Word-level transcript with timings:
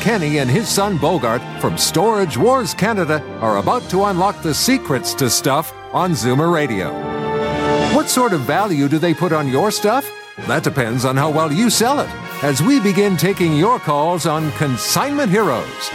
Kenny 0.00 0.38
and 0.38 0.50
his 0.50 0.66
son 0.66 0.96
Bogart 0.96 1.42
from 1.60 1.76
Storage 1.76 2.38
Wars 2.38 2.72
Canada 2.72 3.22
are 3.40 3.58
about 3.58 3.82
to 3.90 4.04
unlock 4.04 4.40
the 4.42 4.54
secrets 4.54 5.12
to 5.14 5.28
stuff 5.28 5.74
on 5.92 6.12
Zoomer 6.12 6.50
Radio. 6.52 6.90
What 7.94 8.08
sort 8.08 8.32
of 8.32 8.40
value 8.40 8.88
do 8.88 8.98
they 8.98 9.12
put 9.12 9.32
on 9.32 9.48
your 9.48 9.70
stuff? 9.70 10.10
That 10.46 10.64
depends 10.64 11.04
on 11.04 11.18
how 11.18 11.30
well 11.30 11.52
you 11.52 11.68
sell 11.68 12.00
it. 12.00 12.08
As 12.42 12.62
we 12.62 12.80
begin 12.80 13.18
taking 13.18 13.54
your 13.54 13.78
calls 13.78 14.24
on 14.24 14.50
Consignment 14.52 15.30
Heroes, 15.30 15.90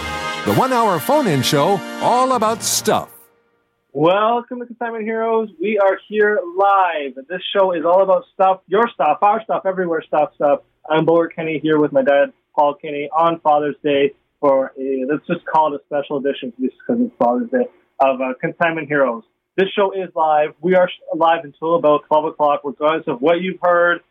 the 0.46 0.54
one 0.54 0.72
hour 0.72 0.99
phone 0.99 1.26
in 1.26 1.41
show 1.41 1.80
all 2.02 2.34
about 2.34 2.62
stuff. 2.62 3.10
Welcome 3.91 4.60
to 4.60 4.68
Consignment 4.68 5.05
Heroes. 5.05 5.49
We 5.60 5.80
are 5.80 5.98
here 6.08 6.40
live. 6.55 7.16
This 7.27 7.41
show 7.55 7.72
is 7.72 7.85
all 7.85 8.04
about 8.04 8.26
stuff, 8.35 8.60
your 8.68 8.88
stuff, 8.94 9.18
our 9.24 9.41
stuff, 9.44 9.63
everywhere 9.66 10.04
stuff, 10.05 10.35
stuff. 10.35 10.60
I'm 10.88 11.05
Bogart 11.05 11.35
Kenny 11.35 11.58
here 11.58 11.80
with 11.80 11.91
my 11.91 12.04
dad, 12.04 12.34
Paul 12.55 12.76
Kenny, 12.76 13.09
on 13.16 13.40
Father's 13.41 13.76
Day 13.84 14.14
for 14.40 14.72
a, 14.80 15.05
let's 15.09 15.26
just 15.27 15.46
call 15.46 15.73
it 15.73 15.82
a 15.82 15.84
special 15.86 16.18
edition 16.18 16.54
because 16.60 17.02
it's 17.02 17.13
Father's 17.18 17.49
Day 17.49 17.68
of 17.99 18.21
uh, 18.21 18.34
Consignment 18.40 18.88
Heroes. 18.88 19.24
This 19.57 19.70
show 19.70 19.91
is 19.91 20.10
live. 20.16 20.49
We 20.62 20.76
are 20.76 20.90
live 21.16 21.46
until 21.46 21.76
about 21.76 22.04
12 22.07 22.26
o'clock, 22.26 22.62
regardless 22.63 23.07
of 23.07 23.21
what 23.21 23.41
you've 23.41 23.60
heard. 23.62 24.02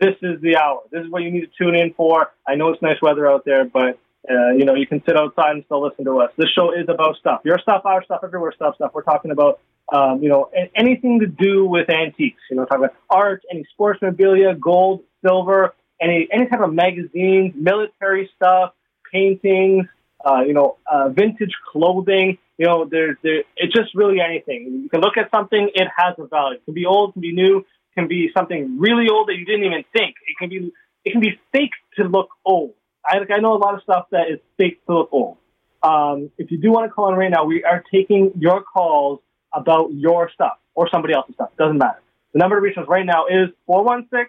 This 0.00 0.14
is 0.22 0.40
the 0.40 0.56
hour. 0.56 0.82
This 0.90 1.04
is 1.04 1.10
what 1.10 1.22
you 1.22 1.30
need 1.30 1.42
to 1.42 1.50
tune 1.58 1.74
in 1.74 1.92
for. 1.94 2.32
I 2.46 2.54
know 2.54 2.70
it's 2.70 2.82
nice 2.82 3.00
weather 3.02 3.30
out 3.30 3.44
there, 3.44 3.64
but 3.64 3.98
uh, 4.28 4.50
you 4.56 4.64
know 4.64 4.74
you 4.74 4.86
can 4.86 5.02
sit 5.06 5.16
outside 5.16 5.52
and 5.52 5.64
still 5.64 5.82
listen 5.82 6.04
to 6.04 6.20
us. 6.20 6.30
This 6.36 6.48
show 6.50 6.72
is 6.72 6.88
about 6.88 7.16
stuff. 7.16 7.40
Your 7.44 7.58
stuff, 7.58 7.82
our 7.84 8.04
stuff, 8.04 8.20
everywhere 8.22 8.52
stuff, 8.54 8.74
stuff. 8.76 8.92
We're 8.94 9.02
talking 9.02 9.30
about 9.30 9.60
um, 9.92 10.22
you 10.22 10.28
know 10.28 10.50
anything 10.76 11.20
to 11.20 11.26
do 11.26 11.64
with 11.64 11.88
antiques. 11.90 12.40
You 12.50 12.56
know, 12.56 12.64
talking 12.64 12.84
about 12.84 12.96
art, 13.10 13.42
any 13.50 13.64
sports 13.72 14.00
memorabilia, 14.02 14.54
gold, 14.54 15.02
silver, 15.24 15.74
any 16.00 16.28
any 16.32 16.46
type 16.46 16.60
of 16.60 16.72
magazines, 16.72 17.54
military 17.56 18.30
stuff, 18.36 18.72
paintings, 19.12 19.86
uh, 20.24 20.40
you 20.46 20.54
know, 20.54 20.76
uh, 20.90 21.08
vintage 21.08 21.54
clothing. 21.70 22.38
You 22.56 22.66
know, 22.66 22.88
there's 22.90 23.16
there, 23.22 23.44
it's 23.56 23.74
just 23.74 23.94
really 23.94 24.20
anything. 24.20 24.80
You 24.82 24.88
can 24.88 25.00
look 25.00 25.16
at 25.16 25.30
something; 25.30 25.70
it 25.74 25.88
has 25.96 26.14
a 26.18 26.26
value. 26.26 26.56
It 26.56 26.64
can 26.64 26.74
be 26.74 26.86
old, 26.86 27.10
it 27.10 27.12
can 27.14 27.22
be 27.22 27.32
new, 27.32 27.58
it 27.58 27.94
can 27.94 28.08
be 28.08 28.30
something 28.36 28.78
really 28.78 29.08
old 29.08 29.28
that 29.28 29.36
you 29.36 29.44
didn't 29.44 29.64
even 29.64 29.84
think. 29.92 30.16
It 30.26 30.36
can 30.38 30.48
be 30.48 30.72
it 31.04 31.12
can 31.12 31.20
be 31.20 31.38
fake 31.52 31.72
to 31.96 32.04
look 32.04 32.28
old. 32.44 32.74
I 33.06 33.18
like 33.18 33.30
I 33.30 33.38
know 33.38 33.54
a 33.54 33.58
lot 33.58 33.74
of 33.74 33.82
stuff 33.82 34.06
that 34.10 34.30
is 34.30 34.40
fake 34.56 34.84
to 34.86 34.98
look 34.98 35.08
old. 35.12 35.38
Um, 35.82 36.30
if 36.38 36.50
you 36.50 36.58
do 36.58 36.72
want 36.72 36.90
to 36.90 36.92
call 36.92 37.08
in 37.10 37.14
right 37.14 37.30
now, 37.30 37.44
we 37.44 37.62
are 37.62 37.84
taking 37.92 38.32
your 38.38 38.62
calls 38.62 39.20
about 39.54 39.92
your 39.92 40.30
stuff 40.34 40.58
or 40.74 40.88
somebody 40.90 41.14
else's 41.14 41.34
stuff. 41.34 41.50
Doesn't 41.56 41.78
matter. 41.78 42.02
The 42.32 42.40
number 42.40 42.56
to 42.56 42.60
reach 42.60 42.76
us 42.76 42.86
right 42.88 43.06
now 43.06 43.26
is 43.26 43.48
416 43.66 44.26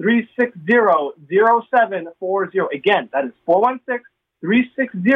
360 0.00 1.12
0740. 1.28 2.58
Again, 2.74 3.08
that 3.12 3.24
is 3.24 3.32
416 3.46 4.04
360 4.40 5.10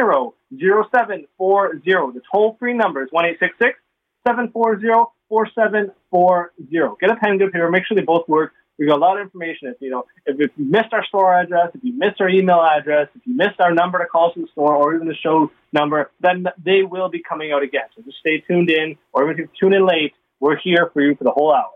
0740. 0.59 1.79
The 2.13 2.21
toll 2.31 2.55
free 2.59 2.73
number 2.73 3.03
is 3.03 3.09
1 3.11 3.25
740 3.39 4.87
4740. 5.29 6.95
Get 7.01 7.09
a 7.09 7.15
pen, 7.15 7.37
get 7.37 7.47
a 7.47 7.51
paper, 7.51 7.71
make 7.71 7.85
sure 7.87 7.95
they 7.95 8.03
both 8.03 8.27
work. 8.27 8.53
We 8.77 8.87
got 8.87 8.97
a 8.97 8.99
lot 8.99 9.17
of 9.17 9.23
information. 9.23 9.69
If 9.69 9.77
you 9.79 9.89
know, 9.89 10.03
if, 10.25 10.35
if 10.39 10.51
you 10.57 10.65
missed 10.65 10.91
our 10.91 11.05
store 11.05 11.39
address, 11.39 11.69
if 11.73 11.83
you 11.83 11.93
missed 11.97 12.19
our 12.19 12.29
email 12.29 12.61
address, 12.61 13.07
if 13.15 13.21
you 13.25 13.35
missed 13.35 13.59
our 13.59 13.73
number 13.73 13.99
to 13.99 14.05
call 14.05 14.33
to 14.33 14.41
the 14.41 14.47
store, 14.51 14.75
or 14.75 14.93
even 14.95 15.07
the 15.07 15.15
show 15.15 15.49
number, 15.71 16.11
then 16.19 16.45
they 16.63 16.83
will 16.83 17.07
be 17.09 17.23
coming 17.23 17.53
out 17.53 17.63
again. 17.63 17.85
So 17.95 18.01
just 18.03 18.17
stay 18.17 18.39
tuned 18.41 18.69
in, 18.69 18.97
or 19.13 19.23
even 19.23 19.33
if 19.33 19.37
you 19.39 19.49
tune 19.59 19.73
in 19.73 19.87
late, 19.87 20.13
we're 20.41 20.57
here 20.57 20.89
for 20.93 21.01
you 21.01 21.15
for 21.15 21.23
the 21.23 21.31
whole 21.31 21.53
hour. 21.53 21.71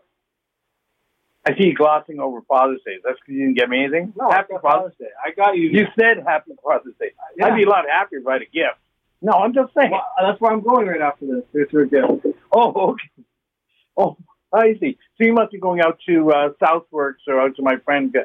I 1.45 1.55
see 1.57 1.65
you 1.65 1.73
glossing 1.75 2.19
over 2.19 2.41
Father's 2.41 2.81
Day. 2.85 2.97
That's 3.03 3.17
because 3.19 3.33
you 3.35 3.45
didn't 3.45 3.57
get 3.57 3.69
me 3.69 3.83
anything? 3.83 4.13
No, 4.17 4.29
happy 4.29 4.53
Father's 4.61 4.93
Day. 4.99 5.07
I 5.25 5.31
got 5.31 5.55
you. 5.57 5.69
You 5.69 5.87
said 5.97 6.23
Happy 6.25 6.51
Father's 6.63 6.93
Day. 6.99 7.11
Yeah. 7.37 7.47
I'd 7.47 7.55
be 7.55 7.63
a 7.63 7.69
lot 7.69 7.85
happier 7.89 8.19
if 8.19 8.27
I 8.27 8.33
had 8.33 8.41
a 8.41 8.45
gift. 8.45 8.77
No, 9.21 9.33
I'm 9.33 9.53
just 9.53 9.73
saying. 9.73 9.91
Well, 9.91 10.03
that's 10.21 10.39
where 10.39 10.51
I'm 10.51 10.61
going 10.61 10.87
right 10.87 11.01
after 11.01 11.25
this. 11.25 11.43
Here's 11.53 11.71
your 11.71 11.85
gift. 11.85 12.25
Oh, 12.51 12.91
okay. 12.91 13.23
Oh, 13.97 14.17
I 14.53 14.75
see. 14.79 14.97
So 15.17 15.25
you 15.25 15.33
must 15.33 15.51
be 15.51 15.59
going 15.59 15.81
out 15.81 15.99
to 16.07 16.31
uh, 16.31 16.49
Southworks 16.61 17.27
or 17.27 17.39
out 17.41 17.55
to 17.57 17.61
my 17.61 17.77
friend. 17.83 18.15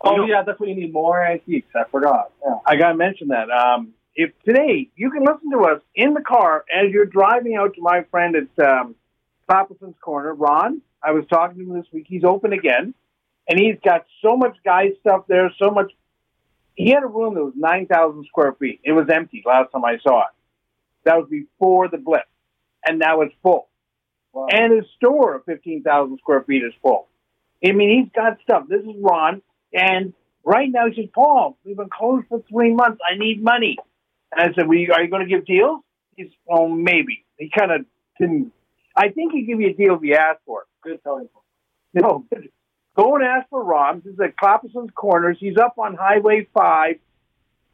Oh, 0.00 0.12
You 0.12 0.16
know- 0.18 0.24
yeah, 0.26 0.42
that's 0.42 0.58
what 0.60 0.68
you 0.68 0.76
need 0.76 0.92
more 0.92 1.22
antiques. 1.24 1.68
I 1.74 1.84
forgot. 1.90 2.30
Yeah. 2.44 2.54
I 2.66 2.76
got 2.76 2.88
to 2.92 2.94
mention 2.96 3.28
that. 3.28 3.50
Um, 3.50 3.92
if 4.14 4.30
today 4.44 4.88
you 4.96 5.10
can 5.10 5.24
listen 5.24 5.50
to 5.50 5.60
us 5.64 5.82
in 5.94 6.14
the 6.14 6.20
car 6.22 6.64
as 6.72 6.90
you're 6.90 7.06
driving 7.06 7.56
out 7.56 7.74
to 7.74 7.80
my 7.82 8.04
friend 8.10 8.36
at 8.36 8.64
um, 8.66 8.94
Clappison's 9.48 9.96
Corner, 10.00 10.34
Ron. 10.34 10.80
I 11.02 11.12
was 11.12 11.24
talking 11.28 11.58
to 11.58 11.62
him 11.62 11.76
this 11.76 11.86
week. 11.92 12.06
He's 12.08 12.24
open 12.24 12.52
again, 12.52 12.94
and 13.48 13.60
he's 13.60 13.76
got 13.84 14.06
so 14.22 14.36
much 14.36 14.56
guy 14.64 14.90
stuff 15.00 15.24
there. 15.28 15.52
So 15.62 15.70
much. 15.70 15.92
He 16.74 16.90
had 16.90 17.02
a 17.02 17.06
room 17.06 17.34
that 17.34 17.44
was 17.44 17.54
nine 17.56 17.86
thousand 17.86 18.26
square 18.26 18.54
feet. 18.58 18.80
It 18.82 18.92
was 18.92 19.06
empty 19.12 19.42
last 19.46 19.70
time 19.72 19.84
I 19.84 19.98
saw 19.98 20.20
it. 20.22 20.34
That 21.04 21.16
was 21.18 21.28
before 21.30 21.88
the 21.88 21.98
blip, 21.98 22.24
and 22.86 22.98
now 22.98 23.20
it's 23.20 23.34
full. 23.42 23.68
Wow. 24.32 24.46
And 24.50 24.72
his 24.72 24.84
store 24.96 25.36
of 25.36 25.44
fifteen 25.44 25.82
thousand 25.82 26.18
square 26.18 26.42
feet 26.42 26.64
is 26.64 26.72
full. 26.82 27.08
I 27.64 27.72
mean, 27.72 28.02
he's 28.02 28.12
got 28.14 28.38
stuff. 28.42 28.64
This 28.68 28.82
is 28.82 28.96
Ron, 29.00 29.42
and 29.72 30.12
right 30.44 30.68
now 30.70 30.88
he 30.88 31.02
says, 31.02 31.10
"Paul, 31.14 31.56
we've 31.64 31.76
been 31.76 31.88
closed 31.90 32.26
for 32.28 32.42
three 32.50 32.72
months. 32.72 33.00
I 33.08 33.16
need 33.16 33.42
money." 33.42 33.76
And 34.32 34.40
I 34.40 34.54
said, 34.54 34.66
well, 34.66 34.78
"Are 34.94 35.02
you 35.02 35.08
going 35.08 35.22
to 35.22 35.28
give 35.28 35.46
deals?" 35.46 35.80
He's, 36.16 36.30
"Well, 36.46 36.68
maybe." 36.68 37.24
He 37.38 37.50
kind 37.56 37.70
of 37.70 37.86
didn't. 38.18 38.52
I 38.96 39.08
think 39.08 39.32
he'd 39.32 39.46
give 39.46 39.60
you 39.60 39.70
a 39.70 39.72
deal 39.72 39.96
if 39.96 40.02
you 40.02 40.14
asked 40.14 40.40
for 40.46 40.62
it. 40.62 40.66
Good 40.82 41.02
telling. 41.02 41.28
No, 41.92 42.26
go 42.96 43.14
and 43.14 43.24
ask 43.24 43.48
for. 43.48 43.64
This 44.04 44.14
is 44.14 44.20
at 44.20 44.36
Clappison's 44.36 44.90
Corners. 44.94 45.36
He's 45.40 45.56
up 45.56 45.78
on 45.78 45.94
Highway 45.94 46.48
5, 46.54 46.96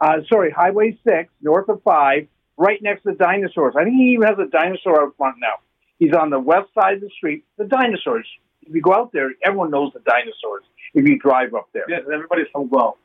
uh, 0.00 0.16
sorry, 0.28 0.50
Highway 0.50 0.98
6, 1.06 1.32
north 1.40 1.68
of 1.68 1.82
5, 1.82 2.26
right 2.56 2.82
next 2.82 3.02
to 3.02 3.12
the 3.12 3.16
dinosaurs. 3.16 3.74
I 3.78 3.84
think 3.84 3.96
he 3.96 4.12
even 4.12 4.26
has 4.26 4.38
a 4.38 4.50
dinosaur 4.50 5.02
out 5.02 5.16
front 5.16 5.36
now. 5.40 5.54
He's 5.98 6.14
on 6.14 6.30
the 6.30 6.38
west 6.38 6.68
side 6.74 6.94
of 6.94 7.00
the 7.00 7.10
street. 7.16 7.44
The 7.58 7.64
dinosaurs. 7.64 8.26
If 8.62 8.74
you 8.74 8.82
go 8.82 8.94
out 8.94 9.12
there, 9.12 9.30
everyone 9.44 9.70
knows 9.70 9.92
the 9.92 10.00
dinosaurs 10.00 10.64
if 10.94 11.06
you 11.06 11.18
drive 11.18 11.54
up 11.54 11.68
there. 11.72 11.84
Yes, 11.88 12.02
everybody's 12.12 12.46
from 12.52 12.68
Guelph. 12.68 12.96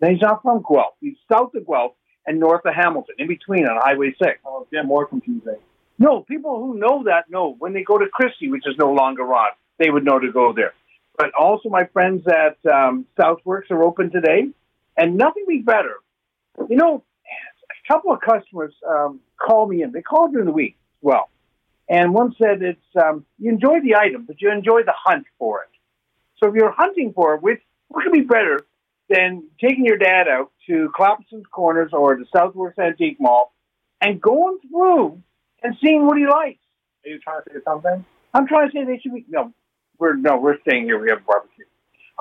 Now, 0.00 0.08
he's 0.08 0.20
not 0.20 0.42
from 0.42 0.62
Guelph. 0.62 0.94
He's 1.00 1.16
south 1.30 1.54
of 1.54 1.66
Guelph 1.66 1.92
and 2.26 2.38
north 2.38 2.64
of 2.64 2.74
Hamilton, 2.74 3.16
in 3.18 3.28
between 3.28 3.66
on 3.66 3.80
Highway 3.80 4.14
6. 4.22 4.38
Oh, 4.46 4.66
yeah, 4.70 4.82
more 4.82 5.06
confusing. 5.06 5.56
No, 5.98 6.20
people 6.20 6.58
who 6.58 6.78
know 6.78 7.04
that 7.04 7.30
know 7.30 7.54
when 7.58 7.72
they 7.72 7.82
go 7.82 7.98
to 7.98 8.08
Christie, 8.08 8.48
which 8.48 8.66
is 8.66 8.76
no 8.78 8.92
longer 8.92 9.22
on, 9.22 9.50
they 9.78 9.90
would 9.90 10.04
know 10.04 10.18
to 10.18 10.32
go 10.32 10.52
there. 10.52 10.74
But 11.16 11.32
also, 11.38 11.68
my 11.68 11.84
friends 11.92 12.24
at 12.26 12.58
um, 12.72 13.06
Southworks 13.18 13.70
are 13.70 13.82
open 13.82 14.10
today, 14.10 14.48
and 14.96 15.16
nothing 15.16 15.44
be 15.46 15.58
better. 15.58 15.96
You 16.68 16.76
know, 16.76 17.04
a 17.26 17.92
couple 17.92 18.12
of 18.12 18.20
customers 18.20 18.74
um, 18.88 19.20
called 19.40 19.70
me 19.70 19.82
in. 19.82 19.92
They 19.92 20.02
called 20.02 20.32
during 20.32 20.46
the 20.46 20.52
week 20.52 20.76
as 20.98 21.02
well, 21.02 21.30
and 21.88 22.14
one 22.14 22.34
said 22.38 22.62
it's 22.62 22.80
um, 23.00 23.26
you 23.38 23.52
enjoy 23.52 23.80
the 23.80 23.96
item, 23.96 24.24
but 24.24 24.40
you 24.40 24.50
enjoy 24.50 24.82
the 24.84 24.94
hunt 24.96 25.26
for 25.38 25.62
it. 25.62 25.68
So 26.38 26.48
if 26.48 26.54
you're 26.54 26.72
hunting 26.72 27.12
for 27.12 27.34
it, 27.34 27.42
which 27.42 27.60
what 27.88 28.04
could 28.04 28.12
be 28.12 28.22
better 28.22 28.60
than 29.08 29.44
taking 29.60 29.84
your 29.84 29.98
dad 29.98 30.26
out 30.28 30.50
to 30.66 30.90
Clappison's 30.96 31.44
Corners 31.50 31.90
or 31.92 32.16
the 32.16 32.24
Southworks 32.34 32.78
Antique 32.78 33.20
Mall 33.20 33.52
and 34.00 34.20
going 34.20 34.58
through 34.68 35.22
and 35.62 35.76
seeing 35.82 36.06
what 36.06 36.18
he 36.18 36.26
likes. 36.26 36.58
Are 37.04 37.08
you 37.08 37.18
trying 37.18 37.42
to 37.44 37.50
say 37.52 37.60
something? 37.64 38.04
I'm 38.34 38.46
trying 38.46 38.70
to 38.70 38.72
say 38.72 38.84
they 38.84 38.98
should 38.98 39.14
be 39.14 39.24
no, 39.28 39.52
we're 39.98 40.16
no, 40.16 40.38
we're 40.38 40.60
staying 40.60 40.84
here. 40.84 40.98
We 40.98 41.10
have 41.10 41.18
a 41.18 41.22
barbecue. 41.22 41.64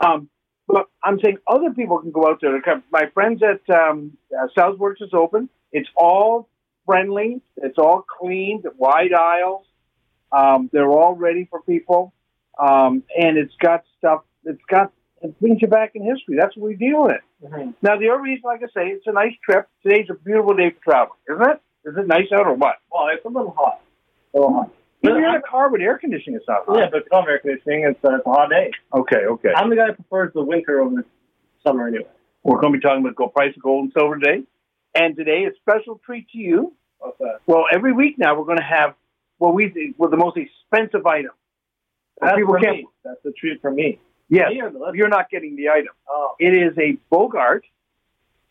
Um, 0.03 0.29
but 0.67 0.87
I'm 1.03 1.19
saying 1.23 1.37
other 1.47 1.71
people 1.71 1.99
can 1.99 2.11
go 2.11 2.27
out 2.27 2.39
there. 2.41 2.61
My 2.91 3.09
friends 3.13 3.41
at 3.43 3.61
um, 3.73 4.17
uh, 4.31 4.47
Southworks 4.57 5.01
is 5.01 5.09
open. 5.13 5.49
It's 5.71 5.89
all 5.95 6.47
friendly. 6.85 7.41
It's 7.57 7.77
all 7.77 8.03
cleaned, 8.19 8.65
wide 8.77 9.13
aisles. 9.13 9.65
Um, 10.31 10.69
they're 10.71 10.89
all 10.89 11.13
ready 11.15 11.45
for 11.49 11.61
people, 11.61 12.13
um, 12.57 13.03
and 13.17 13.37
it's 13.37 13.53
got 13.61 13.83
stuff. 13.97 14.21
It's 14.45 14.61
got 14.69 14.93
it 15.21 15.39
brings 15.39 15.61
you 15.61 15.67
back 15.67 15.91
in 15.93 16.03
history. 16.03 16.37
That's 16.39 16.55
what 16.55 16.69
we 16.69 16.75
deal 16.75 17.03
with. 17.03 17.21
Mm-hmm. 17.43 17.71
Now 17.81 17.97
the 17.97 18.09
other 18.09 18.21
reason, 18.21 18.43
like 18.45 18.61
I 18.63 18.67
say, 18.67 18.87
it's 18.89 19.07
a 19.07 19.11
nice 19.11 19.33
trip. 19.43 19.67
Today's 19.83 20.07
a 20.09 20.13
beautiful 20.13 20.55
day 20.55 20.71
for 20.71 20.83
traveling, 20.83 21.19
isn't 21.29 21.49
it? 21.49 21.61
Is 21.85 21.95
it 21.97 22.07
nice 22.07 22.27
out 22.33 22.47
or 22.47 22.53
what? 22.53 22.75
Well, 22.91 23.07
it's 23.13 23.25
a 23.25 23.27
little 23.29 23.55
hot. 23.57 23.81
A 24.33 24.37
little 24.39 24.53
hot. 24.53 24.71
If 25.03 25.07
you're 25.09 25.17
in 25.27 25.35
a 25.35 25.41
car 25.41 25.69
with 25.71 25.81
air 25.81 25.97
conditioning, 25.97 26.35
it's 26.37 26.47
not 26.47 26.65
hot. 26.65 26.77
Yeah, 26.77 26.89
but 26.91 26.97
if 26.99 27.03
you 27.05 27.09
don't 27.11 27.21
have 27.23 27.29
air 27.29 27.39
conditioning, 27.39 27.85
it's, 27.85 27.99
uh, 28.05 28.15
it's 28.17 28.25
a 28.25 28.29
hot 28.29 28.49
day. 28.51 28.71
Okay, 28.93 29.25
okay. 29.25 29.49
I'm 29.55 29.69
the 29.71 29.75
guy 29.75 29.87
that 29.87 29.95
prefers 29.95 30.31
the 30.33 30.43
winter 30.43 30.79
over 30.79 30.97
the 30.97 31.05
summer 31.65 31.87
anyway. 31.87 32.05
We're 32.43 32.59
going 32.61 32.73
to 32.73 32.77
be 32.79 32.81
talking 32.83 33.01
about 33.03 33.15
gold 33.15 33.33
price 33.33 33.55
of 33.55 33.63
gold 33.63 33.85
and 33.85 33.93
silver 33.97 34.19
today. 34.19 34.43
And 34.93 35.15
today, 35.15 35.45
a 35.45 35.51
special 35.59 35.99
treat 36.05 36.29
to 36.29 36.37
you. 36.37 36.73
What's 36.99 37.17
that? 37.19 37.39
Well, 37.47 37.65
every 37.73 37.93
week 37.93 38.19
now, 38.19 38.37
we're 38.37 38.45
going 38.45 38.57
to 38.59 38.63
have 38.63 38.93
what 39.39 39.55
we 39.55 39.69
think 39.69 39.95
well, 39.97 40.09
the 40.11 40.17
most 40.17 40.37
expensive 40.37 41.05
item. 41.07 41.31
That's 42.19 42.35
people 42.37 42.53
for 42.53 42.59
can't- 42.59 42.77
me. 42.77 42.87
That's 43.03 43.25
a 43.25 43.31
treat 43.31 43.59
for 43.61 43.71
me. 43.71 43.99
Yes, 44.29 44.49
the 44.53 44.65
listener? 44.67 44.95
you're 44.95 45.09
not 45.09 45.29
getting 45.29 45.55
the 45.57 45.69
item. 45.69 45.93
Oh, 46.07 46.35
It 46.39 46.53
is 46.55 46.77
a 46.77 46.97
Bogart 47.09 47.65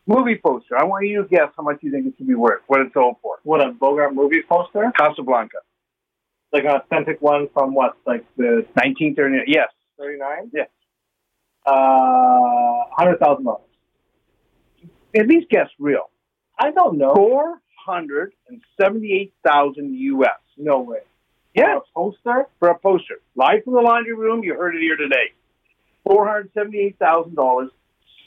movie 0.06 0.37
poster. 0.44 0.76
I 0.79 0.85
want 0.85 1.06
you 1.06 1.23
to 1.23 1.29
guess 1.29 1.49
how 1.56 1.62
much 1.62 1.79
you 1.82 1.91
think 1.91 2.06
it 2.06 2.14
should 2.19 2.26
be 2.29 2.35
worth, 2.35 2.62
what 2.67 2.81
it's 2.81 2.93
sold 2.94 3.17
for. 3.23 3.38
what 3.44 3.61
a 3.67 3.73
Bogart 3.73 4.14
movie 4.14 4.43
poster? 4.49 4.91
Casablanca, 4.99 5.58
Like 6.52 6.64
an 6.64 6.70
authentic 6.70 7.20
one 7.23 7.49
from 7.55 7.75
what? 7.75 7.97
Like 8.06 8.25
the 8.37 8.64
1939. 8.75 9.44
Yes. 9.47 9.69
39? 9.99 10.50
Yes. 10.55 10.69
Uh, 11.67 12.85
hundred 12.97 13.19
thousand 13.20 13.44
dollars. 13.44 13.61
At 15.14 15.26
least 15.29 15.50
guess 15.50 15.69
real. 15.79 16.08
I 16.58 16.70
don't 16.70 16.97
know. 16.97 17.14
Four 17.14 17.61
hundred 17.87 18.32
and 18.49 18.62
seventy-eight 18.81 19.35
thousand 19.47 19.94
U.S. 19.94 20.31
No 20.56 20.81
way. 20.81 21.00
Yes, 21.55 21.81
A 21.94 21.94
poster? 21.94 22.47
for 22.58 22.69
a 22.70 22.79
poster. 22.79 23.17
Live 23.37 23.64
from 23.64 23.75
the 23.75 23.81
laundry 23.81 24.14
room. 24.14 24.43
You 24.43 24.55
heard 24.55 24.75
it 24.75 24.81
here 24.81 24.97
today. 24.97 25.32
Four 26.05 26.26
hundred 26.26 26.50
seventy-eight 26.55 26.99
thousand 26.99 27.35
dollars 27.35 27.70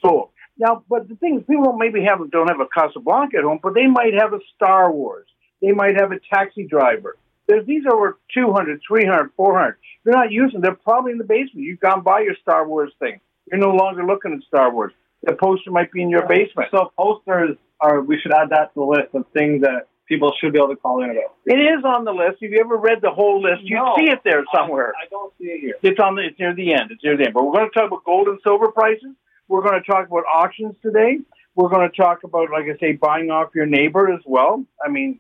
sold. 0.06 0.30
Now, 0.58 0.84
but 0.90 1.08
the 1.10 1.16
thing 1.16 1.38
is, 1.40 1.46
people 1.48 1.64
don't 1.66 1.80
maybe 1.80 2.04
have 2.06 2.20
don't 2.32 2.50
have 2.50 2.60
a 2.60 2.68
Casablanca 2.68 3.38
at 3.38 3.44
home, 3.44 3.60
but 3.62 3.74
they 3.74 3.88
might 3.88 4.14
have 4.20 4.34
a 4.34 4.40
Star 4.56 4.92
Wars. 4.92 5.28
They 5.62 5.72
might 5.72 5.96
have 6.00 6.12
a 6.12 6.20
taxi 6.34 6.66
driver. 6.68 7.18
There's, 7.48 7.66
these 7.66 7.84
are 7.86 8.00
worth 8.00 8.16
200, 8.34 8.82
300, 8.88 9.32
400. 9.36 9.76
You're 10.06 10.16
not 10.16 10.32
using. 10.32 10.62
They're 10.62 10.76
probably 10.76 11.12
in 11.14 11.18
the 11.18 11.24
basement. 11.24 11.66
You've 11.66 11.80
gone 11.80 12.02
by 12.04 12.22
your 12.22 12.36
Star 12.42 12.68
Wars 12.68 12.92
thing. 13.00 13.20
You're 13.52 13.60
no 13.60 13.72
longer 13.72 14.06
looking 14.06 14.34
at 14.34 14.44
Star 14.48 14.72
Wars. 14.72 14.94
The 15.24 15.34
poster 15.34 15.72
might 15.72 15.92
be 15.92 16.02
in 16.02 16.10
your 16.10 16.28
basement. 16.28 16.70
So 16.72 16.92
posters 16.98 17.58
are. 17.80 18.02
We 18.02 18.20
should 18.22 18.34
add 18.34 18.50
that 18.50 18.74
to 18.74 18.80
the 18.80 18.86
list 18.86 19.14
of 19.14 19.26
things 19.34 19.62
that 19.62 19.88
people 20.08 20.34
should 20.40 20.52
be 20.54 20.60
able 20.60 20.70
to 20.70 20.76
call 20.76 21.04
in 21.04 21.12
about. 21.12 21.36
It 21.46 21.60
is 21.60 21.84
on 21.86 22.04
the 22.06 22.12
list. 22.12 22.38
If 22.42 22.52
you 22.52 22.60
ever 22.60 22.78
read 22.78 23.00
the 23.02 23.10
whole 23.10 23.42
list, 23.42 23.62
you 23.64 23.78
No. 23.78 23.96
see 23.98 24.10
it 24.10 24.20
there 24.24 24.44
somewhere. 24.54 24.94
I 25.02 25.08
don't 25.10 25.34
see 25.38 25.46
it 25.46 25.60
here. 25.62 25.76
It's 25.82 26.00
on 26.00 26.16
the, 26.16 26.24
it's 26.24 26.40
near 26.40 26.54
the 26.54 26.74
end. 26.74 26.92
It's 26.92 27.04
near 27.04 27.16
the 27.18 27.24
end. 27.26 27.34
But 27.34 27.46
we're 27.46 27.54
going 27.54 27.70
to 27.70 27.74
talk 27.74 27.88
about 27.88 28.04
gold 28.04 28.28
and 28.28 28.40
silver 28.44 28.72
prices. 28.72 29.16
We're 29.48 29.62
going 29.62 29.82
to 29.82 29.92
talk 29.92 30.08
about 30.08 30.24
auctions 30.34 30.76
today. 30.82 31.20
We're 31.56 31.70
going 31.70 31.90
to 31.90 31.96
talk 31.96 32.24
about, 32.24 32.50
like 32.52 32.66
I 32.66 32.78
say, 32.80 32.94
buying 32.94 33.30
off 33.30 33.50
your 33.54 33.66
neighbor 33.66 34.12
as 34.12 34.22
well. 34.26 34.64
I 34.84 34.90
mean, 34.90 35.20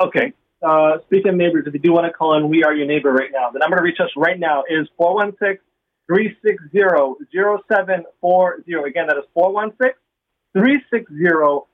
Okay. 0.00 0.32
Uh, 0.62 0.98
speaking 1.06 1.30
of 1.30 1.36
neighbors, 1.36 1.64
if 1.66 1.74
you 1.74 1.80
do 1.80 1.92
want 1.92 2.06
to 2.06 2.12
call 2.12 2.36
in, 2.36 2.48
we 2.48 2.64
are 2.64 2.74
your 2.74 2.86
neighbor 2.86 3.12
right 3.12 3.30
now. 3.32 3.50
The 3.50 3.58
number 3.58 3.76
to 3.76 3.82
reach 3.82 4.00
us 4.00 4.10
right 4.16 4.38
now 4.38 4.64
is 4.68 4.88
416 4.96 5.58
360 6.06 6.80
0740. 7.30 8.88
Again, 8.88 9.06
that 9.08 9.18
is 9.18 9.24
416 9.34 9.92
360 10.56 11.68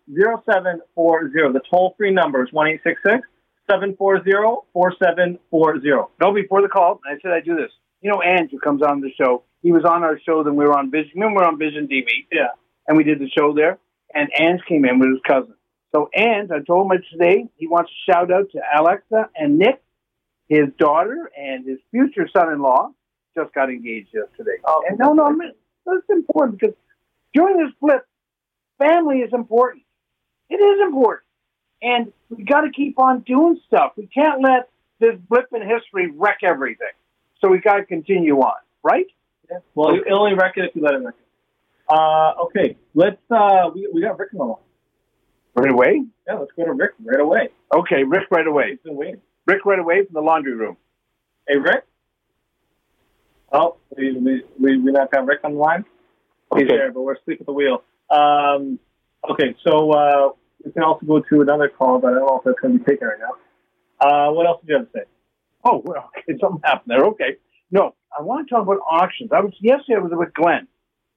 0740. 0.44 1.52
The 1.52 1.60
toll 1.70 1.94
free 1.96 2.10
number 2.10 2.44
is 2.44 2.52
1 2.52 2.80
740 2.84 4.30
4740. 4.72 6.10
no, 6.20 6.32
before 6.34 6.62
the 6.62 6.68
call, 6.68 7.00
I 7.06 7.16
said 7.22 7.30
I 7.30 7.40
do 7.40 7.54
this. 7.56 7.70
You 8.02 8.10
know, 8.10 8.20
Andrew 8.20 8.58
comes 8.58 8.82
on 8.82 9.00
the 9.00 9.12
show. 9.12 9.44
He 9.62 9.72
was 9.72 9.84
on 9.84 10.02
our 10.02 10.18
show, 10.20 10.42
then 10.42 10.56
we 10.56 10.64
were 10.64 10.76
on 10.76 10.90
Vision. 10.90 11.12
Remember, 11.14 11.40
we 11.40 11.44
were 11.44 11.48
on 11.48 11.58
Vision 11.58 11.86
TV. 11.86 12.06
Yeah. 12.32 12.48
and 12.88 12.96
we 12.96 13.04
did 13.04 13.18
the 13.18 13.28
show 13.28 13.52
there. 13.54 13.78
And 14.14 14.28
Ange 14.38 14.60
came 14.68 14.84
in 14.84 14.98
with 14.98 15.10
his 15.10 15.20
cousin. 15.26 15.54
So 15.94 16.08
Ange, 16.14 16.50
I 16.50 16.60
told 16.66 16.90
him 16.90 17.02
today 17.12 17.44
he 17.56 17.66
wants 17.66 17.90
to 17.90 18.12
shout 18.12 18.32
out 18.32 18.50
to 18.52 18.60
Alexa 18.78 19.28
and 19.36 19.58
Nick, 19.58 19.82
his 20.48 20.66
daughter, 20.78 21.30
and 21.36 21.66
his 21.66 21.78
future 21.90 22.28
son-in-law 22.34 22.90
just 23.36 23.52
got 23.54 23.70
engaged 23.70 24.08
yesterday. 24.12 24.58
Oh, 24.64 24.82
and 24.88 24.98
no, 24.98 25.12
no, 25.12 25.26
I 25.26 25.32
mean, 25.32 25.52
that's 25.86 25.98
important 26.10 26.60
because 26.60 26.74
during 27.34 27.58
this 27.58 27.72
blip, 27.80 28.06
family 28.78 29.18
is 29.18 29.32
important. 29.32 29.84
It 30.48 30.56
is 30.56 30.80
important, 30.82 31.26
and 31.82 32.12
we 32.28 32.42
got 32.42 32.62
to 32.62 32.70
keep 32.70 32.98
on 32.98 33.20
doing 33.20 33.60
stuff. 33.68 33.92
We 33.96 34.08
can't 34.08 34.42
let 34.42 34.68
this 34.98 35.14
blip 35.28 35.46
in 35.54 35.62
history 35.62 36.10
wreck 36.10 36.38
everything. 36.42 36.88
So 37.40 37.48
we 37.48 37.60
got 37.60 37.76
to 37.76 37.84
continue 37.84 38.38
on, 38.38 38.56
right? 38.82 39.06
Well, 39.74 39.94
you 39.94 40.04
only 40.12 40.34
wreck 40.34 40.54
it 40.56 40.64
if 40.64 40.76
you 40.76 40.82
let 40.82 40.94
it 40.94 40.98
wreck 40.98 41.14
it. 41.18 41.26
Uh, 41.88 42.32
okay. 42.44 42.76
Let's, 42.94 43.20
uh, 43.30 43.70
we, 43.74 43.88
we 43.92 44.02
got 44.02 44.18
Rick 44.18 44.30
on 44.34 44.38
the 44.38 44.44
line. 44.44 44.56
Right 45.54 45.72
away. 45.72 46.04
Yeah, 46.26 46.34
let's 46.34 46.52
go 46.56 46.64
to 46.64 46.72
Rick 46.72 46.92
right 47.04 47.20
away. 47.20 47.48
Okay, 47.74 48.04
Rick, 48.04 48.28
right 48.30 48.46
away. 48.46 48.70
He's 48.70 48.78
been 48.84 48.96
waiting. 48.96 49.20
Rick, 49.46 49.64
right 49.64 49.78
away 49.78 50.04
from 50.04 50.14
the 50.14 50.20
laundry 50.20 50.54
room. 50.54 50.76
Hey, 51.48 51.56
Rick? 51.56 51.84
Oh, 53.52 53.76
we, 53.96 54.12
we, 54.12 54.44
we, 54.60 54.78
we 54.78 54.92
not 54.92 55.10
got 55.10 55.26
Rick 55.26 55.40
on 55.42 55.54
the 55.54 55.58
line? 55.58 55.84
He's 56.56 56.68
there, 56.68 56.92
but 56.92 57.02
we're 57.02 57.14
asleep 57.14 57.40
at 57.40 57.46
the 57.46 57.52
wheel. 57.52 57.82
Um, 58.10 58.78
okay, 59.28 59.54
so 59.64 59.90
uh, 59.90 60.28
we 60.64 60.72
can 60.72 60.82
also 60.82 61.04
go 61.06 61.20
to 61.20 61.40
another 61.40 61.68
call, 61.68 61.98
but 61.98 62.12
I 62.12 62.14
don't 62.14 62.26
know 62.26 62.38
if 62.38 62.44
that's 62.44 62.60
going 62.60 62.78
to 62.78 62.78
be 62.78 62.84
taken 62.84 63.08
right 63.08 63.18
now. 63.18 63.34
Uh, 64.00 64.32
what 64.32 64.46
else 64.46 64.60
did 64.60 64.70
you 64.70 64.76
have 64.76 64.86
to 64.86 64.92
say? 64.92 65.04
Oh, 65.64 65.82
well, 65.84 66.10
okay, 66.18 66.38
something 66.40 66.60
happened 66.64 66.90
there. 66.90 67.04
Okay. 67.06 67.36
No, 67.70 67.94
I 68.16 68.22
want 68.22 68.48
to 68.48 68.54
talk 68.54 68.62
about 68.62 68.78
auctions. 68.90 69.30
I 69.32 69.40
was 69.40 69.52
yesterday. 69.60 69.96
I 69.96 70.02
was 70.02 70.12
with 70.12 70.34
Glenn. 70.34 70.66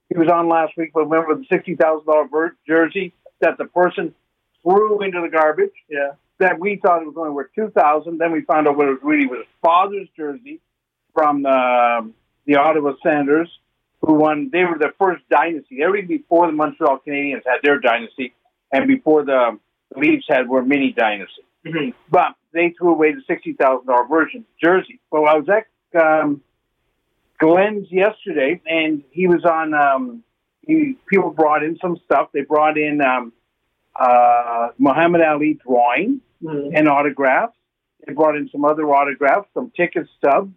He 0.10 0.18
was 0.18 0.30
on 0.30 0.48
last 0.48 0.74
week, 0.78 0.92
but 0.94 1.06
remember 1.10 1.36
the 1.36 1.46
sixty 1.52 1.76
thousand 1.76 2.06
dollar 2.06 2.56
jersey 2.68 3.14
that 3.40 3.58
the 3.58 3.66
person 3.66 4.14
threw 4.62 5.02
into 5.02 5.22
the 5.22 5.30
garbage. 5.30 5.72
Yeah. 5.90 6.12
That 6.40 6.60
we 6.60 6.80
thought 6.84 7.02
it 7.02 7.06
was 7.06 7.16
only 7.18 7.32
worth 7.32 7.52
two 7.56 7.70
thousand. 7.70 8.18
Then 8.20 8.32
we 8.32 8.42
found 8.42 8.68
out 8.68 8.78
what 8.78 8.88
it 8.88 8.92
was 8.92 9.00
really 9.04 9.26
was 9.26 9.40
his 9.40 9.48
father's 9.62 10.08
jersey 10.16 10.60
from 11.14 11.44
the 11.44 12.12
the 12.46 12.56
Ottawa 12.56 12.94
Senators, 13.02 13.50
who 14.02 14.14
won. 14.14 14.50
They 14.52 14.64
were 14.64 14.78
the 14.78 14.92
first 15.00 15.24
dynasty. 15.30 15.82
Everything 15.82 16.08
before 16.08 16.48
the 16.48 16.54
Montreal 16.54 17.00
Canadiens 17.08 17.44
had 17.46 17.60
their 17.64 17.80
dynasty, 17.80 18.34
and 18.72 18.88
before 18.88 19.24
the 19.24 19.36
um, 19.36 19.62
Leafs 19.96 20.26
had 20.28 20.50
were 20.50 20.64
mini 20.64 20.92
dynasty 20.92 21.44
mm-hmm. 21.66 21.90
but 22.10 22.36
they 22.54 22.74
threw 22.78 22.92
away 22.92 23.14
the 23.14 23.22
sixty 23.28 23.54
thousand 23.54 23.88
dollar 23.88 24.08
version 24.08 24.46
jersey. 24.62 25.00
Well, 25.12 25.26
I 25.26 25.36
was 25.36 25.48
at 25.50 25.68
um, 25.96 26.42
Glenn's 27.40 27.88
yesterday, 27.92 28.62
and 28.66 29.04
he 29.12 29.28
was 29.28 29.44
on. 29.46 29.74
Um, 29.74 30.24
he 30.62 30.96
people 31.10 31.32
brought 31.32 31.64
in 31.64 31.78
some 31.82 31.98
stuff. 32.06 32.30
They 32.34 32.42
brought 32.42 32.78
in 32.78 33.02
um, 33.02 33.34
uh, 34.00 34.70
Muhammad 34.78 35.22
Ali 35.22 35.60
drawing 35.66 36.22
Mhm. 36.42 36.72
and 36.78 36.88
autographs. 36.88 37.58
They 38.06 38.14
brought 38.14 38.36
in 38.36 38.50
some 38.50 38.66
other 38.66 38.84
autographs, 38.90 39.48
some 39.54 39.72
ticket 39.76 40.08
stubs. 40.18 40.52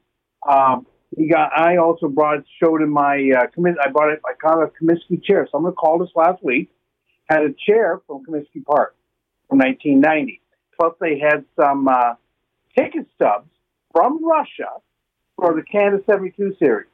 Um, 0.49 0.87
he 1.17 1.29
got. 1.29 1.53
I 1.57 1.77
also 1.79 2.09
brought 2.09 2.45
showed 2.63 2.83
him 2.83 2.91
my. 2.91 3.31
Uh, 3.37 3.47
I 3.83 3.89
bought 3.91 4.11
it. 4.11 4.21
I 4.27 4.33
got 4.41 4.63
a 4.63 4.69
Comiskey 4.69 5.23
chair. 5.23 5.49
Someone 5.51 5.75
called 5.75 6.03
us 6.03 6.11
last 6.15 6.43
week. 6.43 6.71
Had 7.29 7.43
a 7.43 7.53
chair 7.53 8.01
from 8.07 8.25
Comiskey 8.25 8.65
Park 8.65 8.95
from 9.49 9.59
1990. 9.59 10.41
Plus, 10.79 10.95
they 11.01 11.19
had 11.19 11.45
some 11.59 11.89
uh, 11.89 12.15
ticket 12.77 13.07
stubs 13.15 13.51
from 13.93 14.25
Russia 14.25 14.69
for 15.37 15.55
the 15.55 15.63
Canada 15.63 16.03
72 16.07 16.57
series. 16.59 16.89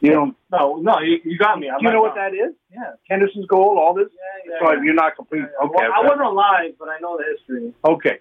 You 0.00 0.12
know, 0.12 0.34
No, 0.52 0.76
no, 0.76 1.00
you, 1.00 1.18
you 1.24 1.36
got 1.38 1.58
me. 1.58 1.68
I'm 1.68 1.80
do 1.80 1.86
you 1.86 1.92
know 1.92 2.00
what 2.00 2.14
that 2.14 2.32
is? 2.32 2.54
Yeah. 2.72 2.92
Henderson's 3.08 3.46
goal, 3.46 3.78
all 3.78 3.94
this. 3.94 4.06
Yeah, 4.12 4.52
yeah, 4.52 4.58
So 4.66 4.72
yeah. 4.72 4.82
you're 4.84 4.94
not 4.94 5.16
complete. 5.16 5.42
Okay, 5.42 5.74
well, 5.74 5.92
I 5.92 6.02
wasn't 6.02 6.20
alive, 6.20 6.74
but 6.78 6.88
I 6.88 6.98
know 7.00 7.18
the 7.18 7.24
history. 7.36 7.74
Okay. 7.84 8.20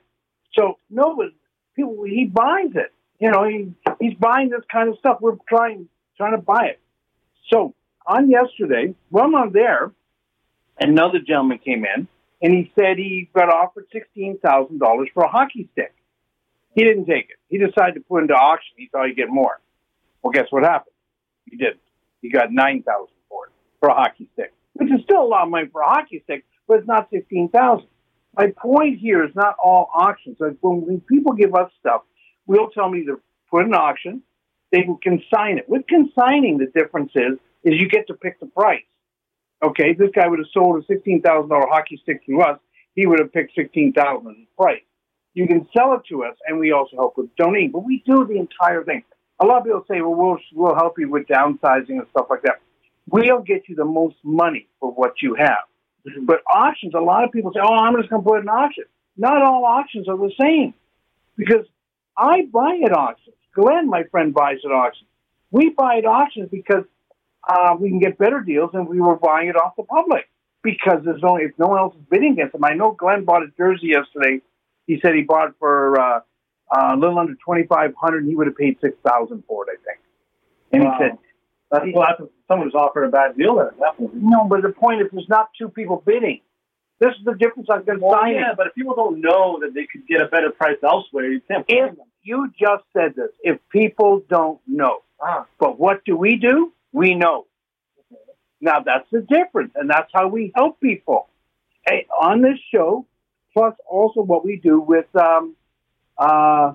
So 0.53 0.79
no, 0.89 1.15
but 1.15 1.27
people 1.75 2.03
he 2.05 2.25
buys 2.25 2.71
it. 2.73 2.91
You 3.19 3.31
know, 3.31 3.47
he 3.47 3.73
he's 3.99 4.15
buying 4.15 4.49
this 4.49 4.63
kind 4.71 4.89
of 4.89 4.97
stuff. 4.97 5.19
We're 5.21 5.37
trying 5.47 5.87
trying 6.17 6.31
to 6.31 6.41
buy 6.41 6.65
it. 6.65 6.79
So 7.51 7.75
on 8.07 8.31
yesterday, 8.31 8.95
while 9.09 9.35
I'm 9.35 9.51
there, 9.53 9.91
another 10.79 11.19
gentleman 11.19 11.59
came 11.59 11.85
in 11.85 12.07
and 12.41 12.53
he 12.53 12.71
said 12.73 12.97
he 12.97 13.29
got 13.35 13.49
offered 13.53 13.85
sixteen 13.93 14.39
thousand 14.39 14.79
dollars 14.79 15.09
for 15.13 15.23
a 15.23 15.27
hockey 15.29 15.69
stick. 15.73 15.93
He 16.77 16.83
didn't 16.83 17.05
take 17.05 17.31
it. 17.31 17.37
He 17.49 17.57
decided 17.57 17.95
to 17.95 18.01
put 18.01 18.21
into 18.21 18.35
auction. 18.35 18.75
He 18.77 18.87
thought 18.91 19.07
he'd 19.07 19.15
get 19.15 19.29
more. 19.29 19.59
Well, 20.21 20.31
guess 20.31 20.45
what 20.51 20.63
happened? 20.63 20.93
He 21.45 21.57
didn't. 21.57 21.81
He 22.21 22.29
got 22.29 22.51
nine 22.51 22.83
thousand 22.83 23.15
for 23.27 23.47
it 23.47 23.51
for 23.79 23.89
a 23.89 23.95
hockey 23.95 24.29
stick, 24.33 24.53
which 24.73 24.91
is 24.91 25.01
still 25.03 25.23
a 25.23 25.25
lot 25.25 25.45
of 25.45 25.49
money 25.49 25.67
for 25.71 25.81
a 25.81 25.87
hockey 25.87 26.21
stick, 26.25 26.45
but 26.67 26.77
it's 26.77 26.87
not 26.87 27.09
sixteen 27.09 27.49
thousand. 27.49 27.87
My 28.35 28.53
point 28.55 28.99
here 28.99 29.25
is 29.25 29.31
not 29.33 29.55
all 29.63 29.89
auctions. 29.91 30.37
Like 30.39 30.57
when, 30.61 30.85
when 30.85 31.01
people 31.01 31.33
give 31.33 31.55
us 31.55 31.71
stuff, 31.79 32.03
we'll 32.45 32.69
tell 32.69 32.91
them 32.91 32.99
either 32.99 33.17
put 33.49 33.65
an 33.65 33.73
auction, 33.73 34.21
they 34.71 34.83
can 34.83 34.97
consign 34.97 35.57
it. 35.57 35.67
With 35.67 35.87
consigning, 35.87 36.59
the 36.59 36.67
difference 36.79 37.11
is 37.15 37.39
is 37.63 37.73
you 37.81 37.89
get 37.89 38.05
to 38.09 38.13
pick 38.13 38.39
the 38.39 38.45
price. 38.45 38.83
Okay, 39.65 39.93
this 39.93 40.11
guy 40.13 40.27
would 40.27 40.37
have 40.37 40.49
sold 40.53 40.83
a 40.83 40.85
sixteen 40.85 41.23
thousand 41.23 41.49
dollar 41.49 41.65
hockey 41.67 41.99
stick 42.03 42.23
to 42.27 42.41
us. 42.41 42.59
He 42.93 43.07
would 43.07 43.19
have 43.19 43.33
picked 43.33 43.55
sixteen 43.55 43.93
thousand 43.93 44.45
price. 44.55 44.81
You 45.37 45.45
can 45.45 45.67
sell 45.71 45.93
it 45.93 46.01
to 46.09 46.23
us, 46.23 46.35
and 46.47 46.57
we 46.57 46.71
also 46.71 46.95
help 46.95 47.15
with 47.15 47.29
donating. 47.35 47.69
But 47.69 47.83
we 47.85 48.01
do 48.07 48.25
the 48.25 48.39
entire 48.39 48.83
thing. 48.83 49.03
A 49.39 49.45
lot 49.45 49.59
of 49.59 49.65
people 49.65 49.85
say, 49.87 50.01
"Well, 50.01 50.15
we'll 50.15 50.39
we'll 50.51 50.73
help 50.73 50.97
you 50.97 51.11
with 51.11 51.27
downsizing 51.27 51.97
and 51.99 52.07
stuff 52.09 52.25
like 52.31 52.41
that." 52.41 52.59
We'll 53.07 53.41
get 53.41 53.69
you 53.69 53.75
the 53.75 53.85
most 53.85 54.15
money 54.23 54.67
for 54.79 54.91
what 54.91 55.21
you 55.21 55.35
have. 55.35 55.63
But 56.23 56.41
auctions, 56.51 56.95
a 56.95 56.99
lot 56.99 57.23
of 57.23 57.31
people 57.31 57.53
say, 57.53 57.59
"Oh, 57.61 57.75
I'm 57.75 57.95
just 57.97 58.09
going 58.09 58.23
to 58.23 58.27
put 58.27 58.39
it 58.39 58.41
in 58.41 58.49
auction." 58.49 58.85
Not 59.15 59.43
all 59.43 59.63
auctions 59.63 60.09
are 60.09 60.17
the 60.17 60.31
same, 60.41 60.73
because 61.35 61.67
I 62.17 62.47
buy 62.51 62.79
at 62.83 62.91
auctions. 62.91 63.35
Glenn, 63.53 63.87
my 63.89 64.05
friend, 64.05 64.33
buys 64.33 64.57
at 64.65 64.71
auctions. 64.71 65.09
We 65.51 65.69
buy 65.69 65.97
at 65.99 66.05
auctions 66.05 66.49
because 66.49 66.85
uh, 67.47 67.75
we 67.79 67.89
can 67.89 67.99
get 67.99 68.17
better 68.17 68.41
deals 68.41 68.71
and 68.73 68.87
we 68.87 68.99
were 68.99 69.17
buying 69.17 69.49
it 69.49 69.55
off 69.55 69.75
the 69.77 69.83
public 69.83 70.29
because 70.63 71.03
there's 71.05 71.23
only 71.23 71.43
if 71.43 71.51
no 71.59 71.67
one 71.67 71.77
else 71.77 71.95
is 71.95 72.01
bidding 72.09 72.33
against 72.33 72.53
them. 72.53 72.65
I 72.65 72.73
know 72.73 72.91
Glenn 72.91 73.23
bought 73.23 73.43
a 73.43 73.47
jersey 73.55 73.87
yesterday. 73.87 74.41
He 74.87 74.99
said 75.01 75.13
he 75.15 75.21
bought 75.21 75.53
for 75.59 75.99
uh, 75.99 76.19
uh, 76.75 76.91
a 76.93 76.97
little 76.97 77.19
under 77.19 77.35
twenty 77.35 77.63
five 77.67 77.93
hundred. 78.01 78.25
He 78.25 78.35
would 78.35 78.47
have 78.47 78.57
paid 78.57 78.77
six 78.81 78.97
thousand 79.07 79.43
for 79.47 79.65
it, 79.69 79.77
I 79.79 79.83
think. 79.85 79.99
And 80.73 80.83
Wow. 80.83 80.97
he 80.97 81.03
said, 81.03 81.17
That's, 81.71 81.85
well, 81.93 82.07
that's 82.17 82.31
someone 82.47 82.67
who's 82.67 82.75
offered 82.75 83.03
a 83.05 83.09
bad 83.09 83.37
deal 83.37 83.55
there, 83.55 83.73
definitely. 83.79 84.19
"No, 84.21 84.45
but 84.49 84.61
the 84.63 84.69
point 84.69 85.01
is, 85.01 85.07
there's 85.11 85.29
not 85.29 85.49
two 85.59 85.69
people 85.69 86.01
bidding. 86.05 86.41
This 86.99 87.11
is 87.19 87.25
the 87.25 87.35
difference 87.35 87.67
I'm 87.71 87.83
going 87.83 87.99
to 87.99 88.05
Well, 88.05 88.19
sign 88.19 88.33
yeah, 88.35 88.53
but 88.57 88.67
if 88.67 88.73
people 88.75 88.95
don't 88.95 89.21
know 89.21 89.59
that 89.61 89.73
they 89.75 89.85
could 89.85 90.07
get 90.07 90.19
a 90.21 90.25
better 90.27 90.49
price 90.49 90.77
elsewhere, 90.83 91.25
you 91.29 91.41
can't 91.41 91.63
If 91.67 91.95
them. 91.95 92.05
you 92.23 92.51
just 92.59 92.83
said 92.91 93.13
this, 93.15 93.29
if 93.43 93.59
people 93.69 94.23
don't 94.29 94.59
know, 94.65 95.03
Ah, 95.21 95.45
but 95.59 95.77
what 95.79 96.03
do 96.05 96.15
we 96.17 96.37
do? 96.37 96.73
We 96.91 97.13
know. 97.15 97.45
Now 98.61 98.79
that's 98.79 99.07
the 99.11 99.21
difference, 99.21 99.73
and 99.75 99.89
that's 99.89 100.09
how 100.13 100.27
we 100.27 100.51
help 100.55 100.79
people 100.79 101.27
hey, 101.87 102.07
on 102.19 102.41
this 102.41 102.57
show. 102.73 103.05
Plus, 103.57 103.73
also 103.89 104.21
what 104.21 104.45
we 104.45 104.57
do 104.57 104.79
with 104.79 105.07
um, 105.15 105.55
uh, 106.15 106.73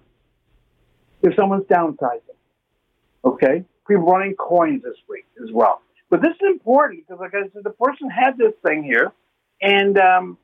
if 1.22 1.32
someone's 1.36 1.64
downsizing. 1.66 2.34
Okay, 3.24 3.64
people 3.86 4.02
running 4.02 4.34
coins 4.34 4.82
this 4.82 4.96
week 5.08 5.24
as 5.40 5.52
well. 5.52 5.80
But 6.10 6.22
this 6.22 6.32
is 6.32 6.40
important 6.50 7.06
because, 7.06 7.20
like 7.20 7.34
I 7.36 7.42
said, 7.52 7.62
the 7.62 7.70
person 7.70 8.10
had 8.10 8.36
this 8.36 8.54
thing 8.66 8.82
here, 8.82 9.12
and 9.60 9.96
um, 9.96 10.38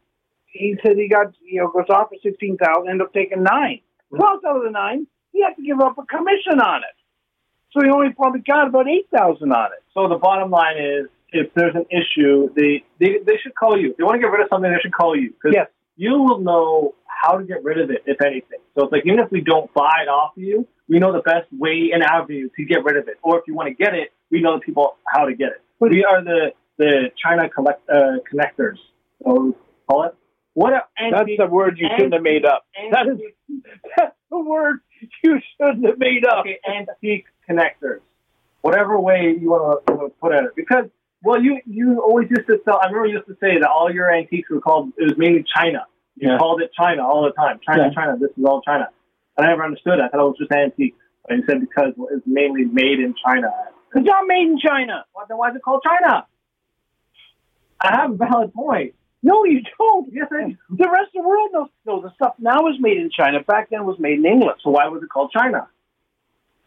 he 0.46 0.76
said 0.80 0.96
he 0.96 1.08
got 1.08 1.34
you 1.44 1.60
know 1.60 1.72
goes 1.72 1.86
off 1.90 2.10
for 2.10 2.18
sixteen 2.22 2.56
thousand, 2.56 2.88
ended 2.88 3.08
up 3.08 3.12
taking 3.12 3.42
nine. 3.42 3.80
Twelve 4.14 4.38
out 4.46 4.58
of 4.58 4.62
the 4.62 4.70
nine, 4.70 5.08
he 5.32 5.42
had 5.42 5.56
to 5.56 5.62
give 5.64 5.80
up 5.80 5.98
a 5.98 6.06
commission 6.06 6.60
on 6.60 6.82
it. 6.84 6.94
So 7.72 7.82
he 7.82 7.90
only 7.90 8.12
probably 8.12 8.42
got 8.46 8.68
about 8.68 8.86
eight 8.88 9.08
thousand 9.12 9.50
on 9.50 9.72
it. 9.72 9.82
So 9.92 10.08
the 10.08 10.18
bottom 10.18 10.52
line 10.52 10.78
is, 10.78 11.08
if 11.32 11.52
there's 11.54 11.74
an 11.74 11.86
issue, 11.90 12.48
they, 12.54 12.84
they 13.00 13.18
they 13.26 13.38
should 13.42 13.56
call 13.56 13.76
you. 13.76 13.90
If 13.90 13.96
they 13.96 14.04
want 14.04 14.14
to 14.14 14.20
get 14.20 14.30
rid 14.30 14.42
of 14.42 14.46
something, 14.50 14.70
they 14.70 14.78
should 14.80 14.94
call 14.94 15.16
you 15.18 15.34
Yes. 15.50 15.66
You 15.98 16.22
will 16.22 16.38
know 16.38 16.94
how 17.06 17.36
to 17.36 17.44
get 17.44 17.62
rid 17.64 17.80
of 17.80 17.90
it, 17.90 18.04
if 18.06 18.22
anything. 18.24 18.60
So 18.74 18.84
it's 18.84 18.92
like 18.92 19.02
even 19.04 19.18
if 19.18 19.30
we 19.30 19.40
don't 19.40 19.72
buy 19.74 20.04
it 20.04 20.08
off 20.08 20.36
of 20.36 20.42
you, 20.42 20.66
we 20.88 21.00
know 21.00 21.12
the 21.12 21.22
best 21.22 21.46
way 21.52 21.90
and 21.92 22.02
avenue 22.02 22.48
to 22.56 22.64
get 22.64 22.84
rid 22.84 22.96
of 22.96 23.08
it. 23.08 23.18
Or 23.22 23.38
if 23.38 23.44
you 23.48 23.54
want 23.54 23.68
to 23.68 23.74
get 23.74 23.94
it, 23.94 24.12
we 24.30 24.40
know 24.40 24.54
the 24.54 24.60
people 24.60 24.96
how 25.04 25.24
to 25.26 25.34
get 25.34 25.48
it. 25.48 25.62
We 25.80 26.04
are 26.04 26.22
the 26.22 26.52
the 26.78 27.10
China 27.22 27.48
collect 27.50 27.82
uh, 27.90 28.18
connectors. 28.32 28.78
So 29.24 29.56
call 29.88 30.04
it. 30.04 30.14
What 30.54 30.72
a, 30.72 30.82
That's 31.10 31.30
the 31.36 31.46
word 31.46 31.78
you 31.78 31.88
shouldn't 31.96 32.14
have 32.14 32.22
made 32.22 32.44
up. 32.44 32.64
That 32.92 33.08
is 33.08 33.18
that's 33.96 34.14
the 34.30 34.38
word 34.38 34.78
you 35.22 35.40
shouldn't 35.56 35.84
have 35.84 35.98
made 35.98 36.24
up. 36.24 36.40
okay, 36.40 36.58
antique 36.68 37.26
connectors. 37.48 38.00
Whatever 38.60 38.98
way 39.00 39.36
you 39.40 39.50
want 39.50 39.86
to 39.86 40.12
put 40.20 40.32
at 40.32 40.44
it, 40.44 40.50
because 40.56 40.86
well, 41.22 41.42
you 41.42 41.60
you 41.66 42.00
always 42.00 42.28
used 42.30 42.46
to 42.48 42.58
sell. 42.64 42.78
I 42.82 42.86
remember 42.86 43.06
you 43.06 43.14
used 43.16 43.26
to 43.28 43.36
say 43.40 43.58
that 43.60 43.68
all 43.68 43.92
your 43.92 44.12
antiques 44.14 44.48
were 44.50 44.60
called. 44.60 44.92
It 44.96 45.04
was 45.04 45.14
mainly 45.18 45.44
China. 45.54 45.86
You 46.16 46.30
Yeah. 46.30 46.38
called 46.38 46.62
it 46.62 46.70
China 46.78 47.06
all 47.06 47.22
the 47.24 47.32
time. 47.32 47.60
China, 47.66 47.84
Yeah. 47.84 47.90
China. 47.94 48.16
This 48.18 48.30
is 48.36 48.44
all 48.44 48.60
China. 48.62 48.88
And 49.36 49.46
I 49.46 49.50
never 49.50 49.64
understood. 49.64 49.98
it. 49.98 50.02
I 50.02 50.08
thought 50.08 50.20
it 50.20 50.28
was 50.28 50.38
just 50.38 50.52
antique. 50.52 50.94
And 51.28 51.40
you 51.40 51.46
said 51.46 51.60
because 51.60 51.92
it's 52.12 52.26
mainly 52.26 52.64
made 52.64 52.98
in 53.00 53.14
China. 53.24 53.48
It's 53.94 54.04
not 54.06 54.26
made 54.26 54.48
in 54.48 54.58
China. 54.58 55.04
Well, 55.14 55.26
then 55.28 55.38
why 55.38 55.50
is 55.50 55.56
it 55.56 55.62
called 55.62 55.82
China? 55.84 56.26
I 57.80 57.94
have 57.96 58.12
a 58.12 58.14
valid 58.14 58.52
point. 58.54 58.94
No, 59.22 59.44
you 59.44 59.62
don't. 59.78 60.12
Yes, 60.12 60.28
I. 60.32 60.56
The 60.70 60.88
rest 60.90 61.08
of 61.16 61.22
the 61.22 61.28
world 61.28 61.50
knows. 61.52 61.68
No, 61.86 62.00
the 62.00 62.10
stuff 62.14 62.34
now 62.38 62.66
is 62.68 62.76
made 62.80 62.96
in 62.98 63.10
China. 63.10 63.40
Back 63.42 63.70
then, 63.70 63.84
was 63.84 63.98
made 63.98 64.18
in 64.18 64.26
England. 64.26 64.58
So 64.62 64.70
why 64.70 64.86
was 64.88 65.02
it 65.02 65.08
called 65.10 65.32
China? 65.32 65.68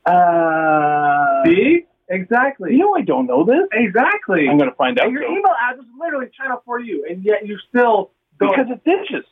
Uh, 0.05 1.43
See, 1.45 1.85
exactly. 2.11 2.71
you 2.73 2.79
know, 2.79 2.95
I 2.95 3.01
don't 3.01 3.25
know 3.27 3.43
this. 3.43 3.67
exactly. 3.73 4.47
I'm 4.49 4.57
going 4.57 4.69
to 4.69 4.75
find 4.75 4.99
out 4.99 5.05
And 5.07 5.13
your 5.13 5.23
though. 5.23 5.31
email 5.31 5.53
address 5.69 5.85
is 5.85 5.91
literally 5.99 6.29
China 6.37 6.55
for 6.65 6.79
you, 6.79 7.05
and 7.09 7.23
yet 7.23 7.45
you 7.47 7.57
still 7.69 8.11
don't. 8.39 8.51
because 8.51 8.67
it 8.69 8.83
dishes. 8.83 9.25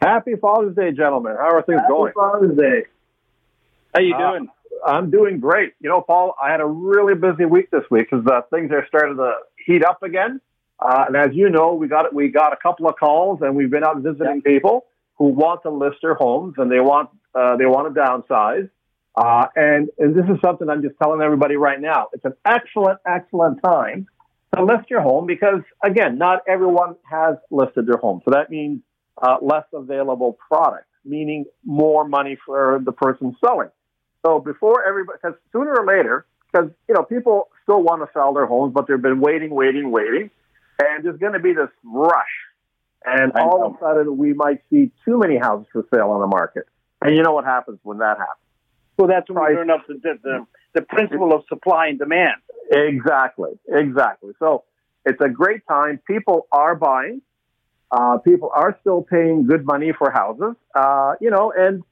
Happy 0.00 0.34
Father's 0.40 0.74
Day, 0.74 0.90
gentlemen. 0.92 1.36
How 1.38 1.50
are 1.56 1.62
things 1.62 1.80
going? 1.88 2.12
Happy 2.16 2.32
Father's 2.32 2.56
Day. 2.56 2.84
How 3.94 4.00
you 4.00 4.14
Uh, 4.14 4.30
doing? 4.32 4.48
I'm 4.84 5.10
doing 5.10 5.38
great. 5.38 5.74
You 5.80 5.88
know, 5.90 6.00
Paul, 6.00 6.34
I 6.42 6.50
had 6.50 6.60
a 6.60 6.66
really 6.66 7.14
busy 7.14 7.44
week 7.44 7.70
this 7.70 7.84
week 7.90 8.08
because 8.10 8.26
uh, 8.26 8.40
things 8.50 8.72
are 8.72 8.84
starting 8.88 9.16
to 9.16 9.34
heat 9.64 9.84
up 9.84 10.02
again. 10.02 10.40
Uh, 10.80 11.04
and 11.06 11.16
as 11.16 11.28
you 11.34 11.48
know, 11.50 11.74
we 11.74 11.86
got 11.86 12.12
we 12.12 12.28
got 12.28 12.52
a 12.52 12.56
couple 12.56 12.88
of 12.88 12.96
calls, 12.98 13.40
and 13.42 13.54
we've 13.54 13.70
been 13.70 13.84
out 13.84 13.98
visiting 13.98 14.42
people 14.42 14.86
who 15.18 15.26
want 15.26 15.62
to 15.62 15.70
list 15.70 15.98
their 16.02 16.14
homes 16.14 16.54
and 16.58 16.70
they 16.72 16.80
want 16.80 17.10
uh, 17.34 17.56
they 17.56 17.66
want 17.66 17.94
to 17.94 18.00
downsize. 18.00 18.68
Uh, 19.14 19.46
and 19.54 19.88
and 19.98 20.14
this 20.14 20.24
is 20.24 20.40
something 20.42 20.68
I'm 20.70 20.82
just 20.82 20.94
telling 21.02 21.20
everybody 21.20 21.56
right 21.56 21.80
now. 21.80 22.08
It's 22.12 22.24
an 22.24 22.34
excellent, 22.46 22.98
excellent 23.06 23.62
time 23.62 24.06
to 24.56 24.64
list 24.64 24.88
your 24.88 25.02
home 25.02 25.26
because 25.26 25.60
again, 25.84 26.16
not 26.16 26.40
everyone 26.48 26.96
has 27.10 27.36
listed 27.50 27.86
their 27.86 27.98
home, 27.98 28.22
so 28.24 28.30
that 28.30 28.50
means 28.50 28.80
uh, 29.20 29.36
less 29.42 29.64
available 29.74 30.38
product, 30.48 30.86
meaning 31.04 31.44
more 31.64 32.08
money 32.08 32.38
for 32.46 32.80
the 32.84 32.92
person 32.92 33.36
selling. 33.44 33.68
So 34.24 34.38
before 34.38 34.84
everybody, 34.86 35.18
because 35.22 35.38
sooner 35.52 35.74
or 35.74 35.86
later, 35.86 36.24
because 36.50 36.70
you 36.88 36.94
know 36.94 37.02
people 37.02 37.48
still 37.64 37.82
want 37.82 38.00
to 38.02 38.08
sell 38.14 38.32
their 38.32 38.46
homes, 38.46 38.72
but 38.74 38.86
they've 38.88 39.00
been 39.00 39.20
waiting, 39.20 39.50
waiting, 39.50 39.90
waiting, 39.90 40.30
and 40.78 41.04
there's 41.04 41.18
going 41.18 41.34
to 41.34 41.38
be 41.38 41.52
this 41.52 41.68
rush, 41.84 42.24
and 43.04 43.32
all 43.32 43.66
of 43.66 43.74
a 43.74 43.78
sudden 43.78 44.16
we 44.16 44.32
might 44.32 44.62
see 44.70 44.90
too 45.04 45.18
many 45.18 45.36
houses 45.36 45.66
for 45.70 45.84
sale 45.94 46.10
on 46.10 46.20
the 46.22 46.26
market, 46.26 46.64
and 47.02 47.14
you 47.14 47.22
know 47.22 47.32
what 47.32 47.44
happens 47.44 47.78
when 47.82 47.98
that 47.98 48.16
happens. 48.16 48.38
Well, 48.96 49.08
that's 49.08 49.28
when 49.28 49.36
we 49.36 49.46
Price. 49.46 49.56
learn 49.56 49.70
up 49.70 49.86
the, 49.86 50.18
the 50.22 50.46
the 50.74 50.82
principle 50.82 51.34
of 51.34 51.44
supply 51.48 51.88
and 51.88 51.98
demand. 51.98 52.40
Exactly, 52.70 53.52
exactly. 53.68 54.32
So 54.38 54.64
it's 55.04 55.20
a 55.20 55.28
great 55.28 55.66
time. 55.66 56.00
People 56.06 56.46
are 56.52 56.74
buying. 56.74 57.20
Uh, 57.90 58.16
people 58.18 58.50
are 58.54 58.76
still 58.80 59.02
paying 59.02 59.46
good 59.46 59.66
money 59.66 59.92
for 59.96 60.10
houses, 60.10 60.56
uh, 60.74 61.12
you 61.20 61.28
know, 61.28 61.52
and 61.54 61.84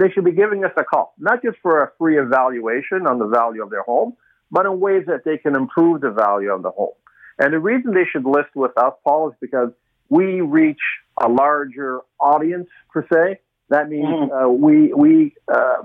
they 0.00 0.08
should 0.10 0.24
be 0.24 0.32
giving 0.32 0.64
us 0.64 0.70
a 0.78 0.84
call, 0.84 1.12
not 1.18 1.42
just 1.42 1.58
for 1.60 1.82
a 1.82 1.90
free 1.98 2.18
evaluation 2.18 3.06
on 3.06 3.18
the 3.18 3.26
value 3.26 3.62
of 3.62 3.68
their 3.68 3.82
home, 3.82 4.16
but 4.50 4.64
in 4.64 4.80
ways 4.80 5.04
that 5.08 5.24
they 5.26 5.36
can 5.36 5.54
improve 5.54 6.00
the 6.00 6.10
value 6.10 6.50
of 6.50 6.62
the 6.62 6.70
home. 6.70 6.94
And 7.38 7.52
the 7.52 7.58
reason 7.58 7.92
they 7.92 8.06
should 8.10 8.24
list 8.24 8.54
with 8.54 8.72
us, 8.78 8.94
Paul, 9.04 9.28
is 9.30 9.36
because 9.42 9.72
we 10.08 10.40
reach 10.40 10.80
a 11.20 11.28
larger 11.28 12.00
audience 12.18 12.68
per 12.90 13.06
se. 13.12 13.40
That 13.68 13.90
means 13.90 14.30
uh, 14.32 14.48
we 14.48 14.92
we 14.94 15.34
uh, 15.52 15.82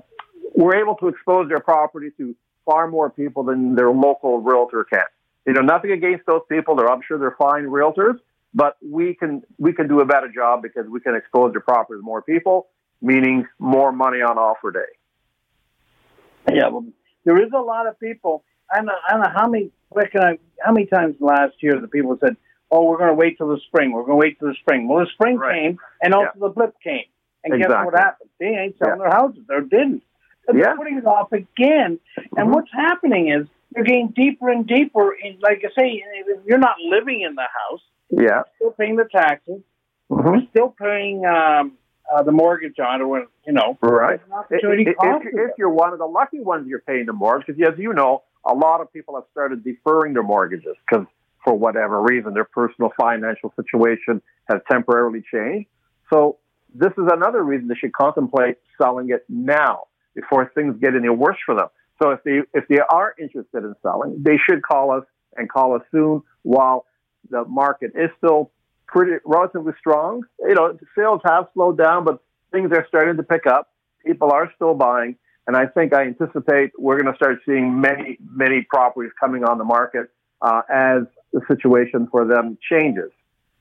we're 0.58 0.76
able 0.76 0.96
to 0.96 1.08
expose 1.08 1.48
their 1.48 1.60
property 1.60 2.10
to 2.18 2.36
far 2.66 2.88
more 2.88 3.12
people 3.12 3.44
than 3.44 3.76
their 3.76 3.92
local 3.92 4.42
realtor 4.42 4.84
can. 4.84 5.06
You 5.46 5.54
know, 5.54 5.62
nothing 5.62 5.92
against 5.92 6.26
those 6.26 6.42
people. 6.50 6.76
They're, 6.76 6.90
I'm 6.90 7.02
sure 7.08 7.18
they're 7.20 7.38
fine 7.40 7.66
realtors, 7.66 8.16
but 8.54 8.76
we 8.84 9.14
can 9.14 9.44
we 9.58 9.72
can 9.72 9.88
do 9.88 10.02
a 10.02 10.06
better 10.06 10.30
job 10.34 10.64
because 10.64 10.90
we 10.90 11.00
can 11.00 11.16
expose 11.16 11.54
their 11.54 11.62
property 11.62 12.00
to 12.00 12.04
more 12.04 12.24
people, 12.24 12.68
meaning 13.02 13.48
more 13.60 13.92
money 13.92 14.18
on 14.18 14.38
offer 14.38 14.72
day. 14.72 16.54
Yeah, 16.54 16.70
well, 16.70 16.86
there 17.24 17.42
is 17.42 17.52
a 17.56 17.62
lot 17.62 17.88
of 17.88 18.00
people. 18.00 18.44
I 18.72 18.78
don't 18.78 18.88
know, 18.88 18.94
I 19.08 19.14
don't 19.14 19.22
know 19.22 19.32
how 19.34 19.48
many. 19.48 19.72
I? 19.96 20.38
How 20.60 20.72
many 20.72 20.88
times 20.88 21.16
last 21.20 21.54
year 21.62 21.80
the 21.80 21.88
people 21.88 22.18
said, 22.20 22.36
"Oh, 22.72 22.84
we're 22.86 22.98
going 22.98 23.10
to 23.10 23.16
wait 23.16 23.38
till 23.38 23.48
the 23.48 23.60
spring. 23.68 23.92
We're 23.92 24.04
going 24.04 24.20
to 24.20 24.26
wait 24.26 24.40
till 24.40 24.50
the 24.50 24.56
spring." 24.56 24.88
Well, 24.88 25.06
the 25.06 25.12
spring 25.12 25.38
Right. 25.38 25.62
came, 25.62 25.80
and 26.02 26.14
also 26.14 26.32
the 26.40 26.50
blip 26.50 26.74
came, 26.84 27.06
and 27.44 27.62
guess 27.62 27.70
what 27.70 27.94
happened? 27.94 28.30
They 28.40 28.48
ain't 28.48 28.78
selling 28.80 29.00
their 29.00 29.12
houses. 29.12 29.44
They 29.48 29.60
didn't. 29.62 30.04
And 30.48 30.58
Yeah. 30.58 30.66
They're 30.68 30.78
putting 30.78 30.98
it 30.98 31.06
off 31.06 31.32
again. 31.32 32.00
And 32.38 32.50
Mhm. 32.50 32.54
what's 32.56 32.72
happening 32.72 33.30
is 33.30 33.48
you're 33.76 33.84
getting 33.86 34.08
deeper 34.10 34.50
and 34.50 34.66
deeper. 34.66 35.12
In, 35.14 35.38
like 35.42 35.64
I 35.66 35.70
say, 35.80 36.04
you're 36.46 36.58
not 36.58 36.80
living 36.80 37.22
in 37.22 37.36
the 37.36 37.42
house, 37.70 37.82
Yeah. 38.10 38.44
still 38.56 38.72
paying 38.72 38.96
the 38.96 39.06
taxes, 39.06 39.62
hmm 40.10 40.40
still 40.50 40.70
paying 40.80 41.26
um, 41.26 41.78
uh, 42.10 42.24
the 42.24 42.32
mortgage 42.32 42.80
on 42.80 43.02
it. 43.02 43.04
Or 43.04 43.28
you 43.46 43.54
know, 43.54 43.78
Right. 43.82 44.22
opportunity 44.32 44.84
If, 44.84 44.96
if, 45.02 45.34
if 45.34 45.52
you're 45.58 45.70
one 45.70 45.92
of 45.92 46.00
the 46.00 46.06
lucky 46.08 46.40
ones, 46.40 46.68
you're 46.68 46.80
paying 46.82 47.06
the 47.06 47.14
mortgage 47.14 47.48
because, 47.48 47.74
as 47.74 47.80
you 47.80 47.94
know, 47.94 48.24
a 48.46 48.54
lot 48.54 48.80
of 48.80 48.92
people 48.94 49.16
have 49.16 49.26
started 49.32 49.64
deferring 49.64 50.14
their 50.14 50.24
mortgages 50.24 50.76
because, 50.90 51.06
for 51.44 51.54
whatever 51.54 52.02
reason, 52.02 52.34
their 52.34 52.46
personal 52.46 52.92
financial 53.00 53.54
situation 53.56 54.22
has 54.50 54.62
temporarily 54.72 55.22
changed. 55.32 55.68
So 56.10 56.38
this 56.74 56.92
is 56.98 57.08
another 57.12 57.44
reason 57.44 57.68
they 57.68 57.76
should 57.76 57.94
contemplate 57.94 58.58
selling 58.82 59.10
it 59.10 59.26
now 59.28 59.87
before 60.18 60.52
things 60.56 60.76
get 60.82 60.96
any 60.96 61.10
worse 61.10 61.38
for 61.46 61.56
them. 61.56 61.68
So 62.02 62.10
if 62.10 62.24
they 62.24 62.42
if 62.54 62.68
they 62.68 62.80
are 62.80 63.14
interested 63.20 63.64
in 63.64 63.76
selling, 63.82 64.22
they 64.24 64.38
should 64.38 64.62
call 64.64 64.92
us 64.92 65.04
and 65.36 65.50
call 65.50 65.76
us 65.76 65.84
soon 65.92 66.24
while 66.42 66.86
the 67.30 67.46
market 67.46 67.92
is 67.96 68.10
still 68.18 68.52
pretty 68.88 69.18
relatively 69.26 69.74
strong. 69.80 70.24
You 70.40 70.56
know, 70.56 70.78
sales 70.98 71.22
have 71.26 71.48
slowed 71.54 71.78
down, 71.78 72.04
but 72.04 72.24
things 72.52 72.72
are 72.72 72.86
starting 72.88 73.18
to 73.18 73.24
pick 73.24 73.46
up. 73.46 73.70
People 74.06 74.32
are 74.32 74.52
still 74.56 74.74
buying, 74.74 75.16
and 75.46 75.56
I 75.56 75.68
think 75.68 75.94
I 75.94 76.04
anticipate 76.04 76.72
we're 76.78 77.00
going 77.00 77.12
to 77.12 77.18
start 77.18 77.40
seeing 77.46 77.80
many 77.80 78.18
many 78.20 78.62
properties 78.62 79.12
coming 79.20 79.44
on 79.44 79.58
the 79.58 79.66
market 79.66 80.10
uh, 80.42 80.62
as 80.70 81.04
the 81.34 81.42
situation 81.48 82.08
for 82.10 82.26
them 82.26 82.58
changes, 82.70 83.12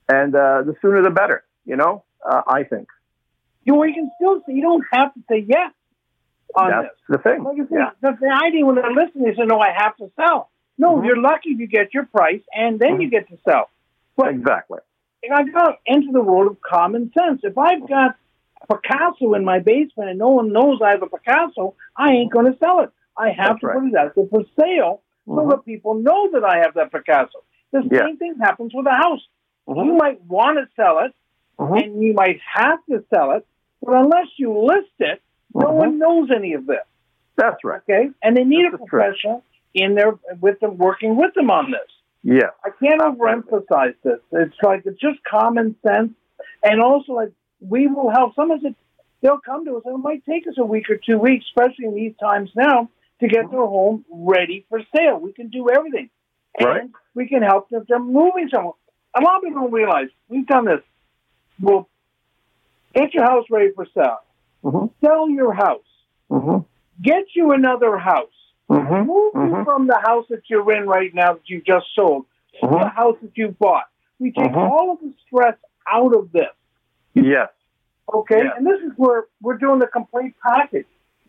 and 0.08 0.34
uh, 0.34 0.62
the 0.62 0.74
sooner 0.80 1.02
the 1.02 1.10
better. 1.10 1.44
You 1.64 1.76
know, 1.76 2.04
uh, 2.26 2.42
I 2.46 2.64
think. 2.64 2.88
You 3.64 3.74
know, 3.74 3.82
you 3.82 3.94
can 3.94 4.10
still 4.16 4.42
you 4.48 4.62
don't 4.62 4.84
have 4.92 5.12
to 5.14 5.20
say 5.28 5.44
yes 5.46 5.72
on 6.54 6.70
That's 6.70 6.88
this. 7.08 7.16
the 7.16 7.18
thing. 7.18 7.42
Like 7.44 7.54
I 7.56 7.66
said, 7.68 7.68
Yeah. 7.70 7.90
the, 8.00 8.16
the 8.20 8.40
idea 8.44 8.64
when 8.64 8.76
they're 8.76 8.92
listening, 8.92 9.24
they 9.24 9.34
say, 9.34 9.44
"No, 9.44 9.58
I 9.58 9.70
have 9.76 9.96
to 9.96 10.10
sell." 10.16 10.50
No, 10.78 10.96
Mhm. 10.96 11.06
you're 11.06 11.16
lucky 11.20 11.50
if 11.50 11.58
you 11.58 11.66
get 11.66 11.92
your 11.94 12.04
price, 12.06 12.42
and 12.54 12.78
then 12.78 13.00
you 13.00 13.08
get 13.10 13.28
to 13.28 13.36
sell. 13.48 13.68
But 14.16 14.28
Exactly. 14.28 14.78
I 15.30 15.42
got 15.44 15.66
to 15.70 15.76
enter 15.88 16.12
the 16.12 16.22
world 16.22 16.50
of 16.52 16.60
common 16.60 17.10
sense. 17.12 17.40
If 17.42 17.58
I've 17.58 17.88
got 17.88 18.14
a 18.62 18.66
Picasso 18.76 19.34
in 19.34 19.44
my 19.44 19.58
basement 19.58 20.10
and 20.10 20.18
no 20.18 20.28
one 20.30 20.52
knows 20.52 20.80
I 20.80 20.90
have 20.90 21.02
a 21.02 21.08
Picasso, 21.08 21.74
I 21.96 22.12
ain't 22.12 22.30
going 22.32 22.50
to 22.52 22.56
sell 22.58 22.80
it. 22.80 22.90
I 23.16 23.30
have 23.30 23.48
That's 23.48 23.60
to 23.60 23.66
right. 23.66 23.78
put 23.78 23.88
it 23.88 23.94
out 23.96 24.14
there 24.14 24.26
for 24.26 24.44
sale 24.58 25.02
so 25.26 25.32
Mhm. 25.32 25.50
that 25.50 25.64
people 25.64 25.94
know 25.94 26.30
that 26.30 26.44
I 26.44 26.58
have 26.58 26.74
that 26.74 26.92
Picasso. 26.92 27.42
The 27.72 27.88
Yeah. 27.90 28.06
same 28.06 28.18
thing 28.18 28.36
happens 28.40 28.72
with 28.72 28.86
a 28.86 28.92
house. 28.94 29.26
Mhm. 29.68 29.84
You 29.86 29.94
might 29.94 30.20
want 30.22 30.58
to 30.58 30.68
sell 30.76 31.00
it, 31.00 31.12
Mhm. 31.58 31.82
and 31.82 32.02
you 32.02 32.12
might 32.14 32.38
have 32.42 32.78
to 32.90 33.02
sell 33.12 33.32
it, 33.32 33.44
but 33.82 33.94
unless 33.96 34.38
you 34.38 34.52
list 34.56 34.92
it, 35.00 35.20
no 35.54 35.66
Mhm. 35.66 35.74
one 35.74 35.98
knows 35.98 36.30
any 36.30 36.54
of 36.54 36.66
this. 36.66 36.84
That's 37.36 37.62
right. 37.64 37.80
Okay, 37.82 38.10
and 38.22 38.36
they 38.36 38.44
need 38.44 38.66
a 38.66 38.70
This 38.70 38.80
is 38.80 38.86
professional 38.88 39.42
in 39.74 39.94
there 39.94 40.14
with 40.40 40.58
them, 40.60 40.78
working 40.78 41.16
with 41.16 41.34
them 41.34 41.50
on 41.50 41.70
this. 41.70 41.90
Yes. 42.22 42.50
I 42.64 42.70
can't 42.70 43.00
overemphasize 43.00 43.94
this. 44.02 44.20
It's 44.32 44.56
like 44.62 44.84
it's 44.86 44.98
just 45.00 45.22
common 45.24 45.76
sense, 45.86 46.12
and 46.62 46.80
also 46.80 47.12
like 47.12 47.32
we 47.60 47.86
will 47.86 48.10
help. 48.10 48.34
Someone 48.34 48.60
said 48.60 48.74
they'll 49.20 49.38
come 49.38 49.64
to 49.66 49.76
us, 49.76 49.82
and 49.84 49.94
it 49.94 49.98
might 49.98 50.24
take 50.24 50.46
us 50.46 50.54
a 50.58 50.64
week 50.64 50.90
or 50.90 50.96
two 50.96 51.18
weeks, 51.18 51.44
especially 51.46 51.86
in 51.86 51.94
these 51.94 52.16
times 52.16 52.50
now, 52.56 52.88
to 53.20 53.28
get 53.28 53.50
their 53.50 53.60
home 53.60 54.04
ready 54.10 54.64
for 54.68 54.82
sale. 54.94 55.18
We 55.18 55.32
can 55.32 55.48
do 55.48 55.70
everything, 55.70 56.10
and 56.58 56.68
Right. 56.68 56.90
we 57.14 57.28
can 57.28 57.42
help 57.42 57.68
them 57.68 57.82
if 57.82 57.88
they're 57.88 57.98
moving 57.98 58.48
somewhere. 58.48 58.74
A 59.14 59.20
lot 59.22 59.36
of 59.36 59.42
people 59.42 59.62
don't 59.62 59.72
realize 59.72 60.08
we've 60.28 60.46
done 60.46 60.64
this. 60.66 60.82
We'll 61.60 61.88
get 62.94 63.14
your 63.14 63.24
house 63.24 63.48
ready 63.50 63.70
for 63.70 63.86
sale, 63.94 64.18
Mhm. 64.66 64.90
sell 65.04 65.28
your 65.30 65.52
house, 65.52 65.86
Mhm. 66.30 66.64
get 67.00 67.24
you 67.34 67.52
another 67.52 67.96
house. 67.96 68.32
Mhm. 68.68 69.06
Move 69.06 69.32
you 69.34 69.40
Mhm. 69.40 69.64
from 69.64 69.86
the 69.86 69.98
house 69.98 70.26
that 70.28 70.42
you're 70.50 70.70
in 70.72 70.86
right 70.88 71.14
now 71.14 71.34
that 71.34 71.48
you 71.48 71.60
just 71.62 71.86
sold 71.94 72.26
to 72.60 72.66
the 72.66 72.76
Mhm. 72.76 72.92
house 72.92 73.16
that 73.22 73.36
you 73.38 73.48
bought. 73.60 73.86
We 74.18 74.32
take 74.32 74.50
Mhm. 74.50 74.70
all 74.70 74.90
of 74.92 75.00
the 75.00 75.12
stress 75.24 75.56
out 75.90 76.14
of 76.16 76.32
this. 76.32 76.50
Yes. 77.14 77.50
Okay, 78.12 78.42
Yeah. 78.44 78.54
and 78.56 78.66
this 78.66 78.80
is 78.80 78.92
where 78.96 79.26
we're 79.40 79.56
doing 79.58 79.78
the 79.78 79.86
complete 79.86 80.34
package. 80.44 80.86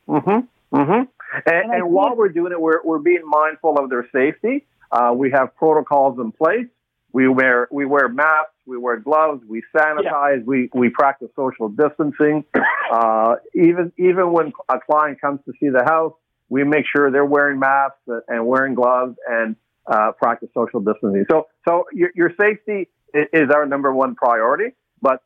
Mm-hmm. 0.07 0.75
Mm-hmm. 0.75 0.91
And, 0.91 1.07
And 1.45 1.73
and 1.73 1.91
while 1.91 2.15
we're 2.15 2.29
doing 2.29 2.51
it, 2.51 2.59
we're, 2.61 2.81
we're 2.83 2.99
being 2.99 3.23
mindful 3.25 3.77
of 3.77 3.89
their 3.89 4.07
safety. 4.11 4.65
Uh, 4.91 5.13
we 5.15 5.31
have 5.31 5.55
protocols 5.57 6.17
in 6.19 6.31
place. 6.31 6.67
We 7.13 7.27
wear 7.27 7.67
we 7.71 7.85
wear 7.85 8.09
masks. 8.09 8.53
We 8.65 8.77
wear 8.77 8.97
gloves. 8.97 9.43
We 9.47 9.63
sanitize. 9.75 10.43
We 10.45 10.69
we 10.73 10.89
practice 10.89 11.29
social 11.35 11.69
distancing. 11.69 12.45
Uh, 12.89 13.35
even 13.53 13.91
even 13.97 14.31
when 14.31 14.53
a 14.69 14.79
client 14.79 15.19
comes 15.19 15.41
to 15.43 15.51
see 15.59 15.67
the 15.67 15.83
house, 15.83 16.13
we 16.47 16.63
make 16.63 16.85
sure 16.89 17.11
they're 17.11 17.25
wearing 17.25 17.59
masks 17.59 17.99
and 18.29 18.47
wearing 18.47 18.75
gloves 18.75 19.17
and 19.27 19.57
uh, 19.85 20.13
practice 20.13 20.47
social 20.53 20.79
distancing. 20.79 21.25
So 21.29 21.47
so 21.67 21.83
your, 21.91 22.11
your 22.15 22.31
safety 22.39 22.87
is 23.13 23.49
our 23.53 23.65
number 23.65 23.93
one 23.93 24.15
priority. 24.15 24.73
But 25.01 25.21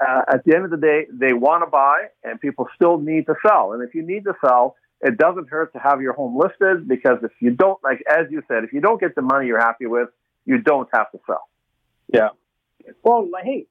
uh, 0.00 0.22
at 0.28 0.44
the 0.44 0.54
end 0.54 0.64
of 0.64 0.70
the 0.70 0.76
day, 0.76 1.06
they 1.12 1.32
want 1.32 1.62
to 1.62 1.70
buy, 1.70 2.06
and 2.22 2.40
people 2.40 2.68
still 2.74 2.98
need 2.98 3.26
to 3.26 3.34
sell. 3.46 3.72
And 3.72 3.86
if 3.86 3.94
you 3.94 4.02
need 4.02 4.24
to 4.24 4.34
sell, 4.44 4.76
it 5.00 5.18
doesn't 5.18 5.48
hurt 5.48 5.72
to 5.74 5.78
have 5.78 6.00
your 6.00 6.14
home 6.14 6.38
listed 6.38 6.88
because 6.88 7.18
if 7.22 7.32
you 7.40 7.50
don't, 7.50 7.82
like 7.84 8.02
as 8.08 8.26
you 8.30 8.42
said, 8.48 8.64
if 8.64 8.72
you 8.72 8.80
don't 8.80 9.00
get 9.00 9.14
the 9.14 9.22
money 9.22 9.46
you're 9.46 9.60
happy 9.60 9.86
with, 9.86 10.08
you 10.44 10.58
don't 10.58 10.88
have 10.92 11.10
to 11.12 11.20
sell. 11.26 11.48
Yeah. 12.12 12.28
Well, 13.02 13.28
like, 13.30 13.44
hey, 13.44 13.66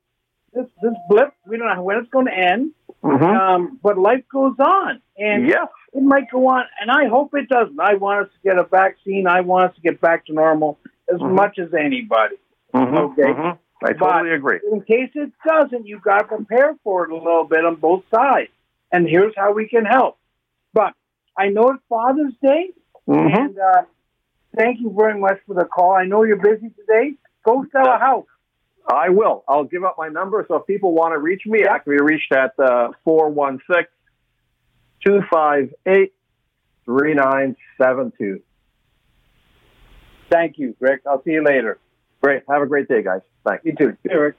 this 0.54 0.66
this 0.82 0.94
blip, 1.10 1.34
we 1.48 1.58
don't 1.58 1.74
know 1.76 1.82
when 1.84 1.98
it's 1.98 2.10
going 2.10 2.26
to 2.28 2.34
end, 2.38 2.72
Mm-hmm. 3.04 3.24
um, 3.26 3.80
but 3.84 3.98
life 3.98 4.24
goes 4.32 4.56
on, 4.60 5.02
and 5.18 5.46
yes. 5.46 5.68
it 5.92 6.02
might 6.02 6.32
go 6.32 6.48
on. 6.48 6.64
And 6.80 6.90
I 6.90 7.10
hope 7.10 7.34
it 7.36 7.50
doesn't. 7.50 7.78
I 7.78 7.96
want 7.96 8.28
us 8.28 8.32
to 8.34 8.50
get 8.50 8.58
a 8.58 8.64
vaccine. 8.64 9.28
I 9.28 9.42
want 9.42 9.70
us 9.72 9.76
to 9.76 9.82
get 9.82 10.00
back 10.00 10.26
to 10.28 10.34
normal 10.34 10.80
as 11.14 11.20
Mhm. 11.20 11.36
much 11.36 11.60
as 11.60 11.74
anybody. 11.74 12.38
Mhm. 12.74 12.98
Okay. 12.98 13.24
Mhm. 13.24 13.58
I 13.84 13.92
totally 13.92 14.32
agree. 14.32 14.62
In 14.72 14.82
case 14.84 15.10
it 15.16 15.34
doesn't, 15.46 15.86
you've 15.86 16.02
got 16.02 16.20
to 16.20 16.24
prepare 16.38 16.76
for 16.86 17.04
it 17.04 17.12
a 17.12 17.16
little 17.18 17.44
bit 17.44 17.66
on 17.66 17.76
both 17.76 18.06
sides. 18.10 18.52
And 18.94 19.06
here's 19.06 19.34
how 19.36 19.52
we 19.52 19.68
can 19.68 19.84
help. 19.84 20.18
But 20.74 20.94
I 21.38 21.50
know 21.50 21.72
it's 21.72 21.84
Father's 21.90 22.36
Day, 22.42 22.72
Mhm. 23.10 23.38
and 23.38 23.60
uh, 23.60 23.82
thank 24.56 24.80
you 24.80 24.94
very 24.98 25.20
much 25.20 25.40
for 25.46 25.56
the 25.56 25.66
call. 25.66 25.94
I 25.94 26.06
know 26.06 26.24
you're 26.24 26.38
busy 26.38 26.70
today. 26.70 27.14
Go 27.46 27.66
sell 27.72 27.88
a 27.88 27.98
house. 27.98 28.26
I 28.92 29.10
will. 29.10 29.44
I'll 29.48 29.64
give 29.64 29.84
up 29.84 29.96
my 29.98 30.10
number. 30.10 30.46
So 30.48 30.56
if 30.56 30.68
people 30.68 30.94
want 30.94 31.14
to 31.14 31.20
reach 31.20 31.44
me, 31.46 31.66
I 31.66 31.80
can 31.80 31.96
be 31.96 32.04
reached 32.04 32.32
at 32.32 32.58
uh, 32.60 32.90
416 33.06 33.86
258 35.06 36.14
3972. 36.86 38.42
Thank 40.30 40.58
you, 40.58 40.76
Rick. 40.80 41.02
I'll 41.08 41.24
see 41.24 41.32
you 41.32 41.44
later. 41.44 41.80
Great. 42.22 42.44
Have 42.50 42.62
a 42.62 42.66
great 42.66 42.88
day, 42.88 43.04
guys. 43.04 43.22
Thanks. 43.48 43.64
You 43.66 43.76
too. 43.76 43.98
Eric. 44.10 44.36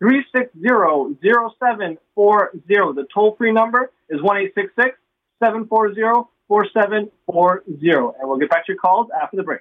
416-360-0740. 0.00 2.94
The 2.94 3.06
toll 3.12 3.34
free 3.36 3.52
number 3.52 3.90
is 4.08 4.22
one 4.22 4.38
eight 4.38 4.54
six 4.54 4.72
six 4.74 4.96
seven 5.44 5.66
four 5.66 5.92
zero 5.92 6.30
four 6.48 6.66
seven 6.72 7.10
four 7.26 7.62
zero. 7.78 8.14
And 8.18 8.26
we'll 8.26 8.38
get 8.38 8.48
back 8.48 8.64
to 8.64 8.72
your 8.72 8.80
calls 8.80 9.08
after 9.22 9.36
the 9.36 9.42
break. 9.42 9.60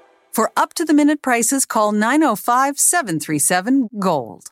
For 0.33 0.49
up 0.55 0.73
to 0.75 0.85
the 0.85 0.93
minute 0.93 1.21
prices, 1.21 1.65
call 1.65 1.91
905 1.91 2.79
737 2.79 3.89
Gold. 3.99 4.51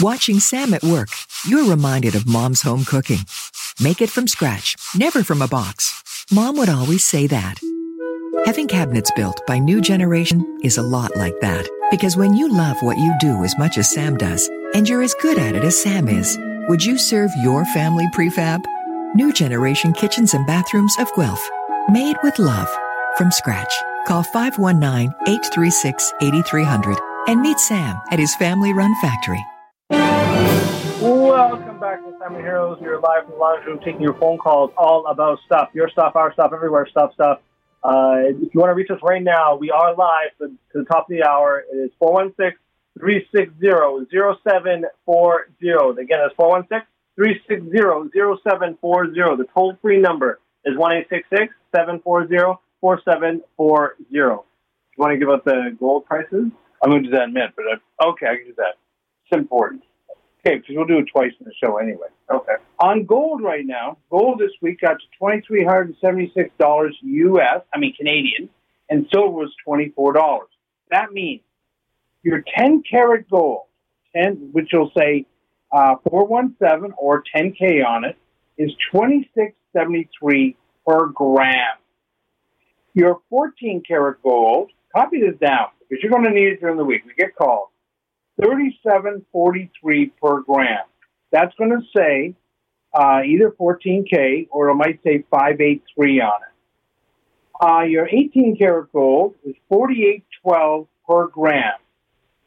Watching 0.00 0.40
Sam 0.40 0.72
at 0.72 0.82
work, 0.82 1.10
you're 1.46 1.68
reminded 1.68 2.14
of 2.14 2.26
mom's 2.26 2.62
home 2.62 2.86
cooking. 2.86 3.18
Make 3.80 4.00
it 4.00 4.08
from 4.08 4.26
scratch, 4.26 4.76
never 4.94 5.22
from 5.22 5.42
a 5.42 5.48
box. 5.48 6.26
Mom 6.32 6.56
would 6.56 6.70
always 6.70 7.04
say 7.04 7.26
that. 7.26 7.58
Having 8.46 8.68
cabinets 8.68 9.10
built 9.14 9.46
by 9.46 9.58
New 9.58 9.80
Generation 9.82 10.58
is 10.62 10.78
a 10.78 10.82
lot 10.82 11.14
like 11.14 11.38
that. 11.40 11.68
Because 11.90 12.16
when 12.16 12.34
you 12.34 12.50
love 12.50 12.76
what 12.80 12.96
you 12.96 13.14
do 13.20 13.44
as 13.44 13.58
much 13.58 13.76
as 13.76 13.90
Sam 13.90 14.16
does, 14.16 14.48
and 14.74 14.88
you're 14.88 15.02
as 15.02 15.14
good 15.20 15.38
at 15.38 15.54
it 15.54 15.64
as 15.64 15.78
Sam 15.78 16.08
is, 16.08 16.38
would 16.68 16.82
you 16.82 16.96
serve 16.96 17.30
your 17.42 17.66
family 17.66 18.06
prefab? 18.14 18.64
New 19.14 19.34
generation 19.34 19.92
kitchens 19.92 20.32
and 20.32 20.46
bathrooms 20.46 20.94
of 20.98 21.12
Guelph. 21.14 21.46
Made 21.90 22.16
with 22.22 22.38
love. 22.38 22.68
From 23.16 23.30
scratch. 23.30 23.72
Call 24.08 24.22
519 24.22 25.12
836 25.28 26.14
8300 26.22 26.96
and 27.28 27.42
meet 27.42 27.60
Sam 27.60 28.00
at 28.10 28.18
his 28.18 28.34
family 28.36 28.72
run 28.72 28.94
factory. 29.02 29.44
Welcome 29.90 31.78
back 31.78 32.02
to 32.02 32.12
Consignment 32.12 32.42
Heroes. 32.42 32.78
You're 32.80 33.00
live 33.00 33.24
from 33.24 33.32
the 33.32 33.38
lounge 33.38 33.66
room 33.66 33.78
taking 33.84 34.00
your 34.00 34.14
phone 34.14 34.38
calls 34.38 34.70
all 34.78 35.06
about 35.08 35.40
stuff. 35.44 35.68
Your 35.74 35.90
stuff, 35.90 36.16
our 36.16 36.32
stuff, 36.32 36.52
everywhere 36.54 36.86
stuff, 36.90 37.12
stuff. 37.12 37.40
Uh, 37.84 38.32
if 38.32 38.54
you 38.54 38.58
want 38.58 38.70
to 38.70 38.74
reach 38.74 38.88
us 38.88 38.98
right 39.02 39.22
now, 39.22 39.56
we 39.56 39.70
are 39.70 39.94
live 39.94 40.30
to, 40.38 40.46
to 40.72 40.78
the 40.78 40.84
top 40.84 41.10
of 41.10 41.10
the 41.10 41.22
hour. 41.22 41.62
It 41.70 41.76
is 41.76 41.90
416 41.98 42.58
360 42.98 44.08
0740. 44.10 46.02
Again, 46.02 46.18
that's 46.22 46.34
416 46.34 46.80
360 47.14 47.76
0740. 48.42 49.36
The 49.36 49.48
toll 49.52 49.76
free 49.82 50.00
number 50.00 50.40
is 50.64 50.78
1 50.78 51.04
740 51.10 52.58
4740. 52.80 54.04
Do 54.04 54.04
You 54.10 54.44
want 54.96 55.12
to 55.12 55.18
give 55.18 55.28
us 55.28 55.40
the 55.44 55.76
gold 55.78 56.06
prices? 56.06 56.50
I'm 56.82 56.90
going 56.90 57.02
to 57.02 57.08
do 57.08 57.16
that 57.16 57.24
in 57.24 57.30
a 57.30 57.32
minute, 57.32 57.52
but 57.56 57.64
I, 57.66 58.08
okay, 58.08 58.26
I 58.26 58.36
can 58.36 58.46
do 58.46 58.54
that. 58.58 58.74
It's 59.26 59.36
important. 59.36 59.82
Okay, 60.40 60.56
because 60.56 60.76
we'll 60.76 60.86
do 60.86 60.98
it 60.98 61.06
twice 61.12 61.32
in 61.40 61.46
the 61.46 61.52
show 61.62 61.78
anyway. 61.78 62.06
Okay. 62.30 62.54
On 62.78 63.04
gold 63.04 63.42
right 63.42 63.66
now, 63.66 63.98
gold 64.08 64.38
this 64.38 64.52
week 64.62 64.80
got 64.80 64.94
to 65.00 65.06
twenty 65.18 65.42
three 65.46 65.64
hundred 65.64 65.88
and 65.88 65.96
seventy 66.00 66.32
six 66.34 66.50
dollars 66.58 66.96
US, 67.02 67.62
I 67.74 67.78
mean 67.78 67.94
Canadian, 67.96 68.48
and 68.88 69.06
silver 69.12 69.30
was 69.30 69.52
twenty 69.64 69.90
four 69.90 70.12
dollars. 70.12 70.48
That 70.90 71.12
means 71.12 71.40
your 72.22 72.44
ten 72.56 72.82
karat 72.88 73.28
gold, 73.28 73.62
ten 74.14 74.50
which 74.52 74.70
will 74.72 74.92
say 74.96 75.26
uh, 75.72 75.96
four 76.08 76.24
one 76.24 76.54
seven 76.60 76.94
or 76.96 77.24
ten 77.34 77.52
K 77.52 77.82
on 77.82 78.04
it, 78.04 78.16
is 78.56 78.70
twenty 78.92 79.28
six 79.34 79.54
seventy 79.72 80.08
three 80.18 80.56
per 80.86 81.08
gram. 81.08 81.76
Your 82.98 83.20
fourteen 83.30 83.80
karat 83.86 84.20
gold, 84.24 84.72
copy 84.92 85.20
this 85.20 85.38
down 85.38 85.68
because 85.88 86.02
you're 86.02 86.10
going 86.10 86.24
to 86.24 86.30
need 86.30 86.48
it 86.48 86.60
during 86.60 86.76
the 86.76 86.84
week. 86.84 87.02
We 87.06 87.14
get 87.16 87.36
calls. 87.36 87.68
37.43 88.42 90.10
per 90.20 90.40
gram. 90.40 90.80
That's 91.30 91.54
going 91.56 91.70
to 91.70 91.82
say 91.96 92.34
uh, 92.92 93.20
either 93.24 93.52
14K 93.52 94.48
or 94.50 94.70
it 94.70 94.74
might 94.74 95.00
say 95.04 95.24
583 95.30 96.20
on 96.22 96.32
it. 96.42 97.64
Uh, 97.64 97.82
your 97.84 98.08
18 98.08 98.56
karat 98.58 98.92
gold 98.92 99.36
is 99.44 99.54
48.12 99.72 100.88
per 101.08 101.28
gram. 101.28 101.74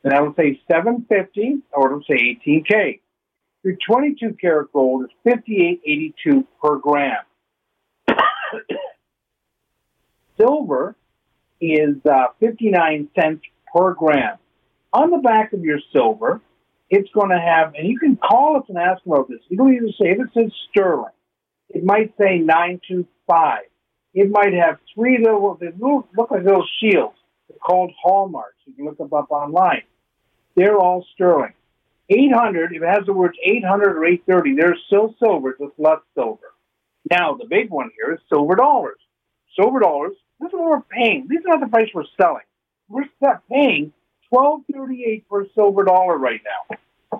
And 0.04 0.12
that 0.12 0.22
will 0.22 0.34
say 0.36 0.60
750 0.70 1.62
or 1.72 1.88
it'll 1.88 2.04
say 2.04 2.38
18K. 2.46 3.00
Your 3.64 3.78
22 3.88 4.36
karat 4.42 4.74
gold 4.74 5.06
is 5.06 5.34
58.82 5.34 6.46
per 6.62 6.76
gram. 6.78 7.24
Silver 10.42 10.96
is 11.60 11.96
uh, 12.10 12.28
59 12.40 13.10
cents 13.16 13.42
per 13.74 13.94
gram 13.94 14.38
on 14.94 15.12
the 15.12 15.18
back 15.18 15.54
of 15.54 15.64
your 15.64 15.80
silver, 15.94 16.42
it's 16.90 17.10
going 17.12 17.30
to 17.30 17.40
have, 17.40 17.74
and 17.76 17.88
you 17.88 17.98
can 17.98 18.18
call 18.18 18.58
us 18.58 18.64
and 18.68 18.78
ask 18.78 19.06
about 19.06 19.30
this. 19.30 19.40
It'll 19.50 19.70
either 19.70 19.88
say, 19.90 20.10
if 20.10 20.20
it 20.20 20.28
says 20.34 20.52
sterling, 20.70 21.14
it 21.70 21.84
might 21.84 22.14
say 22.18 22.40
925. 22.40 23.60
It 24.14 24.30
might 24.30 24.54
have 24.54 24.78
three 24.94 25.18
little, 25.20 25.58
they 25.60 25.68
look, 25.80 26.10
look 26.18 26.32
like 26.32 26.44
little 26.44 26.68
shields. 26.82 27.16
They're 27.48 27.58
called 27.60 27.94
hallmarks. 28.02 28.58
You 28.66 28.74
can 28.74 28.86
look 28.86 28.98
them 28.98 29.14
up 29.14 29.32
online. 29.32 29.84
They're 30.56 30.78
all 30.78 31.06
sterling. 31.14 31.54
800, 32.10 32.74
if 32.74 32.82
it 32.82 32.86
has 32.86 33.06
the 33.06 33.14
words 33.14 33.38
800 33.42 33.96
or 33.96 34.06
830, 34.06 34.56
they're 34.56 34.76
still 34.88 35.16
silver, 35.18 35.56
just 35.58 35.80
less 35.80 36.00
silver. 36.14 36.54
Now, 37.10 37.36
the 37.36 37.46
big 37.50 37.70
one 37.70 37.90
here 37.96 38.14
is 38.14 38.20
silver 38.28 38.56
dollars. 38.56 39.00
Silver 39.58 39.80
dollars, 39.80 40.12
this 40.42 40.48
is 40.48 40.54
what 40.54 40.70
we're 40.70 40.82
paying. 40.82 41.28
These 41.30 41.42
are 41.46 41.58
not 41.58 41.60
the 41.62 41.68
price 41.68 41.90
we're 41.94 42.04
selling. 42.20 42.44
We're 42.90 43.06
paying 43.50 43.94
twelve 44.30 44.62
thirty 44.74 45.06
eight 45.06 45.26
for 45.30 45.42
a 45.42 45.46
silver 45.54 45.84
dollar 45.84 46.18
right 46.18 46.42
now. 46.44 47.20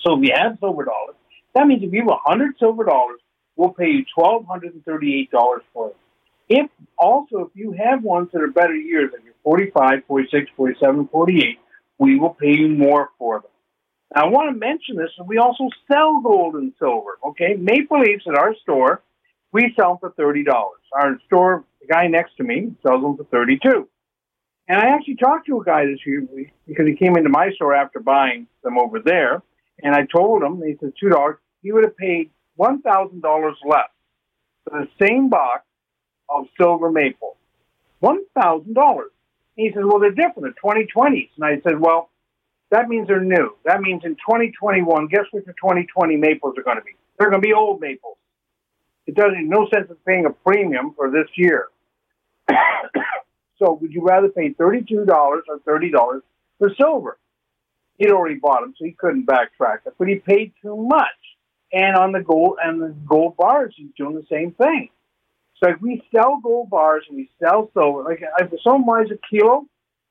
So 0.00 0.18
if 0.18 0.24
you 0.24 0.34
have 0.36 0.58
silver 0.60 0.84
dollars, 0.84 1.14
that 1.54 1.66
means 1.66 1.82
if 1.82 1.92
you 1.92 2.00
have 2.08 2.18
hundred 2.24 2.56
silver 2.58 2.84
dollars, 2.84 3.20
we'll 3.56 3.70
pay 3.70 3.88
you 3.88 4.04
twelve 4.14 4.46
hundred 4.46 4.74
and 4.74 4.84
thirty 4.84 5.20
eight 5.20 5.30
dollars 5.30 5.62
for 5.72 5.90
it. 5.90 5.96
If 6.48 6.70
also 6.98 7.38
if 7.38 7.48
you 7.54 7.72
have 7.72 8.02
ones 8.02 8.28
that 8.32 8.42
are 8.42 8.50
better 8.50 8.74
years, 8.74 9.10
like 9.12 9.24
you're 9.24 9.32
45, 9.44 10.04
46, 10.06 10.50
47, 10.56 11.08
48, 11.08 11.58
we 11.98 12.18
will 12.18 12.34
pay 12.34 12.54
you 12.54 12.68
more 12.68 13.10
for 13.18 13.40
them. 13.40 13.50
Now 14.14 14.24
I 14.24 14.28
want 14.28 14.52
to 14.52 14.58
mention 14.58 14.96
this, 14.96 15.10
and 15.18 15.26
we 15.26 15.38
also 15.38 15.68
sell 15.90 16.20
gold 16.20 16.56
and 16.56 16.72
silver. 16.78 17.18
Okay, 17.28 17.54
Maple 17.58 18.00
Leafs 18.00 18.24
at 18.28 18.36
our 18.36 18.54
store, 18.62 19.02
we 19.52 19.72
sell 19.78 19.98
for 19.98 20.10
thirty 20.10 20.44
dollars. 20.44 20.80
Our 20.92 21.18
store, 21.26 21.64
the 21.86 21.92
guy 21.92 22.06
next 22.06 22.36
to 22.36 22.44
me, 22.44 22.74
sells 22.86 23.02
them 23.02 23.16
for 23.16 23.24
thirty-two. 23.24 23.88
And 24.68 24.80
I 24.80 24.88
actually 24.94 25.16
talked 25.16 25.46
to 25.46 25.60
a 25.60 25.64
guy 25.64 25.84
this 25.84 26.00
year 26.06 26.26
because 26.66 26.86
he 26.86 26.96
came 26.96 27.16
into 27.16 27.28
my 27.28 27.50
store 27.52 27.74
after 27.74 28.00
buying 28.00 28.46
them 28.62 28.78
over 28.78 28.98
there. 28.98 29.42
And 29.82 29.94
I 29.94 30.06
told 30.06 30.42
him, 30.42 30.62
he 30.64 30.76
said 30.80 30.92
two 30.98 31.10
dollars. 31.10 31.36
He 31.62 31.72
would 31.72 31.84
have 31.84 31.96
paid 31.96 32.30
one 32.56 32.80
thousand 32.80 33.20
dollars 33.20 33.56
less 33.64 33.90
for 34.64 34.80
the 34.80 34.88
same 35.04 35.28
box 35.28 35.64
of 36.28 36.46
silver 36.58 36.90
maple. 36.90 37.36
One 38.00 38.20
thousand 38.40 38.74
dollars. 38.74 39.10
He 39.56 39.70
said, 39.74 39.84
"Well, 39.84 39.98
they're 39.98 40.10
different. 40.10 40.42
They're 40.42 40.52
twenty 40.52 40.86
twenties." 40.86 41.28
And 41.36 41.44
I 41.44 41.60
said, 41.60 41.78
"Well, 41.78 42.10
that 42.70 42.88
means 42.88 43.08
they're 43.08 43.20
new. 43.20 43.56
That 43.64 43.80
means 43.80 44.02
in 44.04 44.16
twenty 44.26 44.52
twenty 44.58 44.82
one, 44.82 45.08
guess 45.08 45.26
what 45.32 45.44
twenty 45.56 45.86
twenty 45.94 46.16
maples 46.16 46.54
are 46.56 46.62
going 46.62 46.78
to 46.78 46.82
be? 46.82 46.92
They're 47.18 47.30
going 47.30 47.42
to 47.42 47.46
be 47.46 47.52
old 47.52 47.80
maples. 47.80 48.16
It 49.06 49.14
doesn't 49.14 49.34
make 49.34 49.48
no 49.48 49.68
sense 49.72 49.90
of 49.90 50.02
paying 50.06 50.24
a 50.26 50.30
premium 50.30 50.94
for 50.96 51.10
this 51.10 51.28
year." 51.36 51.68
So 53.58 53.78
would 53.80 53.92
you 53.92 54.02
rather 54.02 54.28
pay 54.28 54.50
$32 54.50 55.08
or 55.08 55.42
$30 55.66 56.20
for 56.58 56.74
silver? 56.74 57.18
He'd 57.98 58.10
already 58.10 58.34
bought 58.34 58.62
them, 58.62 58.74
so 58.76 58.84
he 58.84 58.92
couldn't 58.92 59.26
backtrack 59.26 59.86
it, 59.86 59.94
but 59.98 60.08
he 60.08 60.16
paid 60.16 60.52
too 60.60 60.76
much. 60.76 61.06
And 61.72 61.96
on 61.96 62.12
the 62.12 62.20
gold 62.20 62.58
and 62.62 62.80
the 62.80 62.94
gold 63.06 63.36
bars, 63.36 63.74
he's 63.76 63.90
doing 63.96 64.16
the 64.16 64.26
same 64.30 64.52
thing. 64.52 64.90
So 65.62 65.70
if 65.70 65.80
we 65.80 66.02
sell 66.14 66.40
gold 66.42 66.70
bars 66.70 67.04
and 67.08 67.16
we 67.16 67.30
sell 67.42 67.70
silver, 67.72 68.02
like 68.02 68.22
if 68.40 68.60
someone 68.62 68.86
buys 68.86 69.10
a 69.10 69.18
kilo, 69.28 69.66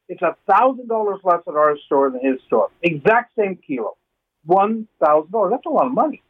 it's 0.08 0.22
a 0.22 0.36
thousand 0.50 0.88
dollars 0.88 1.20
less 1.24 1.42
at 1.48 1.56
our 1.56 1.78
store 1.86 2.10
than 2.12 2.22
his 2.22 2.42
store. 2.48 2.70
Exact 2.82 3.34
same 3.38 3.58
kilo, 3.58 3.96
one 4.46 4.88
thousand 5.04 5.32
dollars. 5.32 5.52
That's 5.52 5.66
a 5.66 5.70
lot 5.70 5.86
of 5.86 5.94
money. 5.94 6.22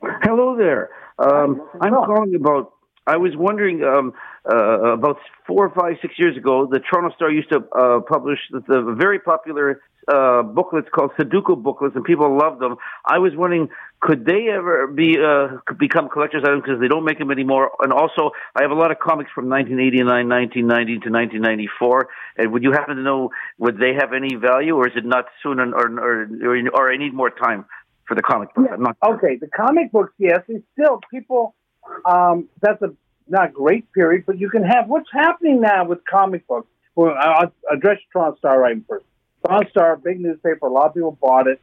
Hello 0.01 0.57
there. 0.57 0.89
Um, 1.19 1.69
I'm 1.81 1.93
calling 1.93 2.35
about 2.35 2.73
I 3.07 3.17
was 3.17 3.33
wondering 3.37 3.85
um, 3.85 4.13
uh, 4.51 4.93
about 4.93 5.19
four, 5.47 5.71
five, 5.71 5.97
six 6.03 6.15
years 6.19 6.37
ago, 6.37 6.67
the 6.71 6.81
Toronto 6.81 7.15
Star 7.15 7.31
used 7.31 7.51
to 7.51 7.59
uh, 7.59 8.01
publish 8.01 8.39
the, 8.51 8.61
the 8.61 8.95
very 8.99 9.21
popular 9.21 9.81
uh, 10.09 10.43
booklets 10.43 10.89
called 10.93 11.11
Sudoku 11.19 11.61
booklets, 11.61 11.97
and 11.97 12.05
people 12.05 12.37
loved 12.37 12.61
them. 12.61 12.77
I 13.05 13.19
was 13.19 13.33
wondering, 13.35 13.69
could 14.01 14.25
they 14.25 14.49
ever 14.49 14.87
be 14.87 15.19
uh, 15.19 15.59
become 15.79 16.09
collector's 16.09 16.45
items 16.45 16.63
because 16.63 16.81
they 16.81 16.87
don't 16.89 17.05
make 17.05 17.19
them 17.19 17.31
anymore? 17.31 17.73
And 17.81 17.93
also, 17.93 18.31
I 18.55 18.63
have 18.63 18.71
a 18.71 18.75
lot 18.75 18.91
of 18.91 18.99
comics 18.99 19.31
from 19.35 19.49
1989, 19.49 20.29
1990 20.29 20.93
to 21.07 21.11
1994. 21.11 22.09
And 22.39 22.53
would 22.53 22.63
you 22.63 22.73
happen 22.73 22.97
to 22.97 23.03
know 23.03 23.31
would 23.59 23.79
they 23.79 23.95
have 23.95 24.13
any 24.13 24.37
value, 24.37 24.77
or 24.77 24.87
is 24.87 24.95
it 24.97 25.05
not 25.05 25.27
soon, 25.43 25.59
or 25.59 25.75
or 25.75 26.29
or, 26.43 26.69
or 26.75 26.93
I 26.93 26.97
need 26.97 27.15
more 27.15 27.31
time 27.31 27.65
for 28.07 28.15
the 28.15 28.23
comic 28.23 28.55
books? 28.55 28.69
Yeah. 28.71 29.09
okay, 29.11 29.37
the 29.41 29.49
comic 29.49 29.91
books, 29.91 30.13
yes, 30.19 30.41
it's 30.47 30.65
still 30.79 31.01
people 31.11 31.56
um, 32.05 32.49
that's 32.61 32.81
a 32.83 32.95
not 33.29 33.53
great 33.53 33.91
period, 33.93 34.25
but 34.27 34.39
you 34.39 34.49
can 34.51 34.63
have 34.63 34.89
what's 34.89 35.11
happening 35.13 35.61
now 35.61 35.85
with 35.85 35.99
comic 36.09 36.47
books. 36.47 36.69
Well, 36.95 37.15
I'll 37.19 37.53
address 37.71 37.99
Toronto 38.13 38.39
Star 38.39 38.61
right 38.61 38.77
first. 38.89 39.05
Toronto 39.45 39.69
Star, 39.71 39.97
big 39.97 40.21
newspaper, 40.21 40.67
a 40.67 40.71
lot 40.71 40.87
of 40.87 40.95
people 40.95 41.19
bought 41.21 41.47
it, 41.47 41.61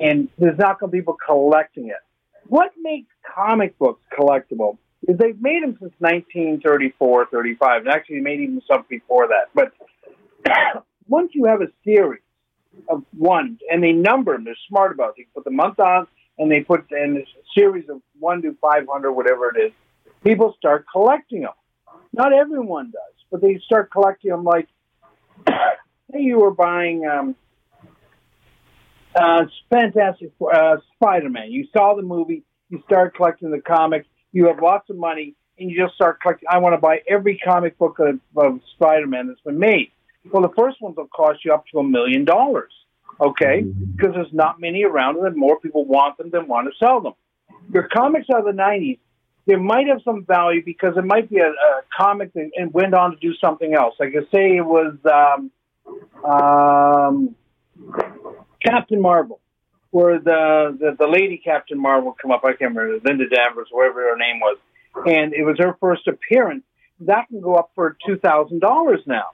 and 0.00 0.28
there's 0.38 0.58
not 0.58 0.80
going 0.80 0.90
to 0.90 0.92
be 0.92 1.00
people 1.00 1.16
collecting 1.24 1.88
it. 1.88 1.96
What 2.48 2.72
makes 2.80 3.08
comic 3.34 3.78
books 3.78 4.02
collectible 4.16 4.78
is 5.08 5.16
they've 5.18 5.40
made 5.40 5.62
them 5.62 5.76
since 5.80 5.92
1934, 5.98 7.26
35, 7.26 7.82
and 7.82 7.88
actually 7.88 8.20
made 8.20 8.40
even 8.40 8.62
some 8.66 8.84
before 8.88 9.28
that. 9.28 9.48
But 9.54 9.72
once 11.08 11.32
you 11.34 11.46
have 11.46 11.62
a 11.62 11.68
series 11.84 12.22
of 12.88 13.02
ones, 13.16 13.58
and 13.70 13.82
they 13.82 13.92
number 13.92 14.32
them, 14.32 14.44
they're 14.44 14.56
smart 14.68 14.92
about 14.92 15.10
it. 15.10 15.20
You 15.20 15.26
put 15.34 15.44
the 15.44 15.50
month 15.50 15.80
on, 15.80 16.06
and 16.38 16.50
they 16.50 16.60
put 16.60 16.90
in 16.90 17.18
a 17.18 17.58
series 17.58 17.88
of 17.88 18.00
one 18.18 18.42
to 18.42 18.56
five 18.60 18.86
hundred, 18.90 19.12
whatever 19.12 19.50
it 19.50 19.66
is. 19.66 19.72
People 20.24 20.54
start 20.58 20.86
collecting 20.90 21.42
them. 21.42 21.52
Not 22.12 22.32
everyone 22.32 22.90
does, 22.90 23.14
but 23.30 23.40
they 23.40 23.60
start 23.64 23.90
collecting 23.90 24.30
them. 24.30 24.44
Like, 24.44 24.68
say 25.46 26.20
you 26.20 26.38
were 26.38 26.50
buying 26.50 27.06
um, 27.06 27.36
uh, 29.14 29.44
Fantastic 29.70 30.32
uh, 30.40 30.76
Spider-Man. 30.94 31.50
You 31.50 31.66
saw 31.72 31.94
the 31.94 32.02
movie. 32.02 32.42
You 32.68 32.82
start 32.86 33.14
collecting 33.16 33.50
the 33.50 33.60
comics. 33.60 34.06
You 34.32 34.48
have 34.48 34.60
lots 34.60 34.90
of 34.90 34.96
money, 34.96 35.34
and 35.58 35.70
you 35.70 35.80
just 35.82 35.94
start 35.94 36.20
collecting. 36.20 36.48
I 36.50 36.58
want 36.58 36.74
to 36.74 36.80
buy 36.80 37.02
every 37.08 37.38
comic 37.38 37.78
book 37.78 37.98
of, 37.98 38.20
of 38.36 38.60
Spider-Man 38.74 39.28
that's 39.28 39.40
been 39.40 39.58
made. 39.58 39.90
Well, 40.30 40.42
the 40.42 40.54
first 40.56 40.80
ones 40.82 40.96
will 40.96 41.06
cost 41.06 41.44
you 41.44 41.54
up 41.54 41.64
to 41.72 41.78
a 41.78 41.84
million 41.84 42.24
dollars. 42.24 42.72
Okay, 43.20 43.64
because 43.96 44.14
there's 44.14 44.32
not 44.32 44.60
many 44.60 44.84
around, 44.84 45.16
and 45.24 45.36
more 45.36 45.58
people 45.58 45.84
want 45.84 46.18
them 46.18 46.30
than 46.30 46.48
want 46.48 46.68
to 46.68 46.84
sell 46.84 47.00
them. 47.00 47.14
Your 47.72 47.88
comics 47.88 48.26
out 48.30 48.40
of 48.40 48.44
the 48.44 48.62
'90s, 48.62 48.98
they 49.46 49.56
might 49.56 49.86
have 49.86 50.02
some 50.04 50.24
value 50.24 50.62
because 50.64 50.96
it 50.96 51.04
might 51.04 51.30
be 51.30 51.38
a, 51.38 51.48
a 51.48 51.82
comic 51.96 52.34
that 52.34 52.50
and 52.56 52.74
went 52.74 52.94
on 52.94 53.12
to 53.12 53.16
do 53.16 53.32
something 53.40 53.74
else. 53.74 53.94
Like 53.98 54.10
I 54.10 54.20
say, 54.34 54.56
it 54.56 54.66
was 54.66 54.96
um, 55.10 55.50
um, 56.28 57.36
Captain 58.62 59.00
Marvel, 59.00 59.40
where 59.90 60.18
the, 60.18 60.76
the 60.78 60.96
the 60.98 61.06
lady 61.06 61.40
Captain 61.42 61.80
Marvel 61.80 62.14
come 62.20 62.32
up. 62.32 62.42
I 62.44 62.50
can't 62.50 62.76
remember 62.76 62.98
Linda 63.02 63.28
Danvers, 63.28 63.68
whatever 63.70 64.02
her 64.10 64.16
name 64.16 64.40
was, 64.40 64.58
and 65.06 65.32
it 65.32 65.44
was 65.44 65.56
her 65.58 65.76
first 65.80 66.06
appearance. 66.06 66.64
That 67.00 67.28
can 67.28 67.40
go 67.40 67.54
up 67.54 67.70
for 67.74 67.96
two 68.04 68.18
thousand 68.18 68.60
dollars 68.60 69.00
now. 69.06 69.30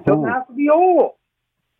It 0.00 0.06
doesn't 0.06 0.28
have 0.28 0.46
to 0.48 0.52
be 0.52 0.68
old. 0.68 1.12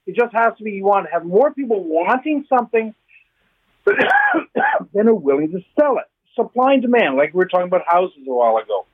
It 0.06 0.16
just 0.16 0.34
has 0.34 0.56
to 0.58 0.64
be 0.64 0.72
you 0.72 0.84
want 0.84 1.06
to 1.06 1.12
have 1.12 1.24
more 1.24 1.52
people 1.52 1.82
wanting 1.84 2.44
something 2.48 2.94
than 3.86 5.08
are 5.08 5.14
willing 5.14 5.52
to 5.52 5.60
sell 5.78 5.98
it. 5.98 6.04
Supply 6.34 6.74
and 6.74 6.82
demand, 6.82 7.16
like 7.16 7.34
we 7.34 7.38
were 7.38 7.48
talking 7.48 7.66
about 7.66 7.82
houses 7.86 8.18
a 8.26 8.32
while 8.32 8.56
ago. 8.56 8.86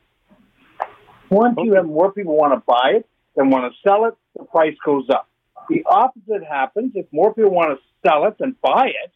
Once 1.30 1.56
you 1.62 1.74
have 1.74 1.86
more 1.86 2.12
people 2.12 2.36
want 2.36 2.52
to 2.52 2.62
buy 2.66 2.92
it 2.96 3.08
than 3.36 3.50
want 3.50 3.72
to 3.72 3.78
sell 3.88 4.06
it, 4.06 4.14
the 4.36 4.44
price 4.44 4.74
goes 4.84 5.08
up. 5.10 5.28
The 5.68 5.84
opposite 5.86 6.44
happens. 6.48 6.92
If 6.94 7.06
more 7.12 7.32
people 7.34 7.50
want 7.52 7.78
to 7.78 8.08
sell 8.08 8.24
it 8.26 8.36
than 8.38 8.56
buy 8.62 8.88
it, 8.88 9.12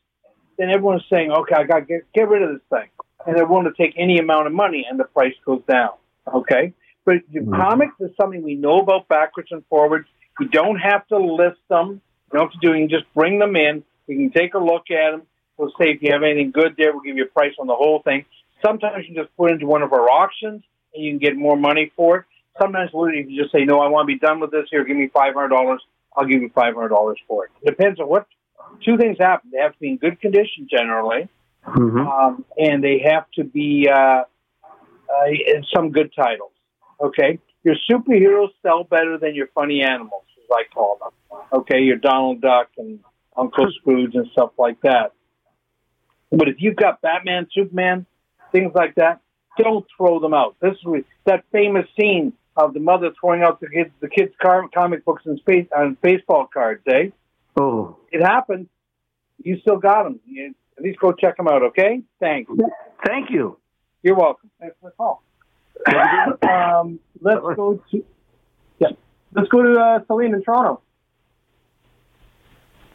then 0.59 0.69
everyone's 0.71 1.05
saying, 1.11 1.33
okay, 1.33 1.55
I 1.57 1.65
got 1.65 1.81
to 1.81 1.85
get, 1.87 2.13
get 2.13 2.29
rid 2.29 2.43
of 2.43 2.51
this 2.51 2.63
thing. 2.71 2.89
And 3.27 3.37
they're 3.37 3.47
willing 3.47 3.65
to 3.65 3.83
take 3.83 3.95
any 3.97 4.19
amount 4.19 4.47
of 4.47 4.53
money 4.53 4.87
and 4.89 5.01
the 5.01 5.05
price 5.05 5.35
goes 5.45 5.63
down. 5.69 5.91
Okay? 6.33 6.75
But 7.05 7.17
the 7.33 7.41
Mm-hmm. 7.41 7.55
comics 7.55 7.95
is 8.01 8.11
something 8.21 8.43
we 8.43 8.55
know 8.55 8.79
about 8.79 9.09
backwards 9.09 9.49
and 9.51 9.65
forwards. 9.69 10.09
You 10.41 10.49
don't 10.49 10.77
have 10.77 11.07
to 11.09 11.19
list 11.19 11.61
them. 11.69 12.01
You 12.33 12.39
don't 12.39 12.51
have 12.53 12.61
to 12.61 12.67
do. 12.67 12.75
You 12.75 12.89
can 12.89 12.99
just 12.99 13.13
bring 13.15 13.39
them 13.39 13.57
in. 13.57 13.85
We 14.07 14.17
can 14.17 14.31
take 14.31 14.55
a 14.55 14.59
look 14.59 14.91
at 14.91 15.13
them. 15.13 15.23
We'll 15.57 15.71
say 15.79 15.91
if 15.91 16.03
you 16.03 16.13
have 16.13 16.23
anything 16.23 16.51
good 16.51 16.75
there, 16.77 16.93
we'll 16.93 17.03
give 17.03 17.17
you 17.17 17.25
a 17.25 17.29
price 17.29 17.55
on 17.61 17.67
the 17.67 17.75
whole 17.75 18.01
thing. 18.03 18.25
Sometimes 18.65 19.07
you 19.07 19.15
can 19.15 19.25
just 19.25 19.37
put 19.37 19.51
it 19.51 19.55
into 19.55 19.67
one 19.67 19.83
of 19.83 19.93
our 19.93 20.09
auctions 20.11 20.63
and 20.95 21.05
you 21.05 21.13
can 21.13 21.19
get 21.19 21.37
more 21.37 21.57
money 21.57 21.93
for 21.97 22.19
it. 22.19 22.25
Sometimes 22.61 22.91
we'll- 22.93 23.11
you 23.13 23.25
can 23.25 23.35
just 23.37 23.53
say, 23.53 23.65
no, 23.65 23.81
I 23.81 23.89
want 23.89 24.09
to 24.09 24.15
be 24.15 24.19
done 24.19 24.41
with 24.41 24.51
this 24.51 24.67
here. 24.71 24.85
Give 24.85 24.97
me 24.97 25.09
five 25.09 25.35
hundred 25.35 25.49
dollars. 25.49 25.83
I'll 26.17 26.27
give 26.27 26.43
you 26.43 26.51
five 26.55 26.75
hundred 26.75 26.89
dollars 26.91 27.19
for 27.29 27.45
it. 27.47 27.51
Depends 27.65 28.01
on 28.01 28.09
what. 28.09 28.27
Two 28.85 28.97
things 28.97 29.19
happen. 29.19 29.51
They 29.53 29.59
have 29.59 29.73
to 29.73 29.79
be 29.79 29.91
in 29.91 29.97
good 29.99 30.21
condition 30.21 30.67
generally, 30.71 31.29
um, 32.07 32.45
and 32.59 32.83
they 32.83 32.99
have 33.05 33.31
to 33.33 33.45
be 33.45 33.89
uh, 33.89 34.25
uh, 34.65 35.27
in 35.27 35.65
some 35.75 35.91
good 35.91 36.13
titles. 36.15 36.53
Okay, 37.01 37.39
your 37.65 37.77
superheroes 37.91 38.51
sell 38.63 38.85
better 38.85 39.19
than 39.19 39.35
your 39.35 39.49
funny 39.55 39.83
animals, 39.83 40.25
as 40.39 40.49
I 40.51 40.65
call 40.73 40.99
them. 40.99 41.39
Okay, 41.53 41.81
your 41.81 41.97
Donald 41.97 42.41
Duck 42.41 42.69
and 42.77 43.01
Uncle 43.37 43.69
Scrooge 43.81 44.15
and 44.15 44.27
stuff 44.33 44.51
like 44.59 44.81
that. 44.83 45.13
But 46.31 46.49
if 46.49 46.57
you've 46.59 46.77
got 46.77 47.01
Batman, 47.03 47.47
Superman, 47.53 48.07
things 48.53 48.73
like 48.75 48.95
that, 48.97 49.21
don't 49.59 49.87
throw 49.97 50.19
them 50.19 50.35
out. 50.35 50.57
This 50.61 50.77
is 50.85 51.05
that 51.27 51.45
famous 51.53 51.87
scene 51.99 52.33
of 52.57 52.75
the 52.75 52.81
mother 52.81 53.11
throwing 53.21 53.43
out 53.43 53.61
the 53.61 53.69
kids 53.69 53.91
the 54.01 54.09
kids' 54.09 54.35
car, 54.41 54.67
comic 54.75 55.05
books 55.05 55.23
and 55.27 55.39
space 55.39 55.67
and 55.75 56.01
baseball 56.01 56.49
cards. 56.53 56.83
Eh? 56.87 57.11
Oh, 57.57 57.97
It 58.11 58.23
happened. 58.23 58.69
You 59.43 59.59
still 59.61 59.77
got 59.77 60.05
them. 60.05 60.21
You, 60.27 60.55
at 60.77 60.83
least 60.83 60.99
go 60.99 61.13
check 61.13 61.37
them 61.37 61.49
out. 61.49 61.63
Okay. 61.63 62.03
Thanks. 62.19 62.51
thank 63.07 63.31
you. 63.31 63.59
You're 64.03 64.17
welcome. 64.17 64.51
Thanks 64.59 64.77
for 64.81 64.91
the 64.91 64.97
call. 64.97 65.23
um, 66.43 67.01
let's 67.21 67.41
go 67.41 67.83
to 67.91 68.05
yeah. 68.79 68.89
Let's 69.35 69.49
go 69.49 69.63
to 69.63 69.79
uh, 69.79 70.01
Celine 70.07 70.35
in 70.35 70.43
Toronto. 70.43 70.81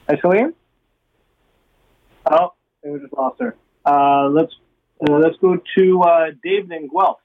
Hi, 0.10 0.17
Celine. 0.21 0.54
Oh, 2.30 2.54
we 2.84 3.00
just 3.00 3.13
lost 3.13 3.41
her. 3.41 3.56
Uh, 3.86 4.30
let's 4.30 4.54
uh, 5.08 5.13
let's 5.13 5.38
go 5.38 5.58
to 5.78 6.02
uh, 6.02 6.26
David 6.43 6.71
in 6.71 6.88
Guelph. 6.88 7.19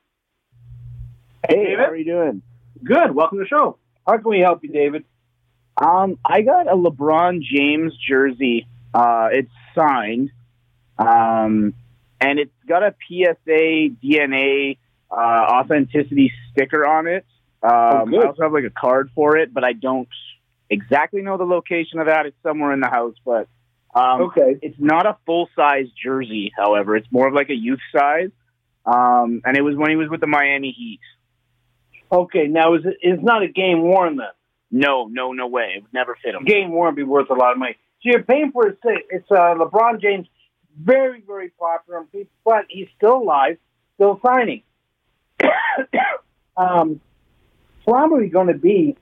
Hey, 1.47 1.57
David? 1.57 1.79
how 1.79 1.85
are 1.87 1.97
you 1.97 2.05
doing? 2.05 2.43
Good. 2.83 3.15
Welcome 3.15 3.39
to 3.39 3.45
the 3.45 3.49
show. 3.49 3.79
How 4.07 4.19
can 4.19 4.31
we 4.31 4.41
help 4.41 4.63
you, 4.65 4.71
David? 4.71 5.05
Um, 5.77 6.19
I 6.25 6.43
got 6.43 6.67
a 6.67 6.77
LeBron 6.77 7.41
James 7.43 7.93
jersey. 7.97 8.67
Uh, 8.93 9.29
it's 9.33 9.51
signed, 9.75 10.31
um, 10.99 11.75
and 12.21 12.39
it's 12.39 12.53
got 12.69 12.83
a 12.83 12.95
PSA 13.09 13.97
DNA 14.05 14.77
uh, 15.13 15.61
authenticity 15.61 16.33
sticker 16.53 16.87
on 16.87 17.07
it. 17.07 17.27
Um, 17.63 18.11
good. 18.11 18.25
I 18.25 18.29
also 18.29 18.43
have 18.43 18.53
like 18.53 18.65
a 18.65 18.71
card 18.71 19.11
for 19.15 19.37
it, 19.37 19.53
but 19.55 19.63
I 19.65 19.73
don't 19.73 20.09
exactly 20.71 21.23
know 21.23 21.37
the 21.37 21.45
location 21.45 21.99
of 22.01 22.07
that. 22.07 22.27
It's 22.27 22.37
somewhere 22.43 22.73
in 22.73 22.81
the 22.81 22.89
house, 22.89 23.15
but 23.25 23.47
um, 23.95 24.23
Okay. 24.23 24.57
it's 24.63 24.79
not 24.79 25.07
a 25.07 25.17
full 25.27 25.49
size 25.55 25.87
jersey. 26.03 26.51
However, 26.57 26.97
it's 26.97 27.07
more 27.11 27.29
of 27.29 27.35
like 27.35 27.51
a 27.51 27.55
youth 27.55 27.81
size, 27.97 28.31
um, 28.87 29.43
and 29.45 29.57
it 29.57 29.63
was 29.63 29.77
when 29.77 29.91
he 29.91 29.97
was 29.97 30.09
with 30.09 30.21
the 30.21 30.27
Miami 30.27 30.73
Heat. 30.77 31.01
Okay. 32.11 32.47
Now, 32.49 32.75
is 32.75 32.85
it? 32.85 32.97
It's 33.01 33.23
not 33.23 33.43
a 33.43 33.49
game 33.49 33.83
worn 33.83 34.17
then. 34.17 34.27
No, 34.71 35.07
no, 35.07 35.33
no 35.33 35.47
way. 35.47 35.75
It 35.77 35.83
would 35.83 35.93
never 35.93 36.17
fit 36.23 36.35
him. 36.35 36.45
game 36.45 36.71
worn 36.73 36.89
would 36.89 36.97
be 36.97 37.03
worth 37.03 37.29
a 37.31 37.35
lot 37.35 37.53
of 37.53 37.59
money. 37.59 37.77
So 38.03 38.11
you're 38.11 38.23
paying 38.23 38.51
for 38.53 38.67
it. 38.69 38.79
It's 39.11 39.31
uh, 39.31 39.55
LeBron 39.55 40.01
James, 40.01 40.27
very 40.77 41.21
very 41.21 41.51
popular, 41.51 42.07
but 42.45 42.65
he's 42.69 42.89
still 42.97 43.19
alive, 43.19 43.59
still 43.95 44.19
signing. 44.25 44.63
um, 46.57 47.01
probably 47.85 48.29
going 48.29 48.49
to 48.49 48.55
be. 48.59 48.97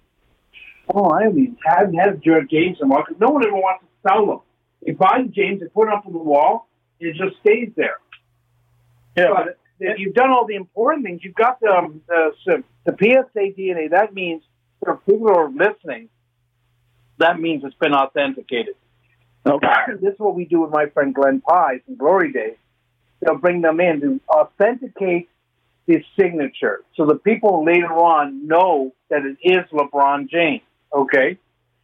Oh, 0.93 1.11
I 1.11 1.25
haven't 1.25 1.59
haven't 1.65 1.95
had 1.95 2.23
George 2.23 2.51
James 2.51 2.79
in 2.81 2.87
a 2.87 2.89
while 2.91 3.05
'cause 3.05 3.17
no 3.21 3.29
one 3.29 3.47
ever 3.47 3.55
wants 3.55 3.85
to 3.85 4.09
sell 4.09 4.27
them. 4.27 4.41
You 4.85 4.95
buy 4.95 5.23
James, 5.31 5.61
they 5.61 5.67
put 5.69 5.89
it 5.89 5.95
up 5.95 6.07
on 6.07 6.13
the 6.13 6.19
wall, 6.19 6.69
and 7.01 7.11
it 7.11 7.17
just 7.17 7.39
stays 7.41 7.71
there. 7.77 7.99
But 9.15 9.59
if 9.79 9.99
you've 9.99 10.15
done 10.15 10.31
all 10.31 10.47
the 10.47 10.57
important 10.57 11.05
things, 11.05 11.21
you've 11.23 11.35
got 11.35 11.61
the 11.61 11.69
um, 11.69 12.01
the, 12.09 12.65
the 12.85 12.97
PSA 12.99 13.55
DNA. 13.59 13.91
That 13.91 14.15
means 14.15 14.43
for 14.83 14.97
people 14.97 15.31
are 15.31 15.49
listening, 15.49 16.09
that 17.19 17.39
means 17.39 17.63
it's 17.65 17.75
been 17.77 17.95
authenticated. 17.95 18.75
Okay. 19.47 19.67
this 20.01 20.15
is 20.15 20.19
what 20.19 20.35
we 20.35 20.45
do 20.45 20.61
with 20.61 20.71
my 20.71 20.87
friend 20.87 21.15
Glenn 21.15 21.41
Pye 21.41 21.81
from 21.85 21.97
Glory 21.97 22.33
Days. 22.33 22.57
They'll 23.21 23.39
bring 23.39 23.61
them 23.61 23.81
in 23.81 24.01
to 24.01 24.21
authenticate 24.29 25.29
his 25.87 26.03
signature, 26.19 26.83
so 26.97 27.07
the 27.07 27.17
people 27.17 27.65
later 27.65 27.93
on 27.93 28.47
know 28.47 28.93
that 29.09 29.23
it 29.25 29.39
is 29.43 29.65
LeBron 29.73 30.29
James. 30.31 30.63
Okay, 30.95 31.39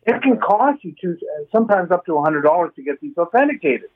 it 0.06 0.22
can 0.22 0.38
cost 0.38 0.84
you 0.84 0.94
to 1.02 1.16
sometimes 1.52 1.90
up 1.90 2.06
to 2.06 2.16
a 2.16 2.22
hundred 2.22 2.42
dollars 2.42 2.72
to 2.76 2.82
get 2.82 3.00
these 3.00 3.16
authenticated. 3.16 3.90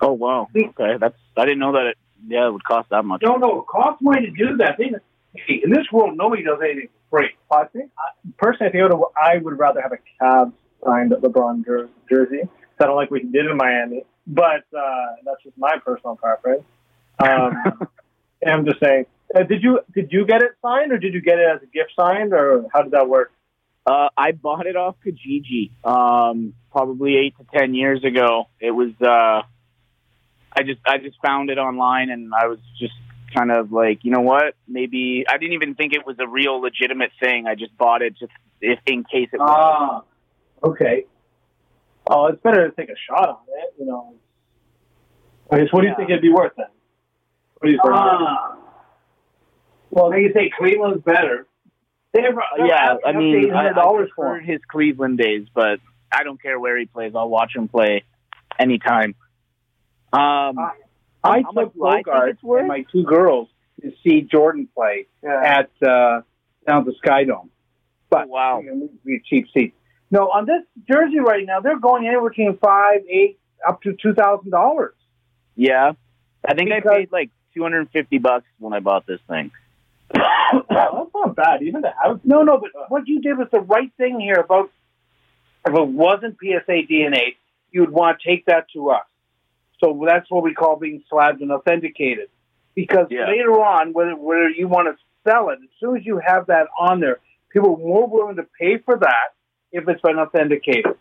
Oh 0.00 0.12
wow. 0.12 0.48
Okay, 0.56 0.96
that's 0.98 1.16
I 1.36 1.44
didn't 1.44 1.58
know 1.58 1.72
that 1.72 1.86
it 1.86 1.98
yeah 2.26 2.46
it 2.46 2.52
would 2.52 2.64
cost 2.64 2.88
that 2.90 3.04
much. 3.04 3.22
No, 3.22 3.36
no, 3.36 3.60
it 3.60 3.66
costs 3.66 4.00
money 4.02 4.26
to 4.26 4.30
do 4.30 4.56
that. 4.58 4.76
They, 4.78 4.90
hey, 5.34 5.60
in 5.64 5.70
this 5.70 5.86
world, 5.92 6.16
nobody 6.16 6.42
does 6.44 6.58
anything 6.62 6.88
for 7.10 7.18
free. 7.20 7.30
I 7.50 7.64
think 7.64 7.90
I- 7.98 8.30
personally, 8.38 8.68
I 8.68 8.72
think 8.72 8.84
I 8.90 8.94
would, 8.94 9.08
I 9.20 9.38
would 9.38 9.58
rather 9.58 9.80
have 9.82 9.92
a 9.92 9.98
Cavs 10.24 10.52
signed 10.84 11.10
LeBron 11.12 11.64
jer- 11.64 11.88
jersey. 12.08 12.42
'cause 12.42 12.84
I 12.84 12.86
don't 12.86 12.96
like 12.96 13.10
what 13.10 13.20
he 13.22 13.26
did 13.28 13.46
in 13.46 13.56
Miami, 13.56 14.04
but 14.28 14.62
uh, 14.76 15.06
that's 15.24 15.42
just 15.42 15.58
my 15.58 15.78
personal 15.84 16.14
preference. 16.14 16.62
Um, 17.18 17.88
and 18.42 18.50
I'm 18.52 18.64
just 18.64 18.80
saying, 18.80 19.06
uh, 19.34 19.42
did 19.42 19.62
you 19.62 19.80
did 19.94 20.12
you 20.12 20.26
get 20.26 20.42
it 20.42 20.52
signed, 20.62 20.92
or 20.92 20.98
did 20.98 21.14
you 21.14 21.20
get 21.20 21.38
it 21.38 21.46
as 21.46 21.62
a 21.62 21.66
gift 21.66 21.92
signed, 21.98 22.32
or 22.32 22.66
how 22.72 22.82
did 22.82 22.92
that 22.92 23.08
work? 23.08 23.32
Uh, 23.86 24.08
I 24.16 24.32
bought 24.32 24.66
it 24.66 24.76
off 24.76 24.96
Kijiji 25.04 25.70
um, 25.84 26.54
probably 26.70 27.16
eight 27.16 27.34
to 27.38 27.46
ten 27.56 27.74
years 27.74 28.04
ago. 28.04 28.46
It 28.60 28.70
was 28.70 28.92
uh, 29.00 29.42
I 30.52 30.62
just 30.64 30.80
I 30.86 30.98
just 30.98 31.16
found 31.24 31.50
it 31.50 31.58
online 31.58 32.10
and 32.10 32.32
I 32.34 32.46
was 32.48 32.58
just 32.78 32.94
kind 33.34 33.50
of 33.50 33.72
like 33.72 34.04
you 34.04 34.10
know 34.10 34.20
what 34.20 34.54
maybe 34.66 35.24
I 35.28 35.38
didn't 35.38 35.54
even 35.54 35.74
think 35.74 35.92
it 35.94 36.06
was 36.06 36.16
a 36.18 36.26
real 36.26 36.60
legitimate 36.60 37.10
thing. 37.20 37.46
I 37.46 37.54
just 37.54 37.76
bought 37.76 38.02
it 38.02 38.14
just 38.18 38.32
if 38.60 38.78
in 38.86 39.04
case 39.04 39.28
it 39.32 39.38
was. 39.38 39.48
Ah, 39.50 40.02
Okay. 40.62 41.04
Oh, 42.10 42.26
it's 42.26 42.40
better 42.42 42.68
to 42.68 42.74
take 42.74 42.88
a 42.88 42.96
shot 43.08 43.28
on 43.28 43.36
it, 43.48 43.74
you 43.78 43.86
know. 43.86 44.14
I 45.50 45.58
guess, 45.58 45.72
what 45.72 45.82
do 45.82 45.88
you 45.88 45.94
think 45.96 46.10
it'd 46.10 46.22
be 46.22 46.32
worth 46.32 46.52
then? 46.56 46.66
What 47.58 47.66
do 47.66 47.70
you 47.72 47.78
think? 47.82 47.94
ah. 47.94 48.56
Well, 49.90 50.10
they 50.10 50.30
say 50.34 50.50
Cleveland's 50.56 51.02
better. 51.02 51.46
They 52.12 52.22
have, 52.22 52.34
yeah, 52.64 52.94
I 53.06 53.12
mean 53.12 53.50
I, 53.50 53.54
hundred 53.56 53.70
I 53.78 53.82
dollars 53.82 54.10
for 54.14 54.30
preferred 54.30 54.46
his 54.46 54.60
Cleveland 54.70 55.18
days, 55.18 55.46
but 55.54 55.78
I 56.12 56.22
don't 56.24 56.40
care 56.40 56.58
where 56.58 56.78
he 56.78 56.86
plays. 56.86 57.12
I'll 57.14 57.28
watch 57.28 57.54
him 57.54 57.68
play 57.68 58.04
anytime. 58.58 59.14
Um, 60.12 60.58
I 61.22 61.42
how 61.42 61.52
took 61.52 61.54
much 61.54 61.72
do 61.74 61.84
I 61.86 62.02
Bogart 62.02 62.38
and 62.60 62.68
my 62.68 62.84
two 62.90 63.04
girls 63.04 63.48
to 63.82 63.92
see 64.02 64.22
Jordan 64.22 64.68
play 64.74 65.06
at 65.22 65.70
uh, 65.86 66.22
down 66.66 66.84
the 66.86 66.94
Sky 67.04 67.24
Dome. 67.24 67.50
But 68.10 68.24
Oh, 68.24 68.28
wow. 68.28 68.60
you 68.60 68.74
know, 68.74 68.90
we 69.04 69.20
cheap 69.28 69.46
seats. 69.52 69.76
No, 70.10 70.28
on 70.30 70.46
this 70.46 70.62
jersey 70.90 71.20
right 71.20 71.44
now, 71.44 71.60
they're 71.60 71.78
going 71.78 72.06
anywhere 72.06 72.30
between 72.30 72.56
five, 72.56 73.00
eight, 73.08 73.38
up 73.68 73.82
to 73.82 73.94
two 74.02 74.14
thousand 74.14 74.50
dollars. 74.50 74.94
yeah, 75.56 75.92
I 76.46 76.54
think 76.54 76.70
Because- 76.70 76.90
I 76.90 76.96
paid 77.00 77.12
like 77.12 77.30
250 77.58 78.18
bucks 78.18 78.46
when 78.58 78.72
I 78.72 78.78
bought 78.78 79.04
this 79.06 79.20
thing. 79.28 79.50
That's 80.14 81.10
not 81.14 81.34
bad. 81.34 81.62
Even 81.62 81.82
the 81.82 81.90
house. 81.90 82.20
No, 82.24 82.42
no, 82.42 82.58
but 82.58 82.70
what 82.88 83.06
you 83.08 83.20
did 83.20 83.36
was 83.36 83.48
the 83.52 83.60
right 83.60 83.90
thing 83.96 84.20
here. 84.20 84.36
About 84.36 84.70
if 85.66 85.74
it 85.74 85.88
wasn't 85.88 86.36
PSA 86.40 86.86
DNA, 86.88 87.34
you 87.72 87.80
would 87.80 87.90
want 87.90 88.20
to 88.20 88.28
take 88.28 88.46
that 88.46 88.66
to 88.74 88.90
us. 88.90 89.04
So 89.80 90.04
that's 90.06 90.30
what 90.30 90.44
we 90.44 90.54
call 90.54 90.76
being 90.76 91.02
slabbed 91.10 91.40
and 91.40 91.50
authenticated. 91.50 92.28
Because 92.74 93.08
Yeah. 93.10 93.26
later 93.26 93.52
on, 93.60 93.92
whether 93.92 94.14
whether 94.14 94.48
you 94.48 94.68
want 94.68 94.86
to 94.88 94.96
sell 95.28 95.50
it, 95.50 95.58
as 95.62 95.68
soon 95.80 95.96
as 95.96 96.06
you 96.06 96.18
have 96.24 96.46
that 96.46 96.68
on 96.78 97.00
there, 97.00 97.18
people 97.50 97.74
are 97.74 97.78
more 97.78 98.06
willing 98.06 98.36
to 98.36 98.46
pay 98.58 98.78
for 98.78 98.96
that 98.96 99.28
if 99.72 99.88
it's 99.88 100.00
been 100.00 100.18
authenticated. 100.18 100.96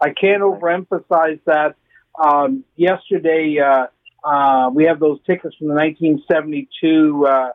I 0.00 0.10
can't 0.10 0.42
overemphasize 0.42 1.40
that. 1.44 1.76
Um, 2.22 2.64
yesterday, 2.76 3.58
uh, 3.58 3.86
uh, 4.24 4.70
we 4.72 4.84
have 4.84 5.00
those 5.00 5.18
tickets 5.26 5.54
from 5.56 5.68
the 5.68 5.74
1972. 5.74 7.26
Uh, 7.26 7.30
uh, 7.30 7.50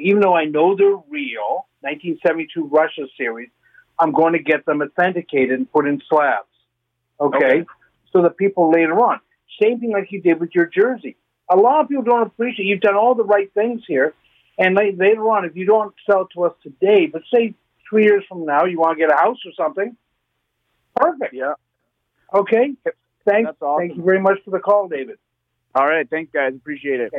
even 0.00 0.20
though 0.20 0.34
I 0.34 0.44
know 0.44 0.76
they're 0.76 0.96
real, 1.08 1.66
1972 1.80 2.66
Russia 2.66 3.06
series, 3.16 3.50
I'm 3.98 4.12
going 4.12 4.32
to 4.32 4.42
get 4.42 4.66
them 4.66 4.82
authenticated 4.82 5.50
and 5.50 5.70
put 5.70 5.86
in 5.86 6.02
slabs. 6.08 6.46
Okay? 7.20 7.36
Okay. 7.36 7.64
So 8.12 8.22
that 8.22 8.36
people 8.36 8.70
later 8.70 8.94
on, 8.94 9.20
same 9.62 9.80
thing 9.80 9.92
like 9.92 10.10
you 10.10 10.20
did 10.20 10.38
with 10.40 10.50
your 10.54 10.66
jersey. 10.66 11.16
A 11.50 11.56
lot 11.56 11.82
of 11.82 11.88
people 11.88 12.04
don't 12.04 12.26
appreciate 12.26 12.66
you've 12.66 12.80
done 12.80 12.96
all 12.96 13.14
the 13.14 13.24
right 13.24 13.52
things 13.54 13.82
here, 13.86 14.14
and 14.58 14.74
later 14.74 15.22
on, 15.30 15.44
if 15.44 15.56
you 15.56 15.64
don't 15.64 15.94
sell 16.08 16.28
to 16.34 16.44
us 16.44 16.52
today, 16.62 17.06
but 17.06 17.22
say 17.32 17.54
three 17.88 18.04
years 18.04 18.22
from 18.28 18.44
now, 18.44 18.64
you 18.64 18.78
want 18.78 18.98
to 18.98 19.06
get 19.06 19.12
a 19.12 19.16
house 19.16 19.38
or 19.46 19.52
something, 19.56 19.96
perfect. 20.94 21.34
Yeah. 21.34 21.54
Okay. 22.34 22.74
Thanks. 23.24 23.48
That's 23.48 23.62
awesome. 23.62 23.88
Thank 23.88 23.96
you 23.96 24.02
very 24.02 24.20
much 24.20 24.38
for 24.44 24.50
the 24.50 24.58
call, 24.58 24.88
David. 24.88 25.18
All 25.74 25.86
right, 25.86 26.08
thanks 26.08 26.30
guys, 26.32 26.54
appreciate 26.54 27.00
it. 27.00 27.12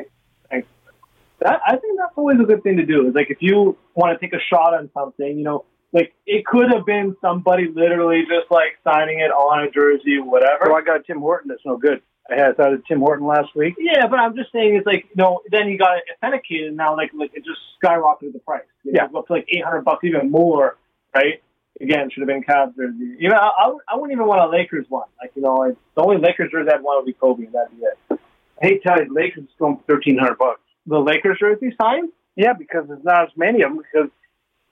That 1.39 1.61
I 1.67 1.71
think 1.77 1.97
that's 1.99 2.13
always 2.15 2.39
a 2.39 2.43
good 2.43 2.63
thing 2.63 2.77
to 2.77 2.85
do. 2.85 3.07
Is 3.07 3.15
like 3.15 3.29
if 3.29 3.39
you 3.41 3.75
want 3.95 4.17
to 4.17 4.25
take 4.25 4.33
a 4.33 4.39
shot 4.39 4.73
on 4.73 4.89
something, 4.93 5.37
you 5.37 5.43
know, 5.43 5.65
like 5.91 6.13
it 6.25 6.45
could 6.45 6.71
have 6.71 6.85
been 6.85 7.17
somebody 7.21 7.67
literally 7.67 8.21
just 8.21 8.49
like 8.49 8.77
signing 8.83 9.19
it 9.19 9.31
on 9.31 9.63
a 9.67 9.71
jersey 9.71 10.19
whatever. 10.19 10.65
So 10.67 10.75
I 10.75 10.81
got 10.83 11.05
Tim 11.05 11.19
Horton. 11.19 11.49
That's 11.49 11.65
no 11.65 11.75
good. 11.77 12.01
I 12.31 12.35
had 12.35 12.57
I 12.59 12.69
had 12.69 12.85
Tim 12.87 12.99
Horton 12.99 13.27
last 13.27 13.53
week. 13.55 13.75
Yeah, 13.77 14.07
but 14.07 14.19
I'm 14.19 14.35
just 14.37 14.51
saying 14.53 14.75
it's 14.75 14.85
like 14.85 15.05
you 15.09 15.15
know, 15.17 15.41
then 15.51 15.67
you 15.67 15.77
got 15.77 15.97
it 15.97 16.03
authenticated 16.15 16.67
and 16.67 16.77
now 16.77 16.95
like 16.95 17.11
like 17.13 17.31
it 17.33 17.43
just 17.43 17.59
skyrocketed 17.83 18.31
the 18.33 18.39
price. 18.39 18.61
You 18.83 18.93
know, 18.93 19.09
Yeah. 19.11 19.19
up 19.19 19.27
to 19.27 19.33
like 19.33 19.45
eight 19.49 19.63
hundred 19.65 19.81
bucks, 19.81 20.03
even 20.05 20.31
more, 20.31 20.77
right? 21.13 21.41
Again, 21.81 22.09
should 22.11 22.21
have 22.21 22.27
been 22.27 22.43
Cavs 22.43 22.75
jersey. 22.77 23.15
You 23.19 23.29
know, 23.29 23.35
I, 23.35 23.49
I, 23.65 23.73
I 23.89 23.95
wouldn't 23.95 24.13
even 24.13 24.27
want 24.27 24.39
a 24.41 24.47
Lakers 24.47 24.85
one. 24.87 25.07
Like 25.19 25.31
you 25.35 25.41
know, 25.41 25.55
like, 25.55 25.75
the 25.95 26.03
only 26.03 26.17
Lakers 26.17 26.51
jersey 26.51 26.69
I'd 26.71 26.83
want 26.83 27.03
would 27.03 27.07
be 27.07 27.13
Kobe, 27.19 27.45
and 27.45 27.53
that'd 27.53 27.77
be 27.77 27.83
it. 27.83 28.19
I 28.61 28.67
hate 28.67 28.83
telling 28.83 29.07
you, 29.07 29.13
Lakers 29.13 29.43
is 29.43 29.49
going 29.59 29.77
for 29.77 29.83
thirteen 29.83 30.17
hundred 30.17 30.37
bucks. 30.37 30.61
The 30.85 30.99
Lakers 30.99 31.37
jersey 31.39 31.75
signed? 31.81 32.09
Yeah, 32.35 32.53
because 32.53 32.87
there's 32.87 33.03
not 33.03 33.23
as 33.23 33.29
many 33.35 33.61
of 33.61 33.71
them. 33.71 33.77
Because 33.77 34.09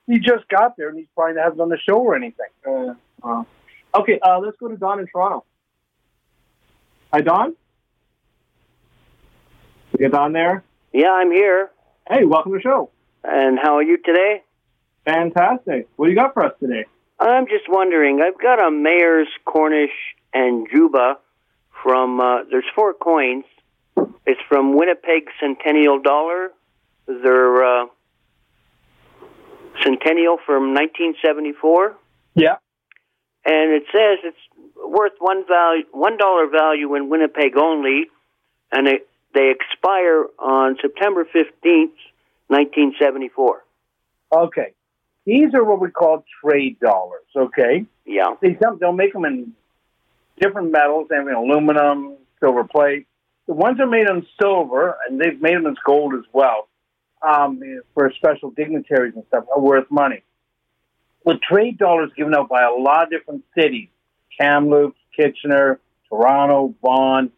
he 0.06 0.18
just 0.18 0.48
got 0.48 0.76
there 0.76 0.88
and 0.88 0.98
he's 0.98 1.06
probably 1.14 1.40
hasn't 1.40 1.58
done 1.58 1.68
the 1.68 1.78
show 1.78 1.98
or 1.98 2.14
anything. 2.14 2.46
Uh, 2.66 2.94
uh. 3.22 3.44
Okay, 3.94 4.18
uh, 4.20 4.38
let's 4.38 4.56
go 4.58 4.68
to 4.68 4.76
Don 4.76 5.00
in 5.00 5.06
Toronto. 5.06 5.44
Hi, 7.12 7.20
Don. 7.20 7.54
You 9.92 9.98
get 9.98 10.12
Don 10.12 10.32
there. 10.32 10.64
Yeah, 10.92 11.12
I'm 11.12 11.30
here. 11.30 11.70
Hey, 12.08 12.24
welcome 12.24 12.52
to 12.52 12.58
the 12.58 12.62
show. 12.62 12.90
And 13.24 13.58
how 13.58 13.76
are 13.76 13.82
you 13.82 13.98
today? 13.98 14.42
Fantastic. 15.04 15.88
What 15.96 16.06
do 16.06 16.12
you 16.12 16.16
got 16.16 16.34
for 16.34 16.44
us 16.44 16.54
today? 16.58 16.86
I'm 17.18 17.46
just 17.46 17.68
wondering. 17.68 18.20
I've 18.20 18.40
got 18.40 18.66
a 18.66 18.70
Mayor's 18.70 19.28
Cornish 19.44 19.92
and 20.32 20.66
Juba 20.72 21.18
from. 21.82 22.20
Uh, 22.20 22.44
there's 22.50 22.64
four 22.74 22.94
coins. 22.94 23.44
It's 24.26 24.40
from 24.48 24.76
Winnipeg 24.76 25.28
Centennial 25.40 26.00
Dollar. 26.00 26.50
They're 27.06 27.64
uh, 27.82 27.86
Centennial 29.82 30.38
from 30.46 30.74
1974, 30.74 31.96
Yeah. 32.34 32.56
and 33.44 33.72
it 33.72 33.84
says 33.90 34.18
it's 34.22 34.36
worth 34.86 35.12
one 35.18 35.44
value, 35.48 35.84
one 35.92 36.16
dollar 36.16 36.46
value 36.46 36.94
in 36.94 37.08
Winnipeg 37.08 37.56
only, 37.56 38.04
and 38.70 38.86
it, 38.86 39.08
they 39.34 39.50
expire 39.50 40.24
on 40.38 40.76
September 40.80 41.24
15th, 41.24 41.96
1974. 42.48 43.64
Okay. 44.32 44.72
These 45.24 45.54
are 45.54 45.64
what 45.64 45.80
we 45.80 45.90
call 45.90 46.24
trade 46.44 46.78
dollars. 46.80 47.22
Okay. 47.34 47.86
Yeah. 48.04 48.34
They 48.40 48.56
they'll 48.80 48.92
make 48.92 49.12
them 49.12 49.24
in 49.24 49.52
different 50.40 50.70
metals. 50.72 51.06
They 51.08 51.16
have 51.16 51.26
aluminum, 51.28 52.16
silver 52.40 52.64
plate. 52.64 53.06
The 53.46 53.54
ones 53.54 53.78
that 53.78 53.84
are 53.84 53.86
made 53.86 54.08
in 54.08 54.26
silver, 54.40 54.96
and 55.08 55.20
they've 55.20 55.40
made 55.40 55.56
them 55.56 55.66
as 55.66 55.76
gold 55.84 56.14
as 56.14 56.24
well, 56.32 56.68
um, 57.22 57.60
for 57.94 58.12
special 58.16 58.50
dignitaries 58.50 59.14
and 59.14 59.24
stuff, 59.28 59.44
are 59.54 59.60
worth 59.60 59.90
money. 59.90 60.22
The 61.24 61.38
trade 61.38 61.78
dollars 61.78 62.10
given 62.16 62.34
out 62.34 62.48
by 62.48 62.62
a 62.62 62.72
lot 62.72 63.04
of 63.04 63.10
different 63.10 63.44
cities, 63.56 63.88
Kamloops, 64.38 64.98
Kitchener, 65.16 65.80
Toronto, 66.08 66.74
Vaughan, 66.82 67.30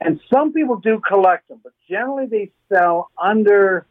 and 0.00 0.20
some 0.32 0.52
people 0.52 0.76
do 0.76 1.00
collect 1.00 1.48
them, 1.48 1.60
but 1.62 1.72
generally 1.88 2.26
they 2.26 2.50
sell 2.72 3.10
under 3.20 3.86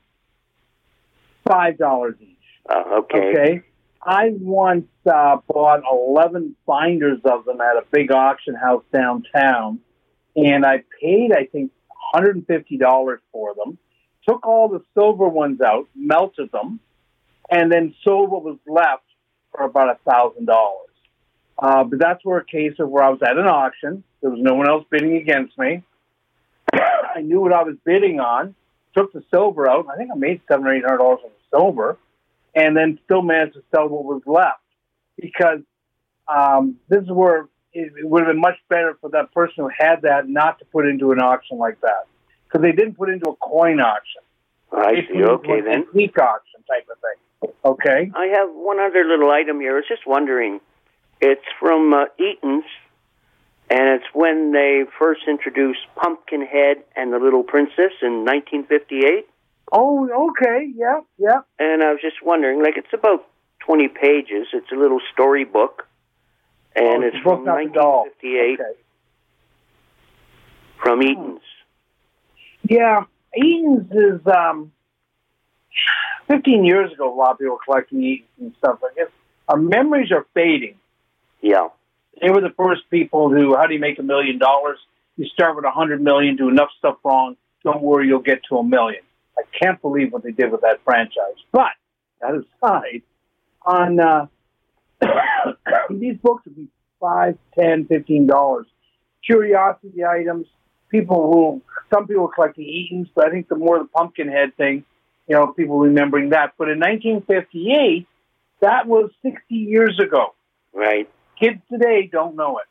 five 1.48 1.78
dollars 1.78 2.16
each. 2.22 2.38
Uh, 2.70 3.00
okay. 3.00 3.30
Okay. 3.30 3.62
I 4.04 4.30
once 4.34 4.88
uh, 5.06 5.38
bought 5.48 5.82
11 5.92 6.56
binders 6.66 7.20
of 7.24 7.46
them 7.46 7.62
at 7.62 7.78
a 7.78 7.84
big 7.92 8.12
auction 8.12 8.56
house 8.56 8.84
downtown, 8.92 9.80
and 10.36 10.66
I 10.66 10.84
paid, 11.02 11.32
I 11.34 11.46
think, 11.46 11.72
$150 12.14 13.18
for 13.32 13.56
them. 13.56 13.78
Took 14.28 14.46
all 14.46 14.70
the 14.70 14.84
silver 14.94 15.28
ones 15.28 15.62
out, 15.62 15.88
melted 15.96 16.52
them, 16.52 16.80
and 17.50 17.72
then 17.72 17.96
sold 18.04 18.30
what 18.30 18.44
was 18.44 18.58
left 18.68 19.04
for 19.52 19.66
about 19.66 19.90
a 19.90 20.10
thousand 20.10 20.46
dollars. 20.46 20.88
Uh, 21.58 21.84
but 21.84 22.00
that's 22.00 22.24
where 22.24 22.40
a 22.40 22.46
case 22.46 22.74
of 22.80 22.90
where 22.90 23.04
I 23.04 23.10
was 23.10 23.20
at 23.22 23.38
an 23.38 23.48
auction. 23.48 24.04
There 24.22 24.30
was 24.30 24.40
no 24.42 24.56
one 24.56 24.70
else 24.70 24.86
bidding 24.90 25.18
against 25.18 25.58
me. 25.58 25.84
I 26.74 27.22
knew 27.22 27.42
what 27.42 27.54
I 27.54 27.64
was 27.64 27.76
bidding 27.84 28.20
on. 28.20 28.56
Took 28.96 29.14
the 29.14 29.24
silver 29.32 29.70
out. 29.70 29.88
I 29.92 29.98
think 29.98 30.12
I 30.12 30.16
made 30.16 30.42
seven 30.48 30.66
or 30.66 30.74
eight 30.74 30.84
hundred 30.84 30.98
dollars 30.98 31.20
on 31.24 31.30
the 31.30 31.58
silver, 31.58 31.98
and 32.56 32.76
then 32.76 33.00
still 33.06 33.22
managed 33.22 33.54
to 33.54 33.64
sell 33.74 33.88
what 33.88 34.04
was 34.04 34.22
left 34.26 34.60
because 35.20 35.60
um, 36.28 36.78
this 36.90 37.04
is 37.04 37.10
where 37.10 37.48
it, 37.74 37.94
it 37.98 38.08
would 38.08 38.22
have 38.24 38.28
been 38.34 38.42
much 38.42 38.58
better 38.70 38.98
for 39.00 39.10
that 39.12 39.34
person 39.34 39.56
who 39.64 39.70
had 39.76 40.02
that 40.04 40.28
not 40.28 40.60
to 40.60 40.66
put 40.66 40.88
into 40.88 41.12
an 41.12 41.20
auction 41.20 41.58
like 41.58 41.80
that 41.82 42.08
because 42.48 42.62
they 42.62 42.72
didn't 42.72 42.96
put 42.96 43.10
into 43.10 43.30
a 43.30 43.36
coin 43.38 43.80
auction. 43.80 44.22
I 44.72 44.96
They 44.96 45.08
see. 45.14 45.24
Okay 45.24 45.62
then. 45.62 45.86
antique 45.94 46.18
auction 46.18 46.62
type 46.68 46.88
of 46.92 46.98
thing. 47.00 47.52
Okay. 47.66 48.12
I 48.16 48.26
have 48.38 48.50
one 48.52 48.80
other 48.80 49.04
little 49.06 49.30
item 49.32 49.60
here. 49.60 49.74
I 49.74 49.76
was 49.76 49.86
just 49.88 50.06
wondering. 50.06 50.60
It's 51.20 51.46
from 51.60 51.94
uh, 51.94 52.06
Eaton's, 52.20 52.64
and 53.70 53.90
it's 53.90 54.06
when 54.14 54.52
they 54.52 54.84
first 54.98 55.22
introduced 55.28 55.80
Pumpkinhead 55.96 56.78
and 56.96 57.14
the 57.14 57.20
Little 57.20 57.44
Princess 57.44 57.94
in 58.02 58.26
1958. 58.26 59.28
Oh, 59.72 60.30
okay. 60.32 60.68
Yeah, 60.76 61.02
yeah. 61.20 61.42
And 61.60 61.84
I 61.84 61.92
was 61.92 62.00
just 62.02 62.24
wondering, 62.24 62.62
like, 62.64 62.76
it's 62.78 62.92
about 62.94 63.28
20 63.60 63.88
pages. 63.90 64.48
It's 64.52 64.72
a 64.72 64.76
little 64.76 65.00
storybook, 65.14 65.88
and 66.76 67.04
Oh, 67.04 67.08
it's 67.08 67.18
from 67.18 67.46
not 67.46 67.56
1958 67.56 68.60
Okay. 68.60 68.80
from 70.82 71.04
Eaton's. 71.04 71.42
Yeah, 72.64 73.06
Eaton's 73.36 73.92
is 73.92 74.28
um, 74.28 74.72
15 76.28 76.64
years 76.66 76.92
ago. 76.92 77.14
A 77.14 77.16
lot 77.16 77.32
of 77.32 77.40
people 77.40 77.54
were 77.56 77.64
collecting 77.64 78.04
Eaton's 78.04 78.30
and 78.40 78.54
stuff. 78.58 78.80
I 78.84 78.94
guess 78.96 79.10
our 79.48 79.58
memories 79.58 80.12
are 80.12 80.26
fading. 80.34 80.76
Yeah. 81.42 81.70
They 82.22 82.30
were 82.30 82.42
the 82.42 82.54
first 82.56 82.82
people 82.90 83.30
who, 83.30 83.56
how 83.56 83.66
do 83.68 83.74
you 83.74 83.80
make 83.80 84.00
a 84.00 84.04
million 84.04 84.38
dollars? 84.38 84.78
You 85.18 85.26
start 85.28 85.56
with 85.56 85.66
a 85.66 85.72
hundred 85.72 86.02
million, 86.02 86.36
do 86.36 86.50
enough 86.50 86.70
stuff 86.78 86.98
wrong. 87.04 87.36
Don't 87.64 87.82
worry, 87.82 88.08
you'll 88.08 88.20
get 88.20 88.42
to 88.50 88.58
a 88.58 88.64
million. 88.64 89.02
I 89.38 89.44
can't 89.60 89.82
believe 89.82 90.12
what 90.12 90.24
they 90.24 90.32
did 90.32 90.52
with 90.52 90.62
that 90.62 90.82
franchise. 90.84 91.38
But 91.52 91.72
that 92.22 92.44
aside, 92.64 93.02
on 93.66 94.00
uh, 94.00 94.28
these 95.90 96.18
books 96.18 96.46
would 96.46 96.56
be 96.56 96.68
five, 97.00 97.38
ten, 97.58 97.86
fifteen 97.86 98.28
dollars. 98.28 98.68
Curiosity 99.26 100.04
items. 100.04 100.48
People 100.90 101.32
who 101.32 101.62
some 101.94 102.08
people 102.08 102.28
collect 102.28 102.58
the 102.58 102.64
Eatons, 102.64 103.08
but 103.16 103.26
I 103.28 103.32
think 103.32 103.48
the 103.48 103.56
more 103.56 103.80
the 103.80 103.86
Pumpkinhead 103.86 104.56
thing, 104.58 104.84
you 105.28 105.36
know, 105.36 105.48
people 105.48 105.80
remembering 105.80 106.30
that. 106.30 106.54
But 106.58 106.70
in 106.70 106.80
1958, 106.80 108.08
that 108.62 108.88
was 108.88 109.10
60 109.24 109.56
years 109.56 110.00
ago 110.00 110.34
Right. 110.74 111.10
kids 111.40 111.62
today 111.72 112.08
don't 112.12 112.36
know 112.36 112.60
it. 112.60 112.66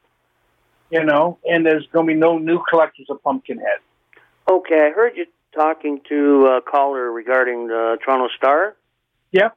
You 0.91 1.05
know, 1.05 1.39
and 1.45 1.65
there's 1.65 1.87
going 1.93 2.07
to 2.09 2.15
be 2.15 2.19
no 2.19 2.39
new 2.39 2.61
collectors 2.69 3.07
of 3.11 3.23
Pumpkinhead. 3.23 3.79
Okay, 4.51 4.87
I 4.87 4.91
heard 4.91 5.17
you 5.17 5.27
talking 5.55 6.01
to 6.09 6.47
a 6.47 6.61
caller 6.61 7.11
regarding 7.13 7.69
the 7.69 7.97
Toronto 8.05 8.29
Star. 8.37 8.75
Yeah. 9.31 9.51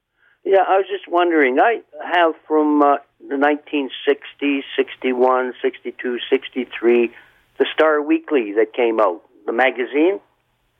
Yeah, 0.43 0.59
I 0.67 0.77
was 0.77 0.85
just 0.89 1.07
wondering. 1.07 1.59
I 1.59 1.81
have 2.03 2.33
from 2.47 2.81
uh, 2.81 2.97
the 3.19 3.35
1960s, 3.35 4.61
61, 4.75 5.53
62, 5.61 6.19
63, 6.29 7.11
the 7.57 7.65
Star 7.73 8.01
Weekly 8.01 8.53
that 8.53 8.73
came 8.73 8.99
out, 8.99 9.21
the 9.45 9.53
magazine. 9.53 10.19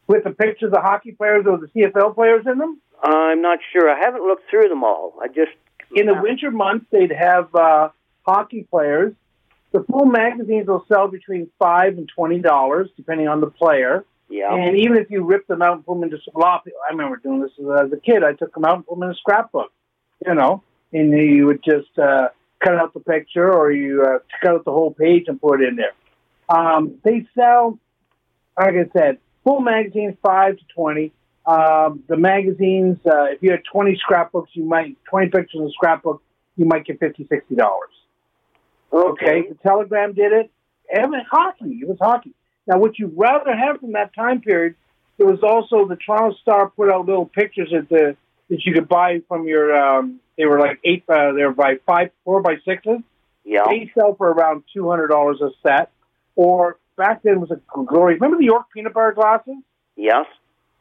With 0.08 0.26
the 0.26 0.32
pictures 0.32 0.74
of 0.74 0.82
hockey 0.82 1.14
players 1.14 1.46
or 1.48 1.58
the 1.58 1.68
CFL 1.68 2.14
players 2.14 2.46
in 2.46 2.58
them? 2.58 2.82
I'm 3.02 3.42
not 3.42 3.60
sure. 3.72 3.90
I 3.90 4.00
haven't 4.00 4.24
looked 4.24 4.50
through 4.50 4.68
them 4.68 4.84
all. 4.84 5.14
I 5.22 5.28
just 5.28 5.52
In 5.96 6.08
the 6.08 6.20
winter 6.22 6.52
months, 6.52 6.86
they'd 6.92 7.12
have 7.12 7.54
uh, 7.56 7.90
hockey 8.26 8.68
players. 8.70 9.14
The 9.72 9.84
full 9.84 10.06
magazines 10.06 10.68
will 10.68 10.86
sell 10.88 11.08
between 11.08 11.50
five 11.58 11.98
and 11.98 12.08
twenty 12.14 12.40
dollars, 12.40 12.90
depending 12.96 13.28
on 13.28 13.42
the 13.42 13.48
player. 13.48 14.06
Yeah. 14.34 14.54
And 14.56 14.78
even 14.78 14.98
if 14.98 15.12
you 15.12 15.24
rip 15.24 15.46
them 15.46 15.62
out 15.62 15.76
and 15.76 15.86
put 15.86 15.94
them 15.94 16.04
into 16.04 16.18
slop, 16.32 16.64
I 16.66 16.92
remember 16.92 17.18
doing 17.18 17.42
this 17.42 17.52
as 17.60 17.92
a 17.92 17.98
kid. 17.98 18.24
I 18.24 18.34
took 18.34 18.54
them 18.54 18.66
out 18.66 18.78
and 18.78 18.86
put 18.88 18.96
them 18.96 19.04
in 19.04 19.12
a 19.12 19.16
scrapbook, 19.16 19.72
you 20.26 20.34
know, 20.34 20.64
and 20.92 21.12
you 21.12 21.46
would 21.46 21.64
just 21.64 21.98
uh, 22.00 22.30
cut 22.60 22.76
out 22.76 22.94
the 22.96 23.00
picture 23.00 23.54
or 23.54 23.72
you 23.72 24.02
uh, 24.02 24.20
cut 24.42 24.56
out 24.56 24.66
the 24.66 24.72
whole 24.72 24.92
page 24.92 25.26
and 25.28 25.40
put 25.40 25.62
it 25.62 25.70
in 25.70 25.76
there. 25.76 25.94
Um, 26.50 26.96
they 27.04 27.28
sell, 27.36 27.78
like 28.58 28.74
I 28.74 28.90
said, 28.98 29.20
full 29.44 29.60
magazines 29.60 30.16
five 30.24 30.58
to 30.58 30.64
twenty. 30.74 31.12
Um, 31.46 32.04
the 32.08 32.18
magazines, 32.18 32.98
uh, 33.06 33.26
if 33.26 33.44
you 33.44 33.52
had 33.52 33.62
twenty 33.72 33.98
scrapbooks, 33.98 34.50
you 34.54 34.66
might 34.66 34.98
twenty 35.06 35.30
pictures 35.30 35.62
in 35.62 35.68
a 35.68 35.72
scrapbook, 35.72 36.24
you 36.58 36.66
might 36.66 36.86
get 36.86 37.00
fifty, 37.00 37.28
sixty 37.28 37.56
dollars. 37.56 37.92
Okay, 38.92 39.48
the 39.48 39.56
Telegram 39.62 40.14
did 40.14 40.32
it. 40.32 40.52
And 40.94 41.16
hockey, 41.30 41.80
it 41.82 41.88
was 41.88 41.98
hockey. 42.00 42.34
Now, 42.68 42.78
what 42.78 42.98
you'd 42.98 43.18
rather 43.18 43.56
have 43.56 43.80
from 43.80 43.94
that 43.94 44.14
time 44.14 44.42
period, 44.42 44.76
there 45.18 45.28
was 45.28 45.40
also 45.44 45.88
the 45.88 45.96
Toronto 45.96 46.36
Star 46.42 46.70
put 46.70 46.92
out 46.92 47.06
little 47.06 47.26
pictures 47.26 47.70
that 47.72 47.90
the 47.90 48.16
that 48.50 48.66
you 48.66 48.74
could 48.74 48.88
buy 48.88 49.22
from 49.28 49.48
your. 49.48 49.76
Um, 49.76 50.20
they 50.38 50.46
were 50.46 50.60
like 50.60 50.80
eight. 50.84 51.04
Uh, 51.08 51.34
they 51.34 51.44
were 51.44 51.54
by 51.54 51.76
five, 51.86 52.12
four 52.24 52.42
by 52.42 52.56
sixes. 52.66 53.00
Yeah. 53.46 53.64
They 53.68 53.92
sell 53.94 54.16
for 54.16 54.32
around 54.32 54.64
two 54.74 54.90
hundred 54.90 55.08
dollars 55.08 55.42
a 55.42 55.50
set. 55.62 55.92
Or 56.36 56.78
back 56.98 57.22
then 57.24 57.40
was 57.40 57.52
a 57.52 57.62
glory. 57.86 58.16
Remember 58.16 58.38
the 58.38 58.46
York 58.46 58.66
peanut 58.74 58.94
butter 58.94 59.12
glasses? 59.12 59.58
Yes. 59.96 60.26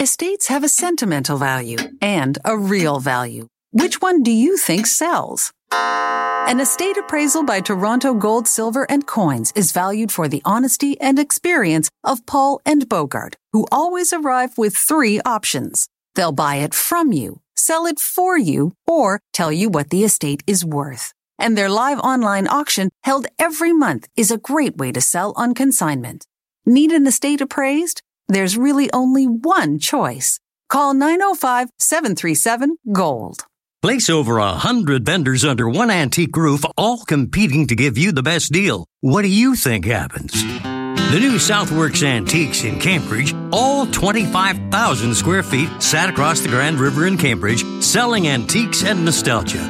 Estates 0.00 0.48
have 0.48 0.62
a 0.64 0.68
sentimental 0.68 1.38
value 1.38 1.78
and 2.02 2.36
a 2.44 2.56
real 2.58 2.98
value. 3.00 3.48
Which 3.72 4.00
one 4.00 4.22
do 4.22 4.30
you 4.30 4.56
think 4.56 4.86
sells? 4.86 5.52
An 5.72 6.60
estate 6.60 6.96
appraisal 6.96 7.44
by 7.44 7.60
Toronto 7.60 8.14
Gold, 8.14 8.46
Silver, 8.46 8.86
and 8.88 9.06
Coins 9.06 9.52
is 9.56 9.72
valued 9.72 10.12
for 10.12 10.28
the 10.28 10.40
honesty 10.44 10.98
and 11.00 11.18
experience 11.18 11.90
of 12.04 12.24
Paul 12.26 12.60
and 12.64 12.88
Bogart, 12.88 13.36
who 13.52 13.66
always 13.72 14.12
arrive 14.12 14.56
with 14.56 14.76
three 14.76 15.20
options. 15.22 15.88
They'll 16.14 16.32
buy 16.32 16.56
it 16.56 16.74
from 16.74 17.12
you, 17.12 17.40
sell 17.56 17.86
it 17.86 17.98
for 17.98 18.38
you, 18.38 18.72
or 18.86 19.20
tell 19.32 19.52
you 19.52 19.68
what 19.68 19.90
the 19.90 20.04
estate 20.04 20.42
is 20.46 20.64
worth. 20.64 21.12
And 21.38 21.58
their 21.58 21.68
live 21.68 21.98
online 21.98 22.46
auction 22.46 22.90
held 23.02 23.26
every 23.38 23.72
month 23.72 24.08
is 24.16 24.30
a 24.30 24.38
great 24.38 24.76
way 24.78 24.92
to 24.92 25.00
sell 25.00 25.34
on 25.36 25.54
consignment. 25.54 26.24
Need 26.64 26.92
an 26.92 27.06
estate 27.06 27.40
appraised? 27.40 28.00
There's 28.28 28.56
really 28.56 28.90
only 28.92 29.26
one 29.26 29.78
choice. 29.78 30.40
Call 30.68 30.94
905 30.94 31.70
737 31.78 32.76
GOLD. 32.92 33.44
Place 33.86 34.10
over 34.10 34.38
a 34.38 34.52
hundred 34.54 35.06
vendors 35.06 35.44
under 35.44 35.68
one 35.68 35.90
antique 35.90 36.36
roof, 36.36 36.64
all 36.76 37.04
competing 37.04 37.68
to 37.68 37.76
give 37.76 37.96
you 37.96 38.10
the 38.10 38.20
best 38.20 38.50
deal. 38.50 38.88
What 39.00 39.22
do 39.22 39.28
you 39.28 39.54
think 39.54 39.84
happens? 39.84 40.32
The 40.32 41.20
new 41.20 41.34
Southworks 41.34 42.02
Antiques 42.02 42.64
in 42.64 42.80
Cambridge, 42.80 43.32
all 43.52 43.86
25,000 43.86 45.14
square 45.14 45.44
feet, 45.44 45.68
sat 45.80 46.08
across 46.08 46.40
the 46.40 46.48
Grand 46.48 46.80
River 46.80 47.06
in 47.06 47.16
Cambridge, 47.16 47.62
selling 47.80 48.26
antiques 48.26 48.82
and 48.82 49.04
nostalgia. 49.04 49.62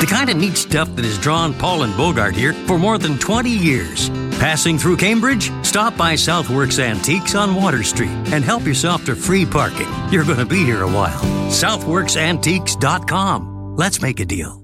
The 0.00 0.08
kind 0.10 0.28
of 0.28 0.38
neat 0.38 0.56
stuff 0.56 0.96
that 0.96 1.04
has 1.04 1.16
drawn 1.16 1.54
Paul 1.54 1.84
and 1.84 1.96
Bogart 1.96 2.34
here 2.34 2.52
for 2.66 2.80
more 2.80 2.98
than 2.98 3.16
20 3.16 3.48
years. 3.48 4.10
Passing 4.38 4.76
through 4.76 4.98
Cambridge? 4.98 5.50
Stop 5.64 5.96
by 5.96 6.12
Southworks 6.12 6.78
Antiques 6.78 7.34
on 7.34 7.54
Water 7.54 7.82
Street 7.82 8.10
and 8.10 8.44
help 8.44 8.64
yourself 8.64 9.06
to 9.06 9.16
free 9.16 9.46
parking. 9.46 9.88
You're 10.10 10.24
going 10.24 10.36
to 10.36 10.44
be 10.44 10.62
here 10.62 10.82
a 10.82 10.86
while. 10.86 11.18
SouthworksAntiques.com. 11.48 13.76
Let's 13.76 14.02
make 14.02 14.20
a 14.20 14.26
deal. 14.26 14.62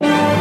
Consignment 0.00 0.32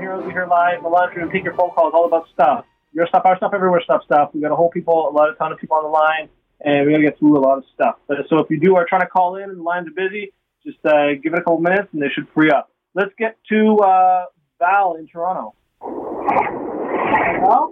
Heroes, 0.00 0.24
we 0.24 0.32
here 0.32 0.46
live. 0.46 0.82
The 0.82 0.88
laundry 0.88 1.22
room. 1.22 1.30
Take 1.30 1.44
your 1.44 1.52
phone 1.54 1.68
calls. 1.72 1.92
All 1.94 2.06
about 2.06 2.26
stuff. 2.32 2.64
Your 2.94 3.06
stuff, 3.08 3.26
our 3.26 3.36
stuff, 3.36 3.52
everywhere 3.52 3.82
stuff, 3.84 4.02
stuff. 4.04 4.30
We 4.32 4.40
got 4.40 4.50
a 4.50 4.56
whole 4.56 4.70
people, 4.70 5.06
a 5.06 5.12
lot 5.12 5.28
of 5.28 5.36
ton 5.36 5.52
of 5.52 5.58
people 5.58 5.76
on 5.76 5.82
the 5.84 5.90
line, 5.90 6.30
and 6.62 6.86
we 6.86 6.92
got 6.92 6.98
to 6.98 7.04
get 7.04 7.18
through 7.18 7.36
a 7.36 7.44
lot 7.44 7.58
of 7.58 7.64
stuff. 7.74 7.96
So 8.30 8.38
if 8.38 8.48
you 8.48 8.58
do 8.58 8.74
are 8.76 8.86
trying 8.88 9.02
to 9.02 9.06
call 9.06 9.36
in 9.36 9.50
and 9.50 9.58
the 9.58 9.62
lines 9.62 9.86
are 9.86 9.90
busy, 9.90 10.32
just 10.64 10.78
uh, 10.86 11.08
give 11.22 11.34
it 11.34 11.40
a 11.40 11.42
couple 11.42 11.60
minutes 11.60 11.88
and 11.92 12.00
they 12.00 12.08
should 12.08 12.26
free 12.32 12.50
up. 12.50 12.70
Let's 12.94 13.12
get 13.18 13.36
to 13.50 13.76
uh, 13.76 14.24
Val 14.58 14.94
in 14.96 15.06
Toronto. 15.06 15.52
Val, 15.80 17.70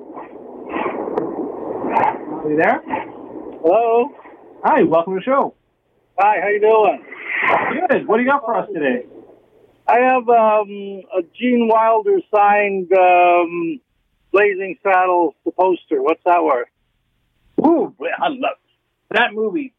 are 2.42 2.50
you 2.50 2.56
there? 2.56 2.80
Hello. 3.62 4.10
Hi, 4.64 4.82
welcome 4.82 5.14
to 5.14 5.20
the 5.20 5.24
show. 5.24 5.54
Hi, 6.18 6.40
how 6.40 6.48
you 6.48 6.60
doing? 6.60 7.04
Good. 7.90 8.06
What 8.08 8.16
do 8.18 8.22
you 8.22 8.28
got 8.28 8.42
for 8.44 8.56
us 8.56 8.68
today? 8.72 9.06
I 9.88 9.98
have 10.00 10.28
um, 10.28 11.02
a 11.16 11.22
Gene 11.38 11.68
Wilder 11.70 12.18
signed 12.34 12.92
um, 12.92 13.80
Blazing 14.32 14.78
Saddles, 14.82 15.34
the 15.44 15.52
poster. 15.52 16.02
What's 16.02 16.22
that 16.24 16.42
worth? 16.42 16.68
Ooh, 17.64 17.94
I 18.20 18.28
love 18.28 18.56
that 19.10 19.32
movie. 19.32 19.72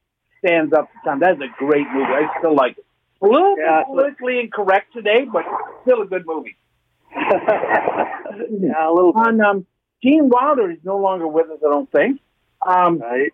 Stands 0.46 0.72
up 0.74 0.90
to 0.92 1.10
time. 1.10 1.20
That's 1.20 1.40
a 1.42 1.48
great 1.58 1.88
movie. 1.92 2.12
I 2.12 2.28
still 2.40 2.56
like 2.56 2.78
it. 2.78 2.86
A 3.22 3.26
little 3.26 3.56
Yeah, 3.58 3.80
bit 3.80 3.88
politically 3.88 4.40
incorrect 4.40 4.94
today, 4.94 5.26
but 5.32 5.44
still 5.82 6.02
a 6.04 6.06
good 6.06 6.26
movie. 6.26 6.56
yeah, 8.62 8.88
a 8.90 8.92
little. 8.94 9.14
On 9.16 9.42
um, 9.42 9.66
Gene 10.04 10.30
Wilder 10.30 10.72
is 10.72 10.80
no 10.84 10.98
longer 10.98 11.28
with 11.28 11.50
us. 11.50 11.60
I 11.66 11.70
don't 11.70 11.92
think. 11.92 12.22
Um, 12.66 13.00
Right. 13.00 13.34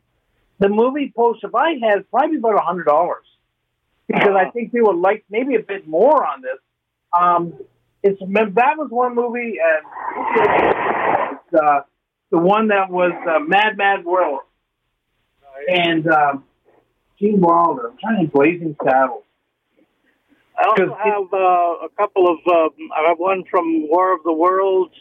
the 0.60 0.70
movie 0.70 1.12
poster 1.16 1.50
I 1.56 1.76
had 1.82 2.10
probably 2.10 2.38
about 2.38 2.56
a 2.56 2.62
hundred 2.62 2.86
dollars 2.86 3.26
because 4.08 4.36
I 4.36 4.50
think 4.52 4.72
they 4.72 4.82
would 4.82 4.98
like 4.98 5.24
maybe 5.30 5.56
a 5.56 5.60
bit 5.62 5.88
more 5.88 6.26
on 6.26 6.42
this. 6.42 6.60
Um, 7.18 7.54
It's 8.04 8.20
that 8.20 8.78
was 8.78 8.90
one 8.90 9.16
movie, 9.16 9.60
and 9.60 9.86
uh, 11.58 11.82
the 12.32 12.38
one 12.38 12.68
that 12.70 12.90
was 12.90 13.12
uh, 13.28 13.40
Mad 13.40 13.78
Mad 13.78 14.04
World, 14.06 14.42
and 15.70 16.06
um, 16.08 16.44
Gene 17.20 17.40
Wilder. 17.40 17.90
I'm 17.92 17.98
trying 17.98 18.26
to 18.26 18.32
Blazing 18.32 18.76
Saddles. 18.84 19.24
I 20.58 20.66
also 20.68 20.96
have 21.04 21.34
uh, 21.34 21.86
a 21.86 21.90
couple 21.98 22.28
of. 22.28 22.38
Um, 22.48 22.90
I 22.96 23.08
have 23.08 23.18
one 23.18 23.44
from 23.50 23.88
War 23.90 24.14
of 24.14 24.24
the 24.24 24.34
Worlds 24.34 24.94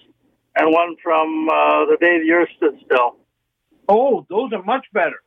and 0.57 0.73
one 0.73 0.97
from 1.03 1.49
uh, 1.49 1.87
The 1.87 1.97
Day 2.01 2.21
the 2.23 2.33
Earth 2.33 2.49
Stood 2.57 2.79
Still. 2.85 3.17
Oh, 3.89 4.27
those 4.31 4.53
are 4.53 4.63
much 4.63 4.87
better. 4.93 5.23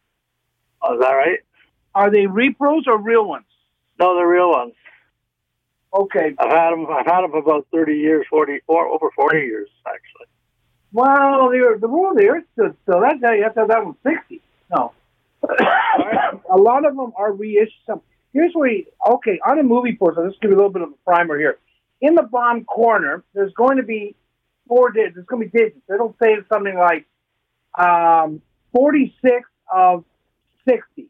Oh, 0.81 0.95
is 0.95 1.01
that 1.01 1.11
right? 1.11 1.39
Are 1.93 2.09
they 2.09 2.25
repros 2.25 2.87
or 2.87 2.97
real 2.97 3.27
ones? 3.27 3.45
No, 3.99 4.15
they're 4.15 4.27
real 4.27 4.49
ones. 4.49 4.73
Okay. 5.93 6.35
I've 6.37 6.51
had 6.51 6.71
them. 6.71 6.87
I've 6.89 7.05
had 7.05 7.21
them 7.21 7.33
about 7.33 7.67
thirty 7.71 7.97
years, 7.97 8.25
forty 8.29 8.59
or 8.67 8.87
over 8.87 9.09
forty 9.15 9.39
years 9.39 9.69
actually. 9.87 10.27
Well, 10.91 11.49
the 11.49 11.77
the 11.79 11.87
War 11.87 12.11
of 12.11 12.17
the 12.17 12.27
Earth 12.27 12.43
Stood 12.53 12.75
Still. 12.83 13.01
That 13.01 13.21
day, 13.21 13.37
you 13.37 13.43
have 13.43 13.53
to 13.53 13.61
have 13.61 13.69
that 13.69 13.85
one 13.85 13.95
sixty. 14.03 14.41
No. 14.71 14.91
a 15.43 16.57
lot 16.57 16.85
of 16.85 16.95
them 16.95 17.13
are 17.15 17.31
reissued. 17.31 18.01
Here's 18.35 18.51
where 18.53 18.69
you, 18.69 18.85
okay 19.13 19.39
on 19.47 19.59
a 19.59 19.63
movie 19.63 19.95
poster. 19.95 20.27
Just 20.27 20.41
give 20.41 20.51
you 20.51 20.57
a 20.57 20.59
little 20.59 20.71
bit 20.71 20.81
of 20.81 20.89
a 20.89 21.09
primer 21.09 21.39
here. 21.39 21.57
In 22.01 22.15
the 22.15 22.23
bottom 22.23 22.65
corner, 22.65 23.23
there's 23.33 23.53
going 23.53 23.77
to 23.77 23.83
be 23.83 24.13
four 24.67 24.91
digits. 24.91 25.15
There's 25.15 25.25
going 25.25 25.45
to 25.45 25.49
be 25.49 25.57
digits. 25.57 25.81
It'll 25.89 26.17
say 26.21 26.35
something 26.51 26.75
like 26.75 27.05
um, 27.79 28.41
46 28.73 29.49
of 29.73 30.03
60. 30.67 31.07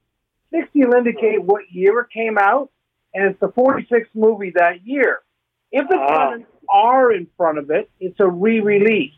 60 0.54 0.86
will 0.86 0.94
indicate 0.94 1.42
what 1.42 1.64
year 1.72 2.02
it 2.02 2.12
came 2.12 2.38
out, 2.38 2.70
and 3.16 3.26
it's 3.26 3.40
the 3.40 3.48
46th 3.48 4.06
movie 4.14 4.54
that 4.56 4.86
year. 4.86 5.22
If 5.72 5.86
it's 5.86 5.94
got 5.94 6.36
an 6.36 6.46
R 6.70 7.12
in 7.12 7.28
front 7.36 7.58
of 7.58 7.72
it, 7.72 7.90
it's 8.00 8.20
a 8.20 8.30
re-release. 8.30 9.16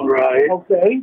Right. 0.00 0.48
Okay. 0.48 1.02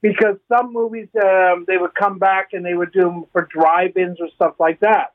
Because 0.00 0.36
some 0.48 0.72
movies 0.72 1.08
um, 1.20 1.64
they 1.66 1.78
would 1.78 1.96
come 1.96 2.20
back 2.20 2.50
and 2.52 2.64
they 2.64 2.74
would 2.74 2.92
do 2.92 3.00
them 3.00 3.24
for 3.32 3.42
drive-ins 3.42 4.20
or 4.20 4.28
stuff 4.36 4.54
like 4.60 4.78
that. 4.78 5.13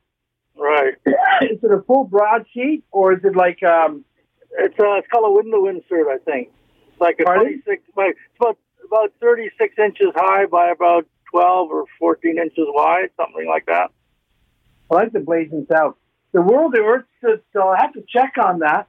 Right. 0.60 0.92
is 1.06 1.58
it 1.62 1.72
a 1.72 1.82
full 1.86 2.04
broadsheet 2.04 2.84
or 2.92 3.14
is 3.14 3.24
it 3.24 3.34
like 3.34 3.62
um? 3.62 4.04
It's 4.58 4.74
uh, 4.78 4.98
it's 4.98 5.08
called 5.08 5.24
a 5.26 5.32
window 5.32 5.66
insert, 5.66 6.06
I 6.08 6.18
think. 6.18 6.50
It's 6.88 7.00
like 7.00 7.16
a 7.18 7.24
Pardon? 7.24 7.62
26 7.62 7.82
by 7.96 8.10
it's 8.10 8.18
about 8.38 8.58
about 8.84 9.12
36 9.20 9.74
inches 9.78 10.08
high 10.14 10.44
by 10.46 10.68
about 10.70 11.06
12 11.30 11.70
or 11.70 11.84
14 11.98 12.38
inches 12.38 12.66
wide, 12.68 13.08
something 13.16 13.48
like 13.48 13.66
that. 13.66 13.90
I 14.90 14.94
like 14.94 15.12
the 15.12 15.20
Blazing 15.20 15.66
South. 15.72 15.94
The 16.32 16.42
World 16.42 16.74
of 16.74 16.84
Earth 16.84 17.04
stood 17.18 17.40
still. 17.48 17.68
I 17.68 17.80
have 17.80 17.94
to 17.94 18.02
check 18.06 18.34
on 18.44 18.58
that. 18.58 18.86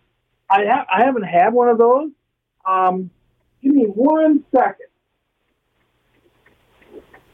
I 0.49 0.65
ha- 0.65 0.87
I 0.93 1.05
haven't 1.05 1.23
had 1.23 1.53
one 1.53 1.69
of 1.69 1.77
those. 1.77 2.09
Um, 2.65 3.11
give 3.63 3.73
me 3.73 3.85
one 3.85 4.43
second. 4.53 4.87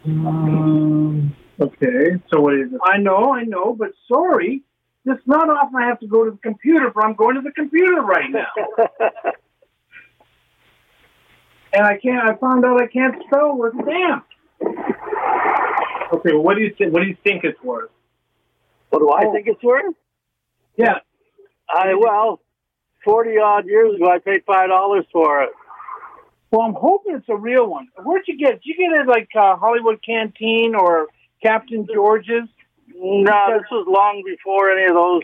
Um, 0.06 1.36
okay, 1.60 2.22
so 2.30 2.41
what 2.41 2.55
is 2.55 2.74
it? 2.74 2.80
I 2.84 2.97
know, 2.97 3.34
I 3.34 3.43
know, 3.43 3.76
but 3.78 3.89
sorry, 4.08 4.64
it's 5.05 5.26
not 5.26 5.49
often 5.49 5.76
I 5.82 5.88
have 5.88 5.99
to 6.01 6.08
go 6.08 6.26
to 6.26 6.32
the 6.32 6.38
computer, 6.38 6.91
but 6.93 7.05
I'm 7.05 7.16
going 7.16 7.36
to 7.36 7.41
the 7.41 7.51
computer 7.51 8.01
right 8.01 8.30
now. 8.30 8.47
and 11.74 11.86
I 11.86 11.97
can't. 11.97 12.30
I 12.30 12.36
found 12.36 12.66
out 12.66 12.82
I 12.82 12.88
can't 12.88 13.16
spell 13.26 13.55
worth 13.55 13.76
a 13.76 13.84
damn. 13.86 14.24
Okay, 16.14 16.34
well, 16.34 16.43
what 16.43 16.55
do 16.55 16.62
you 16.62 16.74
think? 16.78 16.93
What 16.93 17.03
do 17.03 17.08
you 17.08 17.18
think 17.24 17.43
it's 17.43 17.62
worth? 17.64 17.91
What 18.89 18.99
do 18.99 19.12
I 19.12 19.32
think 19.32 19.47
it's 19.47 19.64
worth? 19.64 19.95
Yeah. 20.78 20.99
I 21.70 21.93
well, 21.95 22.41
40 23.03 23.38
odd 23.38 23.66
years 23.66 23.95
ago, 23.95 24.10
I 24.10 24.20
paid 24.20 24.43
five 24.45 24.70
dollars 24.70 25.05
for 25.12 25.43
it. 25.43 25.49
Well, 26.51 26.62
I'm 26.62 26.74
hoping 26.74 27.16
it's 27.16 27.28
a 27.30 27.36
real 27.36 27.68
one. 27.68 27.89
Where'd 28.03 28.24
you 28.28 28.38
get? 28.38 28.62
Did 28.62 28.66
you 28.66 28.76
get 28.78 29.01
it 29.01 29.08
like 29.08 29.28
uh, 29.36 29.58
Hollywood 29.58 30.01
Canteen 30.05 30.76
or 30.76 31.08
Captain 31.42 31.88
George's? 31.94 32.48
No, 32.96 33.58
this 33.58 33.68
was 33.72 33.86
long 33.88 34.24
before 34.26 34.72
any 34.72 34.86
of 34.86 34.94
those. 34.96 35.24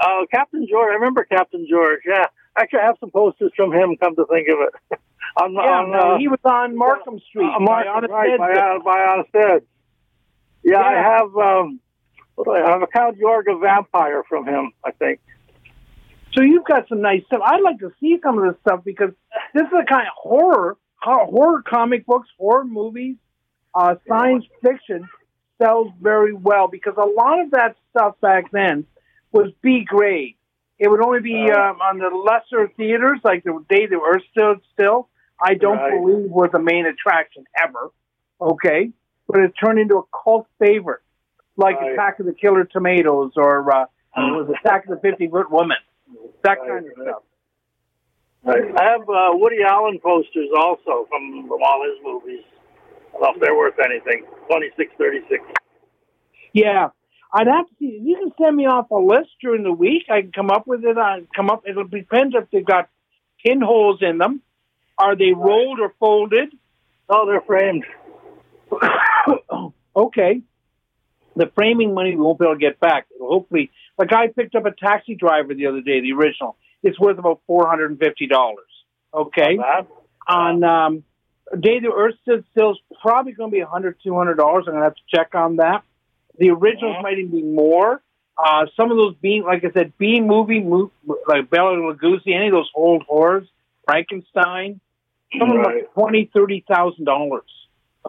Uh, 0.00 0.24
Captain 0.32 0.66
George, 0.68 0.90
I 0.90 0.94
remember 0.94 1.24
Captain 1.24 1.66
George. 1.68 2.00
Yeah, 2.06 2.26
actually, 2.56 2.80
I 2.80 2.86
have 2.86 2.96
some 3.00 3.10
posters 3.10 3.52
from 3.56 3.72
him. 3.72 3.96
Come 4.00 4.16
to 4.16 4.24
think 4.26 4.48
of 4.48 4.58
it, 4.60 4.98
on, 5.36 5.52
Yeah, 5.52 5.60
on, 5.60 5.90
no, 5.90 5.98
uh, 5.98 6.18
he 6.18 6.28
was 6.28 6.40
on 6.44 6.76
Markham 6.76 7.18
Street. 7.28 7.44
uh, 7.44 7.58
by 7.58 7.84
Markham, 7.84 7.92
Honest 7.96 8.12
right, 8.12 8.38
by, 8.38 8.52
uh, 8.52 8.78
by 8.82 9.00
Honest 9.04 9.34
Ed. 9.34 9.62
Yeah, 10.64 10.80
I 10.80 10.94
have. 10.94 11.36
Um, 11.36 11.80
what 12.34 12.44
do 12.44 12.52
I 12.52 12.70
have? 12.70 12.82
A 12.82 12.86
Count 12.86 13.18
Yorga 13.18 13.60
vampire 13.60 14.22
from 14.28 14.46
him. 14.46 14.72
I 14.84 14.92
think. 14.92 15.20
So 16.34 16.42
you've 16.42 16.64
got 16.64 16.88
some 16.88 17.02
nice 17.02 17.22
stuff. 17.26 17.42
I'd 17.44 17.60
like 17.60 17.78
to 17.80 17.92
see 18.00 18.18
some 18.22 18.38
of 18.38 18.44
this 18.44 18.58
stuff 18.62 18.80
because 18.84 19.10
this 19.52 19.64
is 19.64 19.70
the 19.70 19.84
kind 19.86 20.06
of 20.06 20.14
horror, 20.16 20.78
horror 20.96 21.62
comic 21.62 22.06
books, 22.06 22.28
horror 22.38 22.64
movies, 22.64 23.16
uh, 23.74 23.96
science 24.08 24.46
fiction 24.62 25.06
sells 25.62 25.88
very 26.00 26.32
well 26.32 26.68
because 26.68 26.94
a 26.96 27.06
lot 27.06 27.40
of 27.40 27.50
that 27.52 27.76
stuff 27.90 28.16
back 28.20 28.50
then 28.50 28.84
was 29.32 29.52
B 29.62 29.84
grade. 29.86 30.34
It 30.78 30.88
would 30.90 31.04
only 31.04 31.20
be 31.20 31.50
um, 31.50 31.80
on 31.80 31.98
the 31.98 32.08
lesser 32.08 32.68
theaters, 32.76 33.20
like 33.22 33.44
the 33.44 33.64
day 33.68 33.86
the 33.86 34.00
Earth 34.00 34.22
stood 34.32 34.60
still. 34.72 35.08
I 35.40 35.54
don't 35.54 35.76
Right. 35.78 35.92
believe 36.00 36.30
was 36.30 36.50
the 36.52 36.58
main 36.58 36.86
attraction 36.86 37.44
ever. 37.62 37.90
Okay, 38.40 38.90
but 39.28 39.40
it 39.40 39.52
turned 39.62 39.78
into 39.78 39.98
a 39.98 40.02
cult 40.24 40.48
favorite, 40.58 41.00
like 41.56 41.76
Right. 41.80 41.92
Attack 41.92 42.18
of 42.18 42.26
the 42.26 42.32
Killer 42.34 42.64
Tomatoes 42.64 43.32
or 43.36 43.72
uh, 43.72 43.86
was 44.16 44.50
Attack 44.60 44.86
of 44.86 44.90
the 44.90 45.00
Fifty 45.00 45.28
Foot 45.28 45.50
Woman, 45.50 45.76
that 46.42 46.58
kind 46.58 46.86
of 46.86 46.92
stuff. 47.00 47.22
I 48.44 48.82
have 48.82 49.02
uh, 49.08 49.30
Woody 49.34 49.62
Allen 49.62 50.00
posters 50.02 50.48
also 50.58 51.06
from, 51.08 51.46
from 51.46 51.62
all 51.62 51.84
his 51.86 52.02
movies. 52.02 52.42
I 53.14 53.18
don't 53.18 53.22
know 53.22 53.32
if 53.34 53.40
they're 53.40 53.56
worth 53.56 53.74
anything. 53.84 54.24
Twenty 54.46 54.70
six 54.76 54.92
thirty 54.98 55.20
six. 55.28 55.44
Yeah, 56.52 56.88
I'd 57.32 57.46
have 57.46 57.66
to 57.66 57.74
see. 57.78 58.00
You 58.02 58.16
can 58.16 58.32
send 58.40 58.56
me 58.56 58.66
off 58.66 58.90
a 58.90 58.96
list 58.96 59.30
during 59.40 59.62
the 59.62 59.72
week. 59.72 60.04
I 60.10 60.22
can 60.22 60.32
come 60.32 60.50
up 60.50 60.66
with 60.66 60.84
it. 60.84 60.98
I 60.98 61.22
come 61.34 61.50
up. 61.50 61.62
It'll 61.66 61.84
depend 61.84 62.34
if 62.34 62.50
they've 62.50 62.64
got 62.64 62.88
pinholes 63.44 63.98
in 64.02 64.18
them. 64.18 64.42
Are 64.98 65.16
they 65.16 65.32
rolled 65.32 65.80
or 65.80 65.94
folded? 65.98 66.52
Oh, 67.08 67.26
they're 67.26 67.40
framed. 67.40 67.84
okay. 69.96 70.42
The 71.34 71.50
framing 71.54 71.94
money 71.94 72.14
we 72.14 72.20
won't 72.22 72.38
be 72.38 72.44
able 72.44 72.54
to 72.54 72.60
get 72.60 72.78
back. 72.78 73.06
It'll 73.14 73.28
hopefully, 73.28 73.70
like 73.98 74.12
I 74.12 74.28
picked 74.28 74.54
up 74.54 74.66
a 74.66 74.70
taxi 74.70 75.14
driver 75.14 75.54
the 75.54 75.66
other 75.66 75.80
day, 75.80 76.00
the 76.00 76.12
original. 76.12 76.56
It's 76.82 77.00
worth 77.00 77.18
about 77.18 77.40
four 77.46 77.66
hundred 77.68 77.90
and 77.90 77.98
fifty 77.98 78.26
dollars. 78.26 78.68
Okay. 79.14 79.58
On 80.28 80.62
um, 80.62 81.04
Day 81.58 81.80
the 81.80 81.92
Earth 81.94 82.14
Stood 82.22 82.44
Still 82.52 82.72
is 82.72 82.78
probably 83.00 83.32
going 83.32 83.50
to 83.50 83.54
be 83.54 83.60
a 83.60 83.66
hundred, 83.66 83.98
two 84.02 84.14
hundred 84.16 84.36
dollars. 84.36 84.64
I'm 84.66 84.72
going 84.72 84.82
to 84.82 84.84
have 84.84 84.94
to 84.94 85.02
check 85.14 85.34
on 85.34 85.56
that. 85.56 85.82
The 86.38 86.50
originals 86.50 86.96
might 87.02 87.18
even 87.18 87.30
be 87.30 87.42
more. 87.42 88.00
Uh, 88.42 88.66
some 88.76 88.90
of 88.90 88.96
those 88.96 89.14
being, 89.16 89.42
like 89.42 89.62
I 89.64 89.70
said, 89.72 89.92
B 89.98 90.20
movie, 90.20 90.60
mo- 90.60 90.90
like 91.28 91.50
Bela 91.50 91.76
Lugosi, 91.76 92.34
any 92.34 92.46
of 92.46 92.52
those 92.52 92.70
old 92.74 93.02
horrors, 93.02 93.46
Frankenstein, 93.86 94.80
some 95.38 95.50
of 95.50 95.56
them 95.56 95.66
are 95.66 95.80
twenty, 95.94 96.30
thirty 96.32 96.64
thousand 96.66 97.04
dollars. 97.04 97.44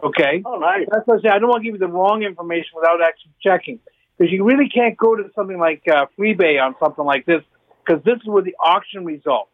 Okay. 0.02 0.42
Oh, 0.44 0.56
nice. 0.56 0.86
That's 0.90 1.06
what 1.06 1.18
I 1.18 1.22
say. 1.22 1.28
I 1.28 1.38
don't 1.38 1.50
want 1.50 1.60
to 1.62 1.64
give 1.64 1.74
you 1.74 1.86
the 1.86 1.92
wrong 1.92 2.22
information 2.22 2.70
without 2.74 3.02
actually 3.02 3.32
checking, 3.42 3.78
because 4.16 4.32
you 4.32 4.44
really 4.44 4.70
can't 4.70 4.96
go 4.96 5.14
to 5.14 5.30
something 5.34 5.58
like 5.58 5.82
uh, 5.86 6.06
Freebay 6.18 6.60
on 6.60 6.74
something 6.82 7.04
like 7.04 7.26
this, 7.26 7.42
because 7.84 8.02
this 8.04 8.16
is 8.16 8.26
where 8.26 8.42
the 8.42 8.56
auction 8.58 9.04
result. 9.04 9.50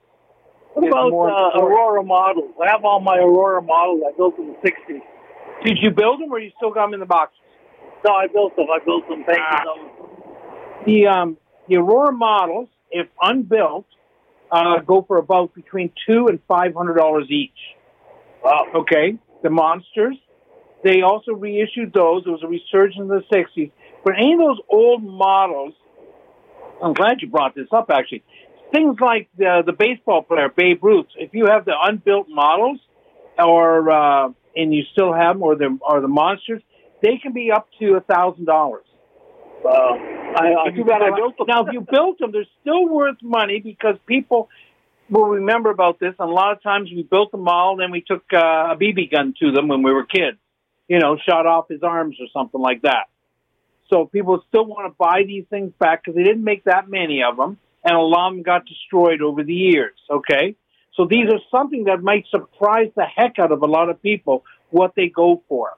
What 0.74 0.86
about 0.88 1.12
uh. 1.12 1.60
Aurora 1.60 2.02
models? 2.04 2.52
I 2.62 2.70
have 2.70 2.84
all 2.84 3.00
my 3.00 3.16
Aurora 3.18 3.62
models 3.62 4.02
I 4.06 4.16
built 4.16 4.38
in 4.38 4.48
the 4.48 4.56
sixties. 4.62 5.02
Did 5.64 5.78
you 5.82 5.90
build 5.90 6.20
them, 6.20 6.32
or 6.32 6.38
you 6.38 6.52
still 6.56 6.70
got 6.70 6.86
them 6.86 6.94
in 6.94 7.00
the 7.00 7.06
box? 7.06 7.32
No, 8.06 8.14
I 8.14 8.26
built 8.28 8.56
them. 8.56 8.66
I 8.70 8.78
built 8.84 9.08
them. 9.08 9.24
Painted 9.24 9.42
Ah. 9.42 9.64
them. 9.64 9.90
The 10.86 11.06
um, 11.06 11.36
the 11.68 11.76
Aurora 11.76 12.12
models, 12.12 12.68
if 12.90 13.08
unbuilt, 13.20 13.86
uh, 14.50 14.80
go 14.80 15.02
for 15.06 15.18
about 15.18 15.54
between 15.54 15.92
two 16.06 16.28
and 16.28 16.40
five 16.48 16.74
hundred 16.74 16.94
dollars 16.94 17.26
each. 17.30 17.50
Wow. 18.42 18.66
Okay. 18.74 19.18
The 19.42 19.50
monsters, 19.50 20.16
they 20.84 21.02
also 21.02 21.32
reissued 21.32 21.92
those. 21.92 22.22
It 22.26 22.30
was 22.30 22.42
a 22.42 22.46
resurgence 22.46 22.96
in 22.98 23.08
the 23.08 23.22
sixties. 23.32 23.70
But 24.04 24.14
any 24.16 24.32
of 24.32 24.38
those 24.38 24.60
old 24.70 25.02
models, 25.02 25.74
I'm 26.82 26.94
glad 26.94 27.20
you 27.20 27.28
brought 27.28 27.54
this 27.54 27.68
up. 27.72 27.90
Actually, 27.90 28.22
things 28.72 28.96
like 29.00 29.28
the 29.36 29.62
the 29.64 29.72
baseball 29.72 30.22
player 30.22 30.48
Babe 30.54 30.82
Ruth. 30.82 31.06
If 31.16 31.34
you 31.34 31.46
have 31.46 31.64
the 31.64 31.74
unbuilt 31.80 32.28
models, 32.28 32.80
or 33.38 33.90
uh, 33.90 34.28
and 34.56 34.74
you 34.74 34.82
still 34.92 35.12
have 35.12 35.36
them, 35.36 35.42
or 35.42 35.56
the 35.56 35.78
or 35.82 36.00
the 36.00 36.08
monsters, 36.08 36.62
they 37.02 37.18
can 37.18 37.32
be 37.32 37.50
up 37.50 37.68
to 37.80 37.94
a 37.94 38.00
thousand 38.00 38.46
dollars. 38.46 38.84
Wow. 39.62 39.98
I, 40.36 40.68
I, 40.68 40.70
too 40.70 40.84
bad 40.84 41.02
I 41.02 41.14
built 41.14 41.36
them. 41.36 41.46
Now, 41.48 41.66
if 41.66 41.72
you 41.72 41.80
built 41.80 42.18
them, 42.18 42.32
they're 42.32 42.46
still 42.62 42.88
worth 42.88 43.16
money 43.22 43.60
because 43.60 43.96
people 44.06 44.48
will 45.10 45.26
remember 45.26 45.70
about 45.70 45.98
this. 45.98 46.14
And 46.18 46.30
a 46.30 46.32
lot 46.32 46.52
of 46.52 46.62
times 46.62 46.88
we 46.90 47.02
built 47.02 47.32
them 47.32 47.48
all, 47.48 47.76
then 47.76 47.90
we 47.90 48.00
took 48.00 48.22
uh, 48.32 48.38
a 48.72 48.76
BB 48.76 49.10
gun 49.10 49.34
to 49.40 49.50
them 49.50 49.68
when 49.68 49.82
we 49.82 49.92
were 49.92 50.04
kids. 50.04 50.38
You 50.88 50.98
know, 50.98 51.18
shot 51.28 51.46
off 51.46 51.68
his 51.68 51.82
arms 51.82 52.16
or 52.20 52.26
something 52.32 52.60
like 52.60 52.82
that. 52.82 53.08
So 53.90 54.06
people 54.06 54.42
still 54.48 54.66
want 54.66 54.90
to 54.90 54.96
buy 54.96 55.24
these 55.26 55.44
things 55.50 55.72
back 55.78 56.02
because 56.02 56.16
they 56.16 56.22
didn't 56.22 56.44
make 56.44 56.64
that 56.64 56.88
many 56.88 57.22
of 57.22 57.36
them. 57.36 57.58
And 57.84 57.96
a 57.96 58.00
lot 58.00 58.32
got 58.42 58.66
destroyed 58.66 59.22
over 59.22 59.42
the 59.42 59.54
years. 59.54 59.98
Okay, 60.10 60.56
so 60.96 61.06
these 61.08 61.26
are 61.32 61.40
something 61.50 61.84
that 61.84 62.02
might 62.02 62.24
surprise 62.30 62.90
the 62.96 63.04
heck 63.04 63.38
out 63.38 63.52
of 63.52 63.62
a 63.62 63.66
lot 63.66 63.88
of 63.88 64.02
people 64.02 64.44
what 64.70 64.92
they 64.96 65.08
go 65.08 65.42
for. 65.48 65.70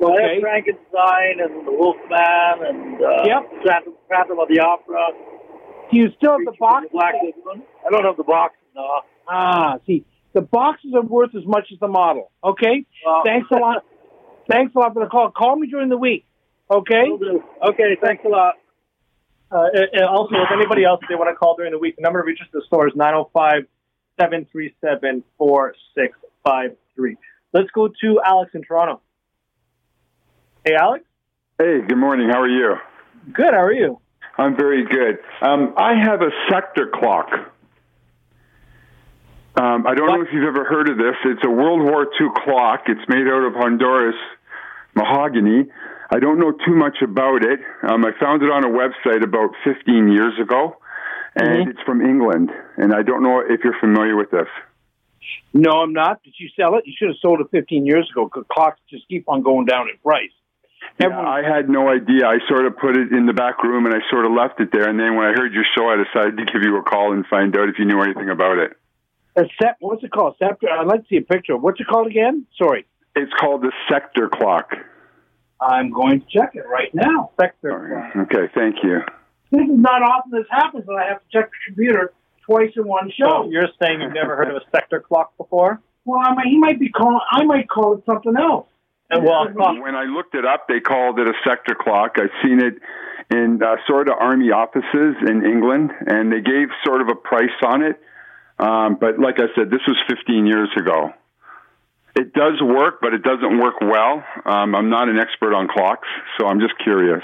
Well, 0.00 0.12
okay. 0.12 0.40
Frankenstein 0.40 1.40
and 1.42 1.66
the 1.66 1.72
Wolfman 1.72 2.66
and 2.66 3.02
uh, 3.02 3.24
yep. 3.24 3.50
Phantom, 3.66 3.94
Phantom 4.08 4.38
of 4.38 4.48
the 4.48 4.60
Opera. 4.60 5.08
Do 5.90 5.96
you 5.96 6.08
still 6.16 6.32
have 6.32 6.44
the 6.44 6.54
box? 6.58 6.86
Black 6.92 7.14
I 7.16 7.90
don't 7.90 8.04
have 8.04 8.16
the 8.16 8.24
box. 8.24 8.54
No. 8.76 9.00
Ah, 9.28 9.78
see, 9.86 10.04
the 10.34 10.40
boxes 10.40 10.92
are 10.94 11.02
worth 11.02 11.34
as 11.34 11.44
much 11.46 11.68
as 11.72 11.80
the 11.80 11.88
model. 11.88 12.30
Okay. 12.44 12.86
Thanks 13.24 13.48
a 13.50 13.56
lot. 13.56 13.84
Thanks 14.48 14.74
a 14.74 14.78
lot 14.78 14.94
for 14.94 15.04
the 15.04 15.10
call. 15.10 15.30
Call 15.30 15.56
me 15.56 15.68
during 15.68 15.88
the 15.88 15.98
week. 15.98 16.24
Okay. 16.70 17.04
Okay. 17.68 17.96
Thanks 18.00 18.24
a 18.24 18.28
lot. 18.28 18.54
Uh, 19.50 19.64
and 19.92 20.04
also, 20.04 20.34
if 20.34 20.50
anybody 20.52 20.84
else 20.84 21.00
they 21.08 21.14
want 21.14 21.30
to 21.30 21.34
call 21.34 21.56
during 21.56 21.72
the 21.72 21.78
week, 21.78 21.96
the 21.96 22.02
number 22.02 22.20
of 22.20 22.26
reaches 22.26 22.46
the 22.52 22.62
store 22.66 22.86
is 22.86 22.94
905 22.94 23.66
737 24.20 25.24
4653. 25.38 27.16
Let's 27.52 27.70
go 27.70 27.88
to 27.88 28.20
Alex 28.24 28.50
in 28.54 28.62
Toronto. 28.62 29.00
Hey, 30.64 30.74
Alex. 30.74 31.04
Hey, 31.58 31.80
good 31.86 31.96
morning. 31.96 32.28
How 32.28 32.42
are 32.42 32.48
you? 32.48 32.76
Good. 33.32 33.52
How 33.52 33.62
are 33.62 33.72
you? 33.72 34.00
I'm 34.36 34.56
very 34.56 34.84
good. 34.84 35.18
Um, 35.40 35.74
I 35.76 35.94
have 35.94 36.20
a 36.20 36.30
sector 36.50 36.90
clock. 36.92 37.28
Um, 39.56 39.86
I 39.86 39.94
don't 39.94 40.06
know 40.06 40.22
if 40.22 40.28
you've 40.32 40.46
ever 40.46 40.64
heard 40.64 40.88
of 40.88 40.98
this. 40.98 41.16
It's 41.24 41.42
a 41.44 41.50
World 41.50 41.82
War 41.82 42.04
II 42.04 42.28
clock. 42.44 42.82
It's 42.86 43.08
made 43.08 43.26
out 43.26 43.44
of 43.44 43.54
Honduras 43.54 44.14
mahogany. 44.94 45.66
I 46.10 46.18
don't 46.20 46.38
know 46.38 46.52
too 46.52 46.74
much 46.74 46.98
about 47.02 47.44
it. 47.44 47.60
Um, 47.88 48.04
I 48.04 48.12
found 48.18 48.42
it 48.42 48.50
on 48.50 48.64
a 48.64 48.68
website 48.68 49.22
about 49.22 49.50
15 49.64 50.08
years 50.10 50.38
ago, 50.40 50.76
and 51.36 51.48
Mm-hmm. 51.48 51.70
it's 51.70 51.80
from 51.82 52.00
England. 52.00 52.50
And 52.76 52.92
I 52.94 53.02
don't 53.02 53.22
know 53.22 53.40
if 53.40 53.60
you're 53.62 53.78
familiar 53.78 54.16
with 54.16 54.30
this. 54.30 54.48
No, 55.52 55.70
I'm 55.82 55.92
not. 55.92 56.22
Did 56.22 56.34
you 56.38 56.48
sell 56.56 56.76
it? 56.76 56.84
You 56.86 56.94
should 56.96 57.08
have 57.08 57.18
sold 57.20 57.40
it 57.40 57.48
15 57.50 57.84
years 57.86 58.08
ago. 58.10 58.28
'cause 58.28 58.44
clocks 58.50 58.80
just 58.88 59.06
keep 59.08 59.24
on 59.28 59.42
going 59.42 59.66
down 59.66 59.88
in 59.90 59.96
price. 59.98 60.30
Yeah, 60.98 61.08
I 61.20 61.42
had 61.42 61.68
no 61.68 61.88
idea. 61.88 62.26
I 62.26 62.38
sort 62.48 62.64
of 62.64 62.76
put 62.78 62.96
it 62.96 63.12
in 63.12 63.26
the 63.26 63.32
back 63.34 63.62
room 63.62 63.84
and 63.86 63.94
I 63.94 64.00
sort 64.10 64.24
of 64.24 64.32
left 64.32 64.60
it 64.60 64.72
there. 64.72 64.88
And 64.88 64.98
then 64.98 65.14
when 65.16 65.26
I 65.26 65.32
heard 65.32 65.52
your 65.52 65.64
show, 65.76 65.88
I 65.90 65.96
decided 66.02 66.38
to 66.38 66.44
give 66.46 66.62
you 66.62 66.76
a 66.78 66.82
call 66.82 67.12
and 67.12 67.26
find 67.26 67.56
out 67.56 67.68
if 67.68 67.78
you 67.78 67.84
knew 67.84 68.00
anything 68.00 68.30
about 68.30 68.58
it. 68.58 68.72
A 69.36 69.44
sep- 69.62 69.76
what's 69.80 70.02
it 70.02 70.10
called? 70.10 70.36
Scepter. 70.38 70.68
I'd 70.70 70.86
like 70.86 71.02
to 71.02 71.08
see 71.08 71.16
a 71.18 71.22
picture. 71.22 71.56
What's 71.56 71.78
it 71.80 71.86
called 71.86 72.06
again? 72.06 72.46
Sorry. 72.56 72.86
It's 73.14 73.32
called 73.34 73.62
the 73.62 73.72
sector 73.88 74.28
clock. 74.28 74.72
I'm 75.60 75.90
going 75.90 76.20
to 76.20 76.26
check 76.26 76.54
it 76.54 76.64
right 76.68 76.94
now. 76.94 77.30
Sector. 77.40 78.12
Okay, 78.16 78.52
thank 78.54 78.76
you. 78.82 79.00
This 79.50 79.62
is 79.62 79.78
not 79.78 80.02
often 80.02 80.30
this 80.32 80.46
happens 80.50 80.86
that 80.86 80.94
I 80.94 81.08
have 81.08 81.18
to 81.18 81.26
check 81.32 81.50
the 81.50 81.56
computer 81.66 82.12
twice 82.48 82.72
in 82.76 82.86
one 82.86 83.10
show. 83.10 83.44
So 83.44 83.50
you're 83.50 83.68
saying 83.80 84.00
you've 84.00 84.12
never 84.12 84.36
heard 84.36 84.50
of 84.50 84.56
a 84.56 84.64
sector 84.74 85.00
clock 85.00 85.36
before? 85.36 85.80
Well, 86.04 86.20
I 86.22 86.34
might, 86.34 86.46
he 86.46 86.58
might 86.58 86.80
be 86.80 86.90
calling. 86.90 87.20
I 87.30 87.44
might 87.44 87.68
call 87.68 87.94
it 87.94 88.04
something 88.06 88.34
else. 88.36 88.66
And 89.10 89.24
well, 89.24 89.46
when 89.80 89.94
I 89.94 90.04
looked 90.04 90.34
it 90.34 90.44
up, 90.44 90.68
they 90.68 90.80
called 90.80 91.18
it 91.18 91.26
a 91.26 91.32
sector 91.46 91.74
clock. 91.74 92.16
I've 92.16 92.30
seen 92.42 92.60
it 92.60 92.74
in 93.30 93.62
uh, 93.62 93.76
sort 93.86 94.08
of 94.08 94.14
army 94.20 94.50
offices 94.50 95.16
in 95.26 95.44
England, 95.44 95.92
and 96.06 96.30
they 96.30 96.40
gave 96.40 96.68
sort 96.84 97.00
of 97.00 97.08
a 97.08 97.14
price 97.14 97.56
on 97.64 97.82
it. 97.82 98.00
Um, 98.58 98.98
but 99.00 99.18
like 99.18 99.36
I 99.38 99.48
said, 99.54 99.70
this 99.70 99.80
was 99.86 99.96
15 100.08 100.46
years 100.46 100.68
ago. 100.76 101.12
It 102.18 102.32
does 102.32 102.60
work, 102.60 102.98
but 103.00 103.14
it 103.14 103.22
doesn't 103.22 103.60
work 103.60 103.80
well. 103.80 104.24
Um, 104.44 104.74
I'm 104.74 104.90
not 104.90 105.08
an 105.08 105.20
expert 105.20 105.54
on 105.54 105.68
clocks, 105.68 106.08
so 106.36 106.48
I'm 106.48 106.58
just 106.58 106.74
curious. 106.82 107.22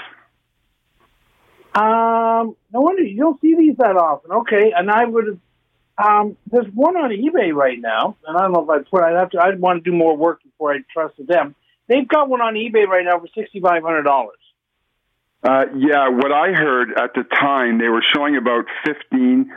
Um, 1.75 2.55
no 2.71 2.79
wonder 2.79 3.03
you 3.03 3.17
don't 3.17 3.39
see 3.41 3.55
these 3.57 3.75
that 3.75 3.97
often. 3.97 4.31
Okay, 4.31 4.71
and 4.73 4.89
I 4.89 5.03
would. 5.03 5.41
Um, 5.97 6.37
there's 6.49 6.67
one 6.73 6.95
on 6.95 7.09
eBay 7.09 7.53
right 7.53 7.77
now, 7.77 8.15
and 8.25 8.37
I 8.37 8.41
don't 8.43 8.53
know 8.53 8.63
if 8.63 8.69
I'd 8.69 8.89
put. 8.89 9.03
I'd 9.03 9.15
have 9.15 9.31
to. 9.31 9.39
I'd 9.41 9.59
want 9.59 9.83
to 9.83 9.91
do 9.91 9.95
more 9.95 10.15
work 10.15 10.41
before 10.43 10.73
I 10.73 10.77
trusted 10.93 11.27
them. 11.27 11.55
They've 11.89 12.07
got 12.07 12.29
one 12.29 12.39
on 12.39 12.53
eBay 12.53 12.87
right 12.87 13.03
now 13.03 13.19
for 13.19 13.27
sixty 13.35 13.59
five 13.59 13.83
hundred 13.83 14.03
dollars. 14.03 14.37
Uh, 15.43 15.65
yeah, 15.77 16.07
what 16.07 16.31
I 16.31 16.53
heard 16.53 16.91
at 16.97 17.13
the 17.13 17.23
time, 17.23 17.79
they 17.79 17.89
were 17.89 18.03
showing 18.15 18.35
about 18.35 18.65
15 18.85 19.51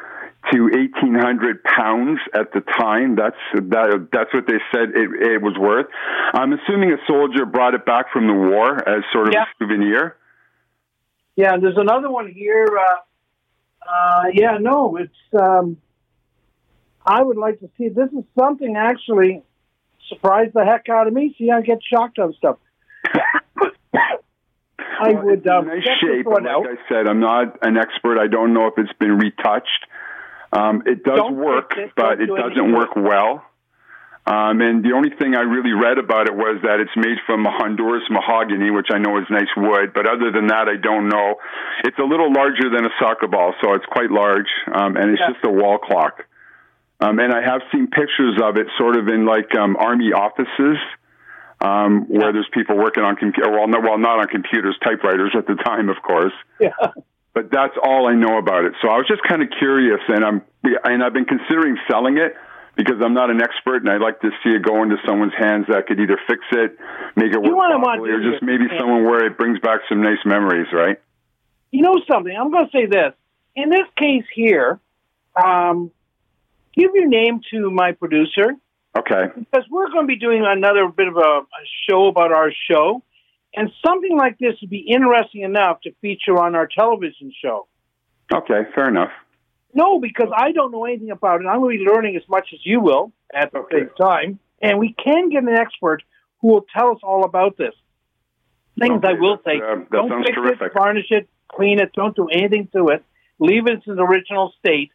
to 0.52 0.62
1800 0.62 1.62
pounds 1.64 2.20
at 2.34 2.52
the 2.52 2.60
time. 2.60 3.16
That's 3.16 3.36
that, 3.54 4.08
that's 4.12 4.32
what 4.32 4.46
they 4.46 4.58
said 4.72 4.90
it, 4.94 5.10
it 5.34 5.42
was 5.42 5.56
worth. 5.58 5.86
I'm 6.32 6.52
assuming 6.52 6.92
a 6.92 6.96
soldier 7.06 7.44
brought 7.44 7.74
it 7.74 7.84
back 7.84 8.12
from 8.12 8.26
the 8.26 8.32
war 8.34 8.76
as 8.88 9.02
sort 9.12 9.28
of 9.28 9.34
Yeah. 9.34 9.42
a 9.42 9.46
souvenir. 9.58 10.16
Yeah, 11.36 11.56
there's 11.60 11.76
another 11.76 12.10
one 12.10 12.28
here. 12.32 12.66
Uh, 12.66 13.88
uh, 13.90 14.22
yeah, 14.32 14.58
no, 14.60 14.96
it's. 14.96 15.12
Um, 15.40 15.76
I 17.06 17.22
would 17.22 17.36
like 17.36 17.60
to 17.60 17.70
see. 17.78 17.88
This 17.88 18.10
is 18.12 18.24
something 18.38 18.76
actually 18.76 19.42
surprised 20.08 20.52
the 20.54 20.64
heck 20.64 20.88
out 20.88 21.06
of 21.06 21.12
me. 21.12 21.34
See, 21.38 21.50
I 21.50 21.60
get 21.60 21.78
shocked 21.82 22.18
on 22.18 22.32
stuff. 22.34 22.56
I 25.00 25.12
Well, 25.12 25.24
would 25.26 25.46
um, 25.46 25.68
nice 25.68 25.84
shape. 26.00 26.26
Like 26.26 26.44
out. 26.46 26.66
I 26.66 26.74
said, 26.88 27.06
I'm 27.08 27.20
not 27.20 27.58
an 27.62 27.76
expert. 27.76 28.18
I 28.18 28.26
don't 28.26 28.52
know 28.52 28.66
if 28.66 28.74
it's 28.78 28.92
been 28.98 29.16
retouched. 29.16 29.86
Um, 30.52 30.82
it 30.86 31.04
does 31.04 31.16
Don't 31.16 31.36
work, 31.36 31.72
it. 31.76 31.92
but 31.96 32.20
it 32.20 32.26
do 32.26 32.36
doesn't 32.36 32.72
work 32.72 32.96
well. 32.96 33.44
Um, 34.26 34.60
and 34.60 34.84
the 34.84 34.92
only 34.92 35.08
thing 35.08 35.34
I 35.34 35.40
really 35.40 35.72
read 35.72 35.96
about 35.96 36.28
it 36.28 36.34
was 36.34 36.60
that 36.62 36.80
it's 36.80 36.92
made 36.96 37.16
from 37.24 37.44
Honduras 37.48 38.02
mahogany, 38.10 38.70
which 38.70 38.88
I 38.92 38.98
know 38.98 39.16
is 39.18 39.24
nice 39.30 39.48
wood. 39.56 39.92
But 39.94 40.06
other 40.06 40.30
than 40.30 40.48
that, 40.48 40.68
I 40.68 40.76
don't 40.76 41.08
know. 41.08 41.36
It's 41.84 41.98
a 41.98 42.02
little 42.04 42.30
larger 42.30 42.68
than 42.68 42.84
a 42.84 42.90
soccer 43.00 43.26
ball, 43.26 43.54
so 43.62 43.72
it's 43.72 43.86
quite 43.86 44.10
large, 44.10 44.48
um, 44.72 44.96
and 44.96 45.10
it's 45.12 45.20
Yeah. 45.20 45.32
just 45.32 45.44
a 45.46 45.50
wall 45.50 45.78
clock. 45.78 46.26
Um, 47.00 47.18
and 47.20 47.32
I 47.32 47.40
have 47.40 47.62
seen 47.72 47.86
pictures 47.86 48.38
of 48.42 48.58
it, 48.58 48.66
sort 48.76 48.96
of 48.96 49.08
in 49.08 49.24
like 49.24 49.54
um, 49.54 49.76
army 49.78 50.12
offices, 50.12 50.76
um, 51.62 52.04
where 52.08 52.32
there's 52.32 52.48
people 52.52 52.76
working 52.76 53.04
on 53.04 53.16
computer. 53.16 53.50
Well, 53.50 53.66
no, 53.68 53.80
well, 53.80 53.96
not 53.98 54.18
on 54.18 54.26
computers, 54.28 54.76
typewriters 54.84 55.32
at 55.36 55.46
the 55.46 55.54
time, 55.54 55.88
of 55.88 55.96
course 56.02 56.32
Yeah. 56.60 56.70
but 57.38 57.52
that's 57.52 57.74
all 57.80 58.08
I 58.08 58.14
know 58.14 58.36
about 58.36 58.64
it. 58.64 58.72
So 58.82 58.88
I 58.88 58.96
was 58.96 59.06
just 59.06 59.22
kind 59.22 59.42
of 59.42 59.48
curious, 59.60 60.00
and 60.08 60.24
I'm 60.24 60.42
and 60.82 61.04
I've 61.04 61.12
been 61.12 61.24
considering 61.24 61.78
selling 61.88 62.18
it 62.18 62.34
because 62.74 62.96
I'm 63.00 63.14
not 63.14 63.30
an 63.30 63.40
expert, 63.40 63.76
and 63.82 63.88
I'd 63.88 64.00
like 64.00 64.20
to 64.22 64.30
see 64.42 64.50
it 64.50 64.62
go 64.62 64.82
into 64.82 64.96
someone's 65.06 65.34
hands 65.38 65.66
that 65.68 65.86
could 65.86 66.00
either 66.00 66.18
fix 66.26 66.40
it, 66.50 66.76
make 67.14 67.30
it 67.32 67.38
You 67.44 67.56
work 67.56 67.80
properly, 67.80 68.10
or 68.10 68.20
just 68.28 68.42
maybe 68.42 68.64
yeah. 68.68 68.80
someone 68.80 69.04
where 69.04 69.24
it 69.24 69.38
brings 69.38 69.60
back 69.60 69.82
some 69.88 70.02
nice 70.02 70.18
memories, 70.24 70.66
right? 70.72 70.98
You 71.70 71.82
know 71.82 72.00
something? 72.10 72.34
I'm 72.36 72.50
going 72.50 72.66
to 72.66 72.72
say 72.72 72.86
this. 72.86 73.14
In 73.54 73.70
this 73.70 73.86
case 73.96 74.24
here, 74.34 74.80
um, 75.40 75.92
give 76.74 76.90
your 76.94 77.06
name 77.06 77.40
to 77.52 77.70
my 77.70 77.92
producer 77.92 78.56
Okay. 78.96 79.26
because 79.36 79.64
we're 79.70 79.90
going 79.90 80.08
to 80.08 80.08
be 80.08 80.18
doing 80.18 80.42
another 80.44 80.88
bit 80.88 81.06
of 81.06 81.16
a, 81.16 81.20
a 81.20 81.46
show 81.88 82.08
about 82.08 82.32
our 82.32 82.50
show, 82.68 83.04
and 83.54 83.70
something 83.84 84.16
like 84.16 84.38
this 84.38 84.54
would 84.60 84.70
be 84.70 84.86
interesting 84.88 85.42
enough 85.42 85.80
to 85.82 85.92
feature 86.00 86.38
on 86.38 86.54
our 86.54 86.66
television 86.66 87.32
show. 87.42 87.66
Okay. 88.32 88.62
Fair 88.74 88.88
enough. 88.88 89.10
No, 89.74 90.00
because 90.00 90.28
I 90.34 90.52
don't 90.52 90.72
know 90.72 90.84
anything 90.84 91.10
about 91.10 91.40
it. 91.40 91.46
I'm 91.46 91.60
going 91.60 91.78
to 91.78 91.84
be 91.84 91.90
learning 91.90 92.16
as 92.16 92.28
much 92.28 92.48
as 92.52 92.60
you 92.64 92.80
will 92.80 93.12
at 93.34 93.52
the 93.52 93.64
same 93.70 93.90
time, 94.00 94.38
and 94.62 94.78
we 94.78 94.94
can 94.94 95.28
get 95.28 95.42
an 95.42 95.50
expert 95.50 96.02
who 96.40 96.48
will 96.48 96.66
tell 96.74 96.90
us 96.92 96.98
all 97.02 97.24
about 97.24 97.58
this. 97.58 97.74
Things 98.78 99.02
I 99.04 99.12
will 99.12 99.38
say: 99.44 99.56
uh, 99.56 99.76
that 99.76 99.90
don't 99.90 100.08
sounds 100.08 100.26
fix 100.26 100.36
terrific. 100.36 100.68
it, 100.68 100.72
varnish 100.72 101.06
it, 101.10 101.28
clean 101.48 101.80
it, 101.80 101.92
don't 101.92 102.16
do 102.16 102.28
anything 102.28 102.68
to 102.74 102.88
it. 102.88 103.04
Leave 103.38 103.66
it 103.66 103.82
in 103.86 103.92
its 103.92 104.00
original 104.00 104.52
state, 104.58 104.90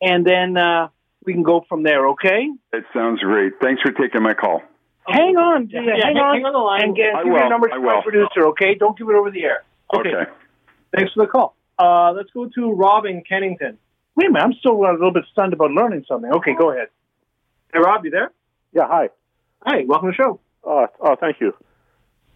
and 0.00 0.26
then 0.26 0.56
uh, 0.56 0.88
we 1.24 1.32
can 1.32 1.42
go 1.42 1.64
from 1.68 1.82
there. 1.82 2.08
Okay? 2.08 2.48
It 2.72 2.84
sounds 2.94 3.20
great. 3.20 3.54
Thanks 3.60 3.82
for 3.82 3.92
taking 3.92 4.22
my 4.22 4.34
call. 4.34 4.62
Hang 5.06 5.36
on, 5.36 5.68
Yeah, 5.68 5.80
yeah, 5.80 5.86
yeah, 5.96 6.04
hang 6.06 6.16
hang- 6.16 6.24
on, 6.24 6.34
hang 6.36 6.44
on 6.46 6.52
the 6.52 6.58
line. 6.58 6.82
and 6.82 6.96
get, 6.96 7.14
I 7.14 7.22
give 7.24 7.32
will, 7.32 7.38
your 7.40 7.50
number 7.50 7.70
I 7.70 7.76
to 7.76 7.80
my 7.80 7.94
will. 7.96 8.02
producer. 8.02 8.46
Okay? 8.48 8.74
Don't 8.74 8.96
give 8.96 9.08
it 9.08 9.14
over 9.14 9.30
the 9.30 9.44
air. 9.44 9.62
Okay. 9.94 10.08
Okay. 10.14 10.30
Thanks 10.96 11.12
for 11.12 11.24
the 11.26 11.30
call. 11.30 11.56
Uh, 11.78 12.12
let's 12.12 12.30
go 12.30 12.46
to 12.48 12.72
Rob 12.72 13.04
in 13.04 13.22
Kennington. 13.22 13.78
Wait 14.16 14.28
a 14.28 14.30
minute, 14.30 14.44
I'm 14.44 14.52
still 14.54 14.76
a 14.76 14.92
little 14.92 15.12
bit 15.12 15.24
stunned 15.32 15.52
about 15.52 15.72
learning 15.72 16.04
something. 16.08 16.30
Okay, 16.32 16.54
go 16.56 16.70
ahead. 16.70 16.88
Hey, 17.72 17.80
Rob, 17.80 18.04
you 18.04 18.10
there? 18.12 18.30
Yeah, 18.72 18.86
hi. 18.86 19.08
Hi, 19.62 19.84
welcome 19.86 20.12
to 20.12 20.16
the 20.16 20.22
show. 20.22 20.40
Oh, 20.62 20.86
oh, 21.00 21.16
thank 21.20 21.40
you. 21.40 21.52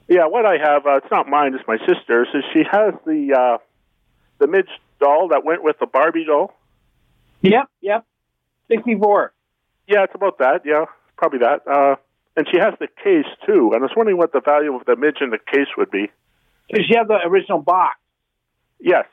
Yeah, 0.08 0.26
what 0.26 0.44
I 0.44 0.56
have, 0.58 0.86
uh, 0.86 0.96
it's 0.96 1.10
not 1.10 1.28
mine, 1.28 1.54
it's 1.54 1.66
my 1.68 1.78
sister's. 1.86 2.28
Is 2.34 2.42
she 2.52 2.62
has 2.70 2.94
the 3.06 3.34
uh, 3.38 3.58
the 4.38 4.46
Midge 4.46 4.68
doll 5.00 5.28
that 5.28 5.44
went 5.44 5.62
with 5.62 5.78
the 5.78 5.86
Barbie 5.86 6.24
doll. 6.24 6.52
Yep, 7.42 7.68
yep. 7.80 8.04
Sixty-four. 8.68 9.32
Yeah, 9.86 10.02
it's 10.04 10.14
about 10.14 10.38
that. 10.38 10.62
Yeah, 10.64 10.86
probably 11.16 11.38
that. 11.40 11.60
Uh, 11.70 11.96
and 12.38 12.46
she 12.48 12.56
has 12.58 12.74
the 12.78 12.86
case 13.02 13.26
too. 13.44 13.72
And 13.74 13.82
I 13.82 13.86
was 13.86 13.90
wondering 13.96 14.16
what 14.16 14.32
the 14.32 14.40
value 14.40 14.72
of 14.72 14.84
the 14.86 14.94
Midge 14.94 15.16
in 15.20 15.30
the 15.30 15.38
case 15.38 15.66
would 15.76 15.90
be. 15.90 16.08
Does 16.72 16.86
she 16.86 16.94
have 16.96 17.08
the 17.08 17.18
original 17.26 17.60
box? 17.60 17.98
Yes. 18.78 19.06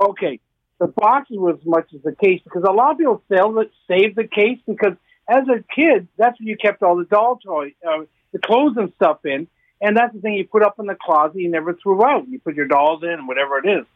Okay. 0.00 0.38
The 0.78 0.86
box 0.86 1.26
was 1.28 1.56
as 1.60 1.66
much 1.66 1.92
as 1.92 2.02
the 2.02 2.14
case 2.14 2.40
because 2.44 2.62
a 2.62 2.70
lot 2.70 2.92
of 2.92 2.98
people 2.98 3.20
sell 3.28 3.58
it, 3.58 3.72
save 3.88 4.14
the 4.14 4.28
case 4.28 4.58
because 4.64 4.92
as 5.28 5.42
a 5.48 5.64
kid, 5.74 6.06
that's 6.16 6.38
where 6.38 6.48
you 6.48 6.56
kept 6.56 6.84
all 6.84 6.96
the 6.96 7.04
doll 7.04 7.40
toys, 7.44 7.72
uh, 7.84 8.04
the 8.32 8.38
clothes 8.38 8.76
and 8.76 8.92
stuff 8.94 9.24
in, 9.24 9.48
and 9.80 9.96
that's 9.96 10.14
the 10.14 10.20
thing 10.20 10.34
you 10.34 10.46
put 10.46 10.62
up 10.62 10.78
in 10.78 10.86
the 10.86 10.94
closet. 10.94 11.40
You 11.40 11.50
never 11.50 11.74
threw 11.74 12.04
out. 12.04 12.28
You 12.28 12.38
put 12.38 12.54
your 12.54 12.68
dolls 12.68 13.02
in 13.02 13.10
and 13.10 13.26
whatever 13.26 13.58
it 13.58 13.68
is. 13.68 13.86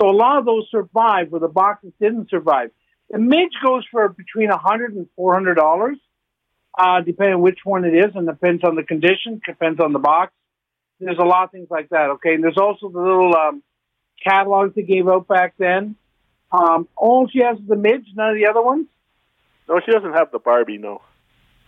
So 0.00 0.08
a 0.08 0.14
lot 0.14 0.38
of 0.38 0.44
those 0.44 0.68
survive, 0.70 1.30
where 1.30 1.40
the 1.40 1.48
boxes 1.48 1.92
didn't 2.00 2.30
survive. 2.30 2.70
The 3.10 3.18
midge 3.18 3.54
goes 3.64 3.84
for 3.90 4.08
between 4.08 4.50
a 4.50 4.56
hundred 4.56 4.94
and 4.94 5.08
four 5.16 5.34
hundred 5.34 5.54
dollars, 5.54 5.98
uh, 6.78 7.00
depending 7.00 7.34
on 7.34 7.40
which 7.40 7.60
one 7.64 7.84
it 7.84 7.94
is, 7.94 8.14
and 8.14 8.26
depends 8.26 8.62
on 8.64 8.74
the 8.74 8.82
condition, 8.82 9.40
depends 9.46 9.80
on 9.80 9.92
the 9.92 9.98
box. 9.98 10.32
There's 11.00 11.18
a 11.18 11.24
lot 11.24 11.44
of 11.44 11.50
things 11.50 11.68
like 11.70 11.90
that. 11.90 12.10
Okay, 12.10 12.34
and 12.34 12.42
there's 12.42 12.58
also 12.58 12.88
the 12.88 12.98
little 12.98 13.34
um, 13.36 13.62
catalogs 14.22 14.74
they 14.74 14.82
gave 14.82 15.08
out 15.08 15.28
back 15.28 15.54
then. 15.58 15.96
Um, 16.50 16.88
all 16.96 17.28
she 17.28 17.40
has 17.40 17.58
is 17.58 17.66
the 17.66 17.76
midge, 17.76 18.06
none 18.14 18.30
of 18.30 18.36
the 18.36 18.46
other 18.46 18.62
ones. 18.62 18.86
No, 19.68 19.80
she 19.84 19.92
doesn't 19.92 20.12
have 20.12 20.30
the 20.30 20.38
Barbie. 20.38 20.78
No. 20.78 21.02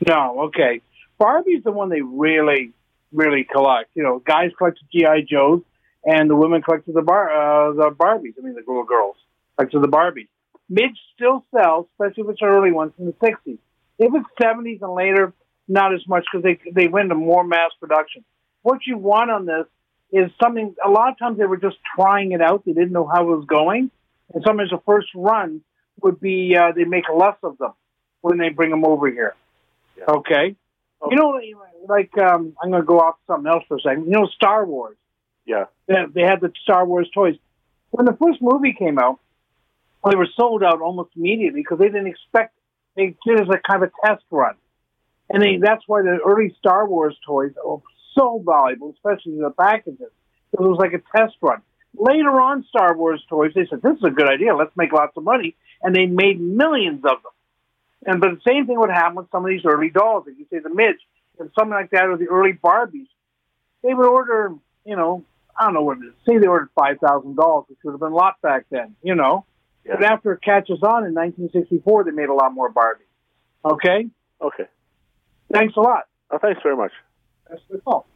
No, 0.07 0.42
okay. 0.46 0.80
Barbie's 1.18 1.64
the 1.64 1.72
one 1.72 1.88
they 1.88 2.02
really, 2.02 2.72
really 3.12 3.44
collect. 3.44 3.90
You 3.94 4.02
know, 4.02 4.18
guys 4.18 4.50
collect 4.57 4.78
the 4.80 5.00
GI 5.00 5.26
Joes, 5.30 5.62
and 6.04 6.28
the 6.28 6.36
women 6.36 6.62
collected 6.62 6.94
the 6.94 7.02
bar 7.02 7.30
uh, 7.30 7.72
the 7.72 7.90
Barbies. 7.90 8.34
I 8.38 8.42
mean, 8.42 8.54
the 8.54 8.62
little 8.66 8.84
girls 8.84 9.16
collected 9.57 9.80
the 9.80 9.88
Barbies. 9.88 10.28
Midge 10.68 10.98
still 11.14 11.44
sells, 11.54 11.86
especially 11.92 12.24
if 12.24 12.30
it's 12.30 12.42
early 12.42 12.72
ones 12.72 12.92
in 12.98 13.07
the 13.07 13.12
'60s. 13.12 13.59
If 13.99 14.12
it's 14.14 14.26
'70s 14.40 14.82
and 14.82 14.92
later, 14.92 15.32
not 15.68 15.94
as 15.94 16.07
much 16.07 16.24
because 16.30 16.44
they 16.44 16.59
they 16.72 16.88
went 16.88 17.11
to 17.11 17.14
more 17.14 17.44
mass 17.44 17.70
production. 17.80 18.24
What 18.62 18.80
you 18.86 18.99
want 18.99 19.30
on 19.30 19.47
this 19.47 19.66
is 20.12 20.30
something. 20.42 20.74
A 20.84 20.90
lot 20.90 21.11
of 21.11 21.18
times 21.18 21.38
they 21.38 21.47
were 21.47 21.57
just 21.57 21.76
trying 21.94 22.32
it 22.32 22.40
out. 22.40 22.64
They 22.64 22.72
didn't 22.72 22.92
know 22.92 23.07
how 23.07 23.22
it 23.22 23.36
was 23.36 23.47
going, 23.47 23.90
and 24.34 24.44
sometimes 24.44 24.70
the 24.70 24.80
first 24.84 25.09
run 25.14 25.62
would 26.03 26.20
be 26.20 26.57
uh, 26.57 26.72
they 26.72 26.84
make 26.84 27.05
less 27.14 27.36
of 27.42 27.59
them 27.59 27.72
when 28.20 28.38
they 28.38 28.51
bring 28.51 28.70
them 28.70 28.84
over 28.84 29.11
here. 29.11 29.34
Okay. 30.09 30.57
You 31.11 31.16
know, 31.16 31.38
like 31.88 32.16
um, 32.18 32.57
I'm 32.62 32.70
going 32.70 32.82
to 32.82 32.86
go 32.86 32.99
off 33.01 33.16
something 33.26 33.51
else 33.51 33.64
for 33.68 33.76
a 33.76 33.80
second. 33.80 34.07
You 34.07 34.12
know, 34.12 34.26
Star 34.34 34.64
Wars. 34.66 34.97
Yeah. 35.44 35.66
They, 35.86 35.94
they 36.12 36.22
had 36.22 36.40
the 36.40 36.53
Star 36.62 36.84
Wars 36.84 37.09
toys. 37.14 37.36
When 37.90 38.07
the 38.07 38.16
first 38.20 38.42
movie 38.42 38.72
came 38.72 38.99
out, 38.99 39.20
they 40.09 40.16
were 40.16 40.28
sold 40.36 40.62
out 40.62 40.80
almost 40.80 41.11
immediately 41.16 41.61
because 41.61 41.78
they 41.78 41.86
didn't 41.86 42.09
expect 42.09 42.55
they 42.97 43.16
did 43.26 43.40
as 43.40 43.49
a 43.49 43.59
kind 43.59 43.82
of 43.82 43.90
a 43.90 44.07
test 44.07 44.24
run, 44.30 44.55
and 45.30 45.42
they, 45.42 45.59
that's 45.59 45.82
why 45.86 46.03
the 46.03 46.18
early 46.24 46.55
Star 46.59 46.88
Wars 46.88 47.16
toys 47.26 47.53
are 47.64 47.82
so 48.14 48.42
valuable, 48.44 48.94
especially 48.94 49.38
the 49.38 49.51
packages. 49.51 50.11
It 50.53 50.61
was 50.61 50.78
like 50.78 50.92
a 50.94 51.03
test 51.16 51.36
run. 51.40 51.62
Later 51.99 52.40
on, 52.40 52.64
Star 52.68 52.97
Wars 52.97 53.22
toys, 53.28 53.53
they 53.55 53.66
said 53.68 53.82
this 53.82 53.97
is 53.97 54.05
a 54.05 54.11
good 54.11 54.28
idea. 54.28 54.55
Let's 54.55 54.76
make 54.76 54.92
lots 54.92 55.16
of 55.16 55.24
money, 55.24 55.57
and 55.82 55.94
they 55.94 56.07
made 56.07 56.40
millions 56.40 57.05
of 57.05 57.22
them. 57.22 57.32
And 58.07 58.20
but 58.20 58.30
the 58.30 58.40
same 58.47 58.66
thing 58.66 58.78
would 58.78 58.90
happen 58.90 59.16
with 59.16 59.30
some 59.30 59.44
of 59.44 59.51
these 59.51 59.64
early 59.64 59.90
dolls, 59.90 60.24
like 60.26 60.38
you 60.38 60.47
say 60.51 60.59
the 60.61 60.74
Midge, 60.74 61.01
and 61.38 61.51
something 61.59 61.72
like 61.72 61.90
that, 61.90 62.05
or 62.05 62.16
the 62.16 62.28
early 62.28 62.53
Barbies. 62.53 63.09
They 63.82 63.94
would 63.94 64.07
order, 64.07 64.55
you 64.84 64.97
know, 64.97 65.24
I 65.59 65.64
don't 65.64 65.74
know 65.74 65.82
what 65.82 65.99
it 65.99 66.07
is. 66.07 66.14
Say 66.26 66.38
they 66.38 66.47
ordered 66.47 66.70
five 66.74 66.99
thousand 66.99 67.36
dolls, 67.36 67.66
which 67.68 67.78
would 67.84 67.92
have 67.92 68.01
been 68.01 68.12
a 68.12 68.14
lot 68.14 68.40
back 68.42 68.66
then, 68.70 68.97
you 69.03 69.14
know. 69.14 69.44
But 69.89 70.05
after 70.05 70.32
it 70.32 70.43
catches 70.43 70.82
on 70.82 71.07
in 71.07 71.14
1964, 71.14 72.05
they 72.05 72.11
made 72.11 72.28
a 72.28 72.34
lot 72.34 72.53
more 72.53 72.72
Barbies. 72.72 73.07
Okay. 73.64 74.09
Okay. 74.41 74.64
Thanks 75.53 75.76
a 75.76 75.80
lot. 75.80 76.05
Oh, 76.30 76.39
thanks 76.39 76.61
very 76.62 76.76
much. 76.76 76.93
That's 77.49 77.62
the 77.70 77.78
call. 77.78 78.07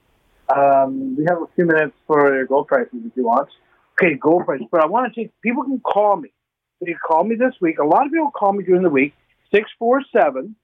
Um, 0.55 1.16
we 1.16 1.25
have 1.29 1.41
a 1.41 1.47
few 1.55 1.64
minutes 1.64 1.95
for 2.07 2.35
your 2.35 2.47
gold 2.47 2.66
prices 2.66 3.01
if 3.05 3.12
you 3.14 3.25
want. 3.25 3.49
Okay, 3.93 4.14
gold 4.14 4.47
prices. 4.47 4.66
But 4.71 4.83
I 4.83 4.87
want 4.87 5.12
to 5.12 5.21
take 5.21 5.41
people 5.43 5.62
can 5.62 5.81
call 5.81 6.16
me. 6.16 6.33
They 6.81 6.87
can 6.87 6.99
call 7.07 7.25
me 7.25 7.37
this 7.37 7.55
week. 7.61 7.79
A 7.79 7.85
lot 7.85 8.07
of 8.07 8.12
people 8.12 8.31
call 8.31 8.53
me 8.53 8.64
during 8.64 8.83
the 8.83 8.91
week. 8.91 9.14
647 9.53 10.57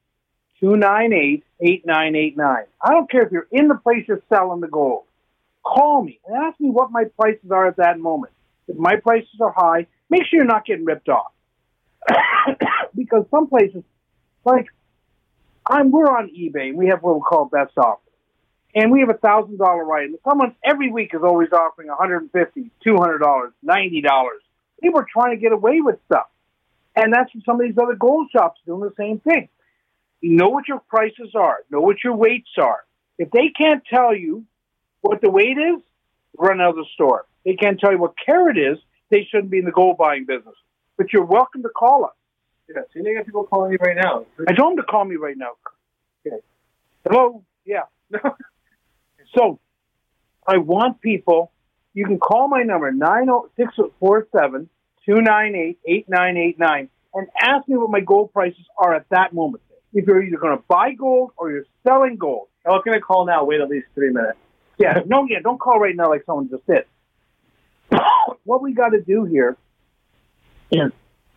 298 0.60 1.44
8989. 1.60 2.56
I 2.80 2.90
don't 2.90 3.10
care 3.10 3.22
if 3.22 3.32
you're 3.32 3.48
in 3.52 3.68
the 3.68 3.74
place 3.74 4.04
you're 4.08 4.22
selling 4.28 4.60
the 4.60 4.68
gold. 4.68 5.04
Call 5.64 6.02
me 6.02 6.20
and 6.26 6.36
ask 6.36 6.58
me 6.60 6.70
what 6.70 6.90
my 6.90 7.04
prices 7.18 7.50
are 7.50 7.66
at 7.66 7.76
that 7.76 7.98
moment. 7.98 8.32
If 8.68 8.76
my 8.76 8.96
prices 8.96 9.40
are 9.40 9.52
high, 9.54 9.86
make 10.10 10.22
sure 10.26 10.38
you're 10.38 10.44
not 10.44 10.64
getting 10.64 10.84
ripped 10.84 11.08
off. 11.08 11.32
because 12.94 13.24
some 13.30 13.48
places, 13.48 13.82
like 14.44 14.66
I'm, 15.68 15.90
we're 15.90 16.06
on 16.08 16.28
eBay 16.28 16.74
we 16.74 16.88
have 16.88 17.02
what 17.02 17.16
we 17.16 17.20
call 17.22 17.46
best 17.46 17.76
offer. 17.76 18.00
And 18.74 18.92
we 18.92 19.00
have 19.00 19.08
a 19.08 19.14
thousand 19.14 19.56
dollar 19.56 19.90
item. 19.94 20.16
Someone 20.28 20.54
every 20.62 20.90
week 20.90 21.12
is 21.14 21.22
always 21.22 21.48
offering 21.52 21.88
150 21.88 22.70
$200, 22.86 23.52
$90. 23.64 24.02
People 24.82 25.00
are 25.00 25.06
trying 25.10 25.34
to 25.34 25.40
get 25.40 25.52
away 25.52 25.80
with 25.80 25.96
stuff. 26.04 26.26
And 26.94 27.12
that's 27.12 27.34
what 27.34 27.44
some 27.44 27.60
of 27.60 27.66
these 27.66 27.78
other 27.78 27.94
gold 27.94 28.28
shops 28.30 28.60
doing 28.66 28.80
the 28.80 28.92
same 28.98 29.20
thing. 29.20 29.48
Know 30.22 30.48
what 30.48 30.68
your 30.68 30.80
prices 30.80 31.30
are. 31.34 31.58
Know 31.70 31.80
what 31.80 32.02
your 32.04 32.14
weights 32.14 32.50
are. 32.58 32.84
If 33.18 33.30
they 33.30 33.48
can't 33.48 33.82
tell 33.88 34.14
you 34.14 34.44
what 35.00 35.20
the 35.22 35.30
weight 35.30 35.56
is, 35.56 35.82
run 36.36 36.60
out 36.60 36.70
of 36.70 36.76
the 36.76 36.86
store. 36.94 37.26
They 37.44 37.54
can't 37.54 37.78
tell 37.80 37.92
you 37.92 37.98
what 37.98 38.14
carat 38.24 38.58
is, 38.58 38.78
they 39.10 39.26
shouldn't 39.30 39.50
be 39.50 39.58
in 39.58 39.64
the 39.64 39.72
gold 39.72 39.98
buying 39.98 40.26
business. 40.26 40.54
But 40.96 41.12
you're 41.12 41.24
welcome 41.24 41.62
to 41.62 41.68
call 41.68 42.04
us. 42.04 42.12
Yeah, 42.68 42.82
so 42.92 43.00
you 43.00 43.16
got 43.16 43.26
people 43.26 43.44
calling 43.44 43.72
you 43.72 43.78
right 43.80 43.96
now. 43.96 44.26
I 44.48 44.52
told 44.52 44.72
them 44.72 44.78
to 44.78 44.82
call 44.82 45.04
me 45.04 45.16
right 45.16 45.36
now. 45.36 45.52
Okay. 46.26 46.36
Hello? 47.08 47.44
Yeah. 47.64 47.82
so 49.36 49.60
I 50.46 50.58
want 50.58 51.00
people, 51.00 51.52
you 51.94 52.04
can 52.06 52.18
call 52.18 52.48
my 52.48 52.62
number, 52.62 52.90
90647 52.90 54.68
298 55.04 55.78
8989, 55.86 56.88
and 57.14 57.28
ask 57.40 57.68
me 57.68 57.76
what 57.76 57.90
my 57.90 58.00
gold 58.00 58.32
prices 58.32 58.66
are 58.76 58.94
at 58.94 59.08
that 59.10 59.32
moment. 59.32 59.62
If 59.92 60.06
you're 60.06 60.22
either 60.22 60.36
going 60.36 60.56
to 60.56 60.64
buy 60.66 60.92
gold 60.92 61.30
or 61.36 61.50
you're 61.50 61.64
selling 61.86 62.16
gold. 62.16 62.48
I 62.66 62.70
was 62.70 62.82
going 62.84 62.98
to 62.98 63.00
call 63.00 63.26
now, 63.26 63.44
wait 63.44 63.60
at 63.60 63.68
least 63.68 63.86
three 63.94 64.10
minutes. 64.10 64.38
Yeah, 64.78 65.00
no, 65.06 65.26
yeah, 65.28 65.38
don't 65.40 65.58
call 65.58 65.78
right 65.78 65.94
now 65.94 66.10
like 66.10 66.24
someone 66.26 66.50
just 66.50 66.66
did. 66.66 66.84
what 68.44 68.62
we 68.62 68.72
got 68.72 68.90
to 68.90 69.00
do 69.00 69.24
here 69.24 69.56
is, 70.70 70.92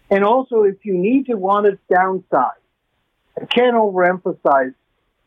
and 0.09 0.23
also 0.23 0.63
if 0.63 0.77
you 0.83 0.95
need 0.95 1.27
to 1.27 1.35
want 1.35 1.65
to 1.65 1.77
downsize, 1.93 2.51
I 3.39 3.45
can't 3.45 3.75
overemphasize 3.75 4.73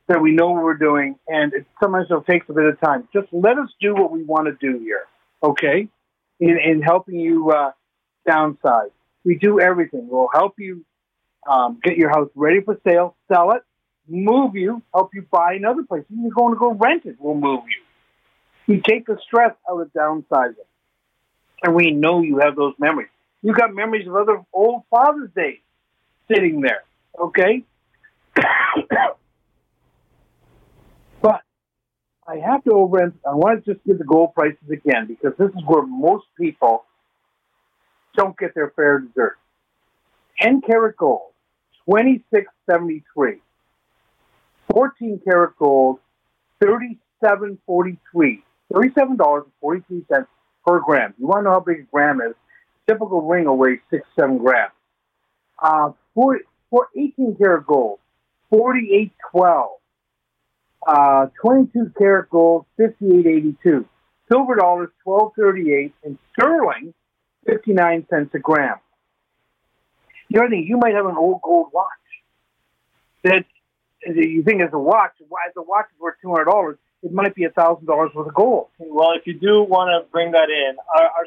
that 0.09 0.21
we 0.21 0.33
know 0.33 0.51
what 0.51 0.65
we're 0.65 0.75
doing, 0.75 1.17
and 1.29 1.53
it 1.55 1.67
sometimes 1.81 2.09
it 2.11 2.27
takes 2.31 2.49
a 2.49 2.53
bit 2.53 2.65
of 2.65 2.81
time. 2.81 3.09
Just 3.13 3.29
let 3.33 3.59
us 3.59 3.71
do 3.81 3.95
what 3.95 4.11
we 4.11 4.23
want 4.23 4.47
to 4.47 4.53
do 4.61 4.79
here, 4.81 5.05
okay? 5.43 5.89
In, 6.41 6.59
in 6.59 6.83
helping 6.83 7.21
you 7.21 7.51
uh, 7.51 7.73
downsize, 8.29 8.91
we 9.25 9.37
do 9.37 9.61
everything. 9.61 10.09
We'll 10.11 10.29
help 10.33 10.55
you 10.59 10.85
um, 11.49 11.81
get 11.83 11.97
your 11.97 12.11
house 12.11 12.29
ready 12.35 12.61
for 12.61 12.79
sale, 12.87 13.17
sell 13.33 13.53
it, 13.53 13.63
move 14.09 14.57
you, 14.57 14.83
help 14.93 15.15
you 15.15 15.27
buy 15.31 15.55
another 15.55 15.85
place. 15.85 16.03
If 16.11 16.17
You're 16.19 16.31
going 16.33 16.55
to 16.55 16.59
go 16.59 16.73
rent 16.73 17.07
it, 17.07 17.17
we'll 17.19 17.35
move 17.35 17.63
you. 17.69 17.83
We 18.67 18.81
take 18.81 19.07
the 19.07 19.19
stress 19.25 19.55
out 19.71 19.81
of 19.81 19.93
downsizing. 19.93 20.55
And 21.63 21.75
we 21.75 21.91
know 21.93 22.23
you 22.23 22.39
have 22.39 22.57
those 22.57 22.75
memories. 22.79 23.09
You 23.43 23.53
got 23.55 23.75
memories 23.75 24.07
of 24.07 24.15
other 24.17 24.43
old 24.53 24.83
Father's 24.91 25.31
Day 25.35 25.61
sitting 26.31 26.61
there, 26.61 26.83
okay? 27.21 27.65
but 31.21 31.43
I 32.27 32.37
have 32.37 32.65
to 32.65 32.73
over. 32.73 33.13
I 33.27 33.35
want 33.35 33.65
to 33.65 33.75
just 33.75 33.85
give 33.85 33.99
the 33.99 34.05
gold 34.05 34.35
prices 34.35 34.59
again 34.71 35.07
because 35.07 35.37
this 35.39 35.51
is 35.51 35.63
where 35.67 35.85
most 35.87 36.27
people 36.39 36.85
don't 38.17 38.37
get 38.39 38.55
their 38.55 38.73
fair 38.75 39.01
dessert. 39.01 39.39
10 40.41 40.63
karat 40.63 40.97
gold, 40.97 41.33
2673. 41.87 43.41
14 44.73 45.21
karat 45.25 45.57
gold, 45.59 45.99
3743. 46.61 48.43
$37.43 48.73 50.27
per 50.67 50.81
gram. 50.81 51.15
You 51.19 51.27
want 51.27 51.41
to 51.41 51.45
know 51.45 51.51
how 51.53 51.61
big 51.61 51.81
a 51.81 51.83
gram 51.93 52.21
is? 52.21 52.35
Typical 52.89 53.23
ring 53.23 53.45
will 53.45 53.57
weigh 53.57 53.81
six, 53.91 54.07
seven 54.19 54.39
grams. 54.39 54.73
Uh, 55.59 55.93
for, 56.15 56.41
for 56.71 56.89
18 56.97 57.37
karat 57.37 57.67
gold, 57.67 58.01
4812. 58.51 59.71
Uh, 60.85 61.27
22 61.41 61.93
karat 61.97 62.29
gold, 62.29 62.67
5882. 62.77 63.87
Silver 64.31 64.55
dollars, 64.57 64.91
1238. 65.05 65.95
And 66.05 66.19
sterling, 66.33 66.95
59 67.47 68.07
cents 68.11 68.31
a 68.35 68.39
gram. 68.39 68.79
The 70.31 70.41
other 70.41 70.49
thing, 70.49 70.67
you 70.67 70.79
might 70.79 70.95
have 70.95 71.07
an 71.07 71.17
old 71.17 71.41
gold 71.43 71.69
watch 71.73 71.87
that 73.25 73.45
you 74.07 74.43
think 74.43 74.63
is 74.63 74.71
a 74.73 74.79
watch. 74.79 75.13
As 75.21 75.53
a 75.57 75.63
watch 75.63 75.87
is 75.95 76.01
worth 76.01 76.17
$200, 76.25 76.77
it 77.03 77.13
might 77.13 77.35
be 77.35 77.45
a 77.45 77.51
$1,000 77.51 77.87
worth 77.87 78.15
of 78.15 78.35
gold. 78.35 78.69
Well, 78.79 79.13
if 79.17 79.27
you 79.27 79.35
do 79.35 79.63
want 79.63 79.91
to 79.91 80.11
bring 80.11 80.33
that 80.33 80.51
in, 80.51 80.77
our, 80.97 81.05
our, 81.05 81.27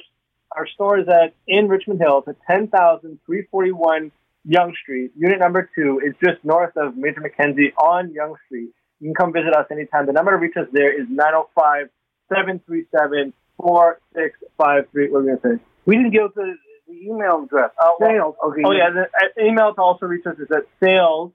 our 0.55 0.67
store 0.67 0.99
is 0.99 1.07
at 1.07 1.34
in 1.47 1.67
Richmond 1.67 1.99
Hill. 1.99 2.23
It's 2.26 2.30
at 2.30 2.55
10,341 2.55 4.11
Yonge 4.45 4.76
Street. 4.82 5.11
Unit 5.17 5.39
number 5.39 5.69
two 5.76 5.99
is 6.05 6.13
just 6.23 6.45
north 6.45 6.78
of 6.78 6.95
Major 6.95 7.19
Mackenzie 7.21 7.73
on 7.73 8.13
Yonge 8.13 8.38
Street. 8.45 8.69
You 8.99 9.07
can 9.07 9.15
come 9.15 9.34
visit 9.34 9.53
us 9.53 9.65
anytime. 9.71 10.05
The 10.05 10.13
number 10.13 10.30
to 10.32 10.38
reach 10.38 10.55
us 10.55 10.67
there 10.71 10.93
is 10.93 11.07
905 11.09 11.89
737 12.30 13.34
4653. 13.57 15.09
What 15.09 15.17
are 15.17 15.21
we 15.21 15.28
going 15.28 15.39
to 15.39 15.43
say? 15.43 15.57
We 15.86 15.97
didn't 15.97 16.11
give 16.11 16.34
the, 16.36 16.55
the 16.88 16.93
email 16.93 17.43
address. 17.43 17.71
Oh, 17.82 17.97
Sales. 17.99 18.36
Okay. 18.43 18.61
Oh, 18.65 18.71
yeah. 18.71 18.91
The 18.91 19.03
uh, 19.03 19.45
email 19.45 19.73
to 19.73 19.82
also 19.82 20.05
reach 20.05 20.26
us 20.26 20.39
is 20.39 20.49
at 20.51 20.63
sales 20.82 21.34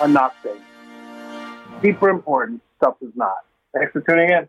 are 0.00 0.08
not 0.08 0.34
things. 0.42 0.60
Super 1.82 2.08
important 2.08 2.62
stuff 2.76 2.96
is 3.00 3.12
not. 3.14 3.36
Thanks 3.74 3.92
for 3.92 4.00
tuning 4.00 4.30
in. 4.30 4.48